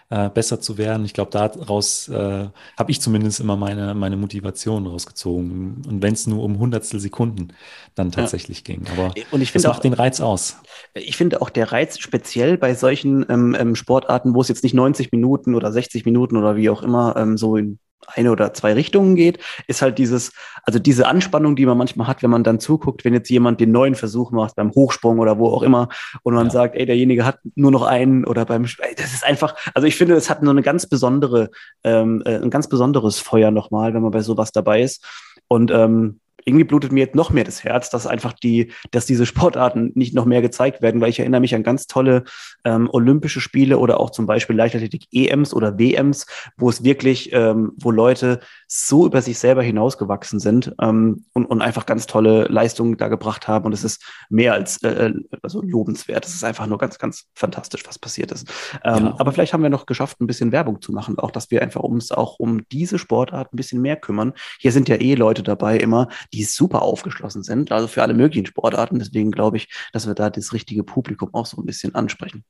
äh, 0.09 0.29
besser 0.29 0.59
zu 0.59 0.77
werden. 0.77 1.05
Ich 1.05 1.13
glaube, 1.13 1.31
daraus 1.31 2.09
äh, 2.09 2.49
habe 2.77 2.91
ich 2.91 2.99
zumindest 2.99 3.39
immer 3.39 3.55
meine, 3.55 3.93
meine 3.93 4.17
Motivation 4.17 4.87
rausgezogen. 4.87 5.83
Und 5.87 6.03
wenn 6.03 6.15
es 6.15 6.27
nur 6.27 6.43
um 6.43 6.59
Hundertstel 6.59 6.99
Sekunden 6.99 7.53
dann 7.95 8.11
tatsächlich 8.11 8.57
ja. 8.67 8.75
ging. 8.75 8.87
Aber 8.91 9.13
und 9.31 9.39
ich 9.39 9.53
das 9.53 9.63
macht 9.63 9.77
auch, 9.77 9.81
den 9.81 9.93
Reiz 9.93 10.19
aus. 10.19 10.57
Ich 10.95 11.15
finde 11.15 11.41
auch 11.41 11.49
der 11.49 11.71
Reiz 11.71 11.97
speziell 11.99 12.57
bei 12.57 12.75
solchen 12.75 13.25
ähm, 13.29 13.55
ähm, 13.57 13.75
Sportarten, 13.75 14.33
wo 14.33 14.41
es 14.41 14.49
jetzt 14.49 14.63
nicht 14.63 14.73
90 14.73 15.13
Minuten 15.13 15.55
oder 15.55 15.71
60 15.71 16.03
Minuten 16.03 16.35
oder 16.35 16.57
wie 16.57 16.69
auch 16.69 16.83
immer 16.83 17.15
ähm, 17.15 17.37
so 17.37 17.55
in 17.55 17.79
eine 18.07 18.31
oder 18.31 18.53
zwei 18.53 18.73
Richtungen 18.73 19.15
geht, 19.15 19.39
ist 19.67 19.81
halt 19.81 19.97
dieses, 19.97 20.31
also 20.63 20.79
diese 20.79 21.07
Anspannung, 21.07 21.55
die 21.55 21.65
man 21.65 21.77
manchmal 21.77 22.07
hat, 22.07 22.23
wenn 22.23 22.29
man 22.29 22.43
dann 22.43 22.59
zuguckt, 22.59 23.05
wenn 23.05 23.13
jetzt 23.13 23.29
jemand 23.29 23.59
den 23.59 23.71
neuen 23.71 23.95
Versuch 23.95 24.31
macht 24.31 24.55
beim 24.55 24.71
Hochsprung 24.71 25.19
oder 25.19 25.39
wo 25.39 25.47
auch 25.49 25.63
immer 25.63 25.89
und 26.23 26.33
man 26.33 26.47
ja. 26.47 26.51
sagt, 26.51 26.75
ey, 26.75 26.85
derjenige 26.85 27.25
hat 27.25 27.39
nur 27.55 27.71
noch 27.71 27.83
einen 27.83 28.25
oder 28.25 28.45
beim, 28.45 28.63
das 28.63 29.13
ist 29.13 29.23
einfach, 29.23 29.55
also 29.73 29.87
ich 29.87 29.95
finde, 29.95 30.15
es 30.15 30.29
hat 30.29 30.43
nur 30.43 30.51
eine 30.51 30.61
ganz 30.61 30.87
besondere, 30.87 31.49
ähm, 31.83 32.21
äh, 32.25 32.35
ein 32.35 32.49
ganz 32.49 32.67
besonderes 32.67 33.19
Feuer 33.19 33.51
nochmal, 33.51 33.93
wenn 33.93 34.01
man 34.01 34.11
bei 34.11 34.21
sowas 34.21 34.51
dabei 34.51 34.81
ist 34.81 35.05
und 35.47 35.71
ähm, 35.71 36.19
irgendwie 36.45 36.63
blutet 36.63 36.91
mir 36.91 37.01
jetzt 37.01 37.15
noch 37.15 37.31
mehr 37.31 37.43
das 37.43 37.63
Herz, 37.63 37.89
dass 37.89 38.07
einfach 38.07 38.33
die, 38.33 38.71
dass 38.91 39.05
diese 39.05 39.25
Sportarten 39.25 39.91
nicht 39.95 40.13
noch 40.13 40.25
mehr 40.25 40.41
gezeigt 40.41 40.81
werden, 40.81 41.01
weil 41.01 41.09
ich 41.09 41.19
erinnere 41.19 41.41
mich 41.41 41.55
an 41.55 41.63
ganz 41.63 41.87
tolle 41.87 42.23
ähm, 42.63 42.87
Olympische 42.91 43.41
Spiele 43.41 43.79
oder 43.79 43.99
auch 43.99 44.11
zum 44.11 44.27
Beispiel 44.27 44.55
Leichtathletik 44.55 45.07
EMs 45.11 45.53
oder 45.53 45.77
WMs, 45.79 46.27
wo 46.57 46.69
es 46.69 46.83
wirklich, 46.83 47.33
ähm, 47.33 47.73
wo 47.77 47.91
Leute 47.91 48.39
so 48.67 49.05
über 49.07 49.21
sich 49.21 49.39
selber 49.39 49.63
hinausgewachsen 49.63 50.39
sind 50.39 50.73
ähm, 50.81 51.25
und, 51.33 51.45
und 51.45 51.61
einfach 51.61 51.85
ganz 51.85 52.05
tolle 52.05 52.45
Leistungen 52.45 52.97
da 52.97 53.07
gebracht 53.07 53.47
haben. 53.47 53.65
Und 53.65 53.73
es 53.73 53.83
ist 53.83 54.03
mehr 54.29 54.53
als 54.53 54.81
äh, 54.83 55.13
also 55.41 55.61
lobenswert. 55.61 56.25
Es 56.25 56.35
ist 56.35 56.43
einfach 56.43 56.67
nur 56.67 56.77
ganz, 56.77 56.99
ganz 56.99 57.25
fantastisch, 57.33 57.83
was 57.87 57.97
passiert 57.97 58.31
ist. 58.31 58.47
Ähm, 58.83 59.05
ja. 59.05 59.15
Aber 59.17 59.31
vielleicht 59.31 59.53
haben 59.53 59.63
wir 59.63 59.69
noch 59.69 59.87
geschafft, 59.87 60.21
ein 60.21 60.27
bisschen 60.27 60.51
Werbung 60.51 60.81
zu 60.81 60.91
machen, 60.91 61.17
auch 61.17 61.31
dass 61.31 61.49
wir 61.49 61.63
einfach 61.63 61.81
uns 61.81 62.11
auch 62.11 62.37
um 62.37 62.67
diese 62.69 62.99
Sportart 62.99 63.51
ein 63.51 63.57
bisschen 63.57 63.81
mehr 63.81 63.95
kümmern. 63.95 64.33
Hier 64.59 64.71
sind 64.71 64.89
ja 64.89 64.95
eh 64.97 65.15
Leute 65.15 65.41
dabei 65.41 65.77
immer, 65.77 66.07
die 66.35 66.43
super 66.43 66.81
aufgeschlossen 66.81 67.43
sind, 67.43 67.71
also 67.71 67.87
für 67.87 68.03
alle 68.03 68.13
möglichen 68.13 68.45
Sportarten. 68.45 68.99
Deswegen 68.99 69.31
glaube 69.31 69.57
ich, 69.57 69.69
dass 69.93 70.07
wir 70.07 70.13
da 70.13 70.29
das 70.29 70.53
richtige 70.53 70.83
Publikum 70.83 71.33
auch 71.33 71.45
so 71.45 71.57
ein 71.57 71.65
bisschen 71.65 71.95
ansprechen. 71.95 72.43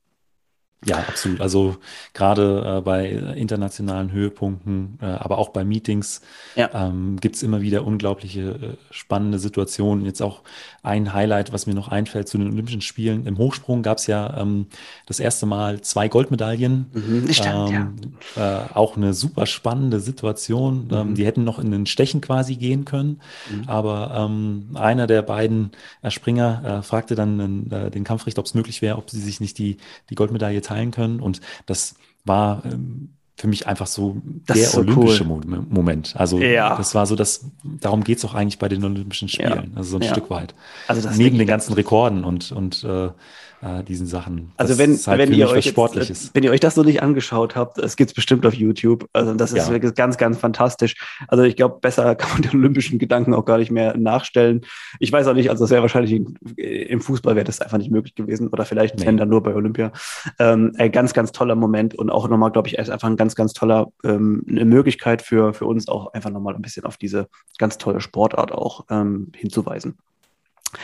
Ja, 0.84 0.98
absolut. 0.98 1.40
Also 1.40 1.76
gerade 2.12 2.78
äh, 2.78 2.80
bei 2.82 3.08
internationalen 3.08 4.12
Höhepunkten, 4.12 4.98
äh, 5.00 5.06
aber 5.06 5.38
auch 5.38 5.48
bei 5.48 5.64
Meetings 5.64 6.20
ja. 6.54 6.70
ähm, 6.74 7.16
gibt 7.18 7.36
es 7.36 7.42
immer 7.42 7.62
wieder 7.62 7.84
unglaubliche 7.84 8.40
äh, 8.40 8.76
spannende 8.90 9.38
Situationen. 9.38 10.04
Jetzt 10.04 10.20
auch 10.20 10.42
ein 10.82 11.14
Highlight, 11.14 11.52
was 11.52 11.66
mir 11.66 11.74
noch 11.74 11.88
einfällt 11.88 12.28
zu 12.28 12.36
den 12.36 12.52
Olympischen 12.52 12.82
Spielen. 12.82 13.26
Im 13.26 13.38
Hochsprung 13.38 13.82
gab 13.82 13.98
es 13.98 14.06
ja 14.06 14.38
ähm, 14.38 14.66
das 15.06 15.18
erste 15.18 15.46
Mal 15.46 15.80
zwei 15.80 16.08
Goldmedaillen. 16.08 16.86
Mhm, 16.92 17.32
stimmt, 17.32 17.70
ähm, 17.70 17.96
ja. 18.36 18.64
Äh, 18.64 18.74
auch 18.74 18.96
eine 18.96 19.14
super 19.14 19.46
spannende 19.46 19.98
Situation. 19.98 20.88
Ähm, 20.92 21.08
mhm. 21.08 21.14
die 21.14 21.24
hätten 21.24 21.42
noch 21.42 21.58
in 21.58 21.70
den 21.70 21.86
Stechen 21.86 22.20
quasi 22.20 22.54
gehen 22.54 22.84
können. 22.84 23.20
Mhm. 23.50 23.64
Aber 23.66 24.14
ähm, 24.14 24.68
einer 24.74 25.06
der 25.06 25.22
beiden 25.22 25.70
äh, 26.02 26.10
Springer 26.10 26.78
äh, 26.80 26.82
fragte 26.82 27.14
dann 27.14 27.36
den 27.36 28.04
Kampfrichter, 28.04 28.40
ob 28.40 28.46
es 28.46 28.54
möglich 28.54 28.82
wäre, 28.82 28.98
ob 28.98 29.10
sie 29.10 29.20
sich 29.20 29.40
nicht 29.40 29.58
die, 29.58 29.78
die 30.10 30.14
Goldmedaille 30.14 30.62
teilen 30.66 30.90
können. 30.90 31.20
Und 31.20 31.40
das 31.66 31.94
war 32.24 32.62
ähm, 32.64 33.10
für 33.36 33.48
mich 33.48 33.66
einfach 33.66 33.86
so 33.86 34.16
das 34.46 34.56
der 34.56 34.68
so 34.68 34.78
olympische 34.78 35.24
cool. 35.26 35.64
Moment. 35.68 36.14
Also 36.16 36.38
ja. 36.38 36.76
das 36.76 36.94
war 36.94 37.06
so, 37.06 37.16
dass 37.16 37.44
darum 37.62 38.02
geht 38.02 38.18
es 38.18 38.24
auch 38.24 38.34
eigentlich 38.34 38.58
bei 38.58 38.68
den 38.68 38.82
Olympischen 38.82 39.28
Spielen, 39.28 39.72
ja. 39.72 39.76
also 39.76 39.90
so 39.90 39.96
ein 39.98 40.02
ja. 40.02 40.10
Stück 40.10 40.30
weit. 40.30 40.54
Also 40.88 41.08
Neben 41.16 41.36
den 41.36 41.46
ganzen 41.46 41.74
Rekorden 41.74 42.24
und, 42.24 42.50
und 42.52 42.82
äh, 42.84 43.10
äh, 43.66 43.82
diesen 43.82 44.06
Sachen. 44.06 44.52
Also 44.56 44.78
wenn, 44.78 44.96
halt 44.96 45.18
wenn 45.18 45.32
ihr 45.32 45.48
euch 45.48 45.66
jetzt, 45.66 46.34
wenn 46.34 46.42
ihr 46.42 46.50
euch 46.50 46.60
das 46.60 46.76
noch 46.76 46.84
nicht 46.84 47.02
angeschaut 47.02 47.56
habt, 47.56 47.78
es 47.78 47.96
gibt 47.96 48.10
es 48.10 48.14
bestimmt 48.14 48.46
auf 48.46 48.54
YouTube. 48.54 49.08
Also 49.12 49.34
das 49.34 49.52
ist 49.52 49.66
ja. 49.66 49.72
wirklich 49.72 49.94
ganz, 49.94 50.16
ganz 50.16 50.38
fantastisch. 50.38 50.94
Also 51.28 51.44
ich 51.44 51.56
glaube, 51.56 51.78
besser 51.80 52.14
kann 52.16 52.30
man 52.32 52.42
den 52.42 52.60
olympischen 52.60 52.98
Gedanken 52.98 53.34
auch 53.34 53.44
gar 53.44 53.58
nicht 53.58 53.70
mehr 53.70 53.96
nachstellen. 53.96 54.62
Ich 55.00 55.10
weiß 55.10 55.26
auch 55.26 55.34
nicht, 55.34 55.50
also 55.50 55.64
das 55.64 55.70
wäre 55.70 55.82
wahrscheinlich 55.82 56.22
im 56.56 57.00
Fußball 57.00 57.34
wäre 57.34 57.44
das 57.44 57.60
einfach 57.60 57.78
nicht 57.78 57.90
möglich 57.90 58.14
gewesen 58.14 58.48
oder 58.48 58.64
vielleicht 58.64 58.98
nee. 58.98 59.06
wenn 59.06 59.16
dann 59.16 59.28
nur 59.28 59.42
bei 59.42 59.54
Olympia. 59.54 59.92
Ähm, 60.38 60.72
ein 60.78 60.92
ganz, 60.92 61.12
ganz 61.12 61.32
toller 61.32 61.54
Moment 61.54 61.94
und 61.94 62.10
auch 62.10 62.28
nochmal, 62.28 62.52
glaube 62.52 62.68
ich, 62.68 62.78
einfach 62.78 63.08
ein 63.08 63.16
ganz, 63.16 63.34
ganz 63.34 63.52
toller 63.52 63.88
ähm, 64.04 64.44
eine 64.48 64.64
Möglichkeit 64.64 65.22
für, 65.22 65.54
für 65.54 65.66
uns 65.66 65.88
auch 65.88 66.12
einfach 66.12 66.30
nochmal 66.30 66.54
ein 66.54 66.62
bisschen 66.62 66.84
auf 66.84 66.96
diese 66.96 67.28
ganz 67.58 67.78
tolle 67.78 68.00
Sportart 68.00 68.52
auch 68.52 68.84
ähm, 68.90 69.32
hinzuweisen. 69.34 69.96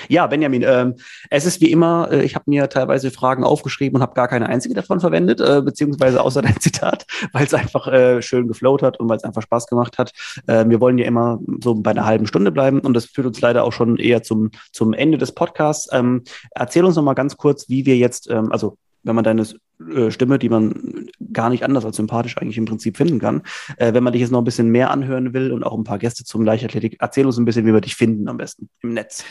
Ja, 0.09 0.27
Benjamin, 0.27 0.63
ähm, 0.67 0.95
es 1.31 1.45
ist 1.45 1.61
wie 1.61 1.71
immer, 1.71 2.09
äh, 2.11 2.23
ich 2.23 2.35
habe 2.35 2.45
mir 2.49 2.69
teilweise 2.69 3.11
Fragen 3.11 3.45
aufgeschrieben 3.45 3.97
und 3.97 4.03
habe 4.03 4.15
gar 4.15 4.29
keine 4.29 4.49
einzige 4.49 4.75
davon 4.75 5.01
verwendet, 5.01 5.41
äh, 5.41 5.63
beziehungsweise 5.63 6.23
außer 6.23 6.43
dein 6.43 6.57
Zitat, 6.61 7.07
weil 7.33 7.45
es 7.45 7.55
einfach 7.55 7.87
äh, 7.89 8.23
schön 8.23 8.49
geflowt 8.49 8.83
hat 8.83 9.01
und 9.01 9.09
weil 9.09 9.17
es 9.17 9.25
einfach 9.25 9.43
Spaß 9.43 9.67
gemacht 9.67 9.99
hat. 9.99 10.13
Äh, 10.47 10.69
wir 10.69 10.81
wollen 10.81 10.99
ja 10.99 11.07
immer 11.07 11.39
so 11.63 11.75
bei 11.75 11.91
einer 11.91 12.07
halben 12.07 12.27
Stunde 12.27 12.53
bleiben 12.53 12.81
und 12.81 12.95
das 12.95 13.07
führt 13.07 13.27
uns 13.27 13.41
leider 13.41 13.65
auch 13.65 13.73
schon 13.73 13.97
eher 13.97 14.23
zum, 14.23 14.51
zum 14.73 14.93
Ende 14.93 15.19
des 15.19 15.33
Podcasts. 15.33 15.89
Ähm, 15.93 16.23
erzähl 16.53 16.85
uns 16.85 16.97
noch 16.97 17.03
mal 17.03 17.15
ganz 17.15 17.37
kurz, 17.37 17.69
wie 17.69 17.87
wir 17.87 17.97
jetzt, 17.97 18.31
ähm, 18.31 18.53
also 18.53 18.77
wenn 19.05 19.17
man 19.17 19.25
deine 19.25 19.45
äh, 19.91 20.11
Stimme, 20.11 20.39
die 20.39 20.49
man 20.49 21.09
gar 21.33 21.51
nicht 21.51 21.65
anders 21.65 21.85
als 21.85 21.97
sympathisch 21.97 22.37
eigentlich 22.39 22.59
im 22.59 22.65
Prinzip 22.65 22.97
finden 22.97 23.19
kann. 23.19 23.43
Äh, 23.77 23.95
wenn 23.95 24.05
man 24.05 24.13
dich 24.13 24.21
jetzt 24.21 24.31
noch 24.31 24.41
ein 24.41 24.45
bisschen 24.45 24.69
mehr 24.69 24.91
anhören 24.91 25.35
will 25.35 25.53
und 25.53 25.65
auch 25.65 25.77
ein 25.77 25.85
paar 25.85 25.99
Gäste 25.99 26.25
zum 26.25 26.45
Leichtathletik, 26.45 26.97
erzähl 27.01 27.27
uns 27.27 27.39
ein 27.39 27.45
bisschen, 27.45 27.67
wie 27.67 27.73
wir 27.73 27.81
dich 27.81 27.97
finden 27.97 28.29
am 28.29 28.37
besten 28.37 28.69
im 28.83 28.95
Netz. 28.95 29.25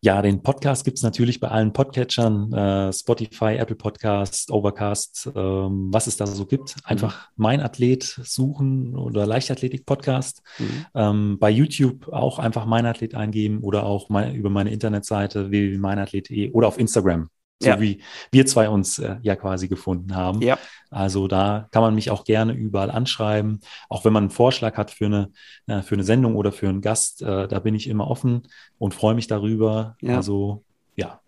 Ja, 0.00 0.22
den 0.22 0.42
Podcast 0.44 0.84
gibt 0.84 0.98
es 0.98 1.02
natürlich 1.02 1.40
bei 1.40 1.48
allen 1.48 1.72
Podcatchern, 1.72 2.52
äh, 2.52 2.92
Spotify, 2.92 3.56
Apple 3.56 3.74
Podcast, 3.74 4.48
Overcast, 4.52 5.28
ähm, 5.34 5.88
was 5.90 6.06
es 6.06 6.16
da 6.16 6.24
so 6.26 6.46
gibt. 6.46 6.76
Mhm. 6.76 6.82
Einfach 6.84 7.16
mhm. 7.16 7.32
Mein 7.34 7.60
Athlet 7.60 8.04
suchen 8.04 8.96
oder 8.96 9.26
Leichtathletik-Podcast. 9.26 10.42
Mhm. 10.58 10.86
Ähm, 10.94 11.38
bei 11.40 11.50
YouTube 11.50 12.08
auch 12.12 12.38
einfach 12.38 12.64
Mein 12.64 12.86
Athlet 12.86 13.16
eingeben 13.16 13.58
oder 13.62 13.84
auch 13.84 14.08
mein, 14.08 14.36
über 14.36 14.50
meine 14.50 14.70
Internetseite 14.70 15.50
www.meinathlet.de 15.50 16.52
oder 16.52 16.68
auf 16.68 16.78
Instagram 16.78 17.28
so 17.60 17.68
ja. 17.68 17.80
wie 17.80 18.02
wir 18.30 18.46
zwei 18.46 18.68
uns 18.68 18.98
äh, 18.98 19.16
ja 19.22 19.36
quasi 19.36 19.68
gefunden 19.68 20.14
haben. 20.14 20.40
Ja. 20.42 20.58
Also 20.90 21.28
da 21.28 21.68
kann 21.70 21.82
man 21.82 21.94
mich 21.94 22.10
auch 22.10 22.24
gerne 22.24 22.52
überall 22.52 22.90
anschreiben. 22.90 23.60
Auch 23.88 24.04
wenn 24.04 24.12
man 24.12 24.24
einen 24.24 24.30
Vorschlag 24.30 24.76
hat 24.76 24.90
für 24.90 25.06
eine, 25.06 25.30
äh, 25.66 25.82
für 25.82 25.94
eine 25.94 26.04
Sendung 26.04 26.36
oder 26.36 26.52
für 26.52 26.68
einen 26.68 26.80
Gast, 26.80 27.22
äh, 27.22 27.48
da 27.48 27.58
bin 27.58 27.74
ich 27.74 27.88
immer 27.88 28.08
offen 28.08 28.42
und 28.78 28.94
freue 28.94 29.14
mich 29.14 29.26
darüber. 29.26 29.96
Ja. 30.00 30.16
Also 30.16 30.64
ja. 30.94 31.20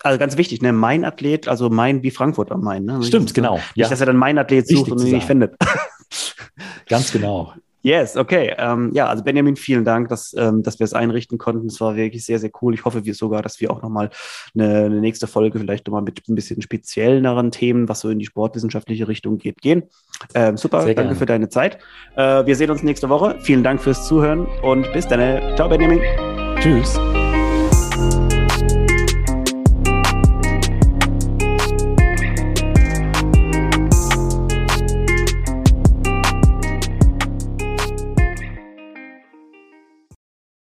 Also 0.00 0.18
ganz 0.18 0.36
wichtig, 0.36 0.62
ne? 0.62 0.72
Mein 0.72 1.04
Athlet, 1.04 1.46
also 1.46 1.70
mein 1.70 2.02
wie 2.02 2.10
Frankfurt 2.10 2.50
am 2.50 2.62
Main. 2.62 2.84
Ne? 2.84 3.02
Stimmt, 3.04 3.32
genau. 3.34 3.54
Nicht, 3.54 3.76
ja. 3.76 3.88
dass 3.88 4.00
er 4.00 4.06
dann 4.06 4.16
mein 4.16 4.38
Athlet 4.38 4.66
sucht 4.66 4.86
Wichtig 4.86 4.92
und 4.92 5.06
ihn 5.06 5.14
nicht 5.14 5.26
findet. 5.26 5.54
ganz 6.88 7.12
genau. 7.12 7.54
Yes, 7.82 8.16
okay. 8.16 8.54
Ähm, 8.58 8.90
ja, 8.94 9.08
also 9.08 9.24
Benjamin, 9.24 9.56
vielen 9.56 9.84
Dank, 9.84 10.08
dass, 10.08 10.34
ähm, 10.38 10.62
dass 10.62 10.78
wir 10.78 10.84
es 10.84 10.94
einrichten 10.94 11.36
konnten. 11.36 11.66
Es 11.66 11.80
war 11.80 11.96
wirklich 11.96 12.24
sehr, 12.24 12.38
sehr 12.38 12.50
cool. 12.62 12.74
Ich 12.74 12.84
hoffe 12.84 13.04
wir 13.04 13.14
sogar, 13.14 13.42
dass 13.42 13.60
wir 13.60 13.70
auch 13.70 13.82
nochmal 13.82 14.10
eine, 14.54 14.84
eine 14.84 15.00
nächste 15.00 15.26
Folge 15.26 15.58
vielleicht 15.58 15.86
nochmal 15.86 16.02
mit 16.02 16.28
ein 16.28 16.34
bisschen 16.34 16.62
spezielleren 16.62 17.50
Themen, 17.50 17.88
was 17.88 18.00
so 18.00 18.08
in 18.08 18.20
die 18.20 18.26
sportwissenschaftliche 18.26 19.08
Richtung 19.08 19.38
geht, 19.38 19.60
gehen. 19.60 19.82
Ähm, 20.34 20.56
super, 20.56 20.82
sehr 20.82 20.94
danke 20.94 21.08
gerne. 21.08 21.18
für 21.18 21.26
deine 21.26 21.48
Zeit. 21.48 21.78
Äh, 22.16 22.46
wir 22.46 22.54
sehen 22.54 22.70
uns 22.70 22.82
nächste 22.82 23.08
Woche. 23.08 23.36
Vielen 23.40 23.64
Dank 23.64 23.80
fürs 23.80 24.06
Zuhören 24.06 24.46
und 24.62 24.90
bis 24.92 25.08
dann. 25.08 25.56
Ciao, 25.56 25.68
Benjamin. 25.68 26.00
Tschüss. 26.60 26.98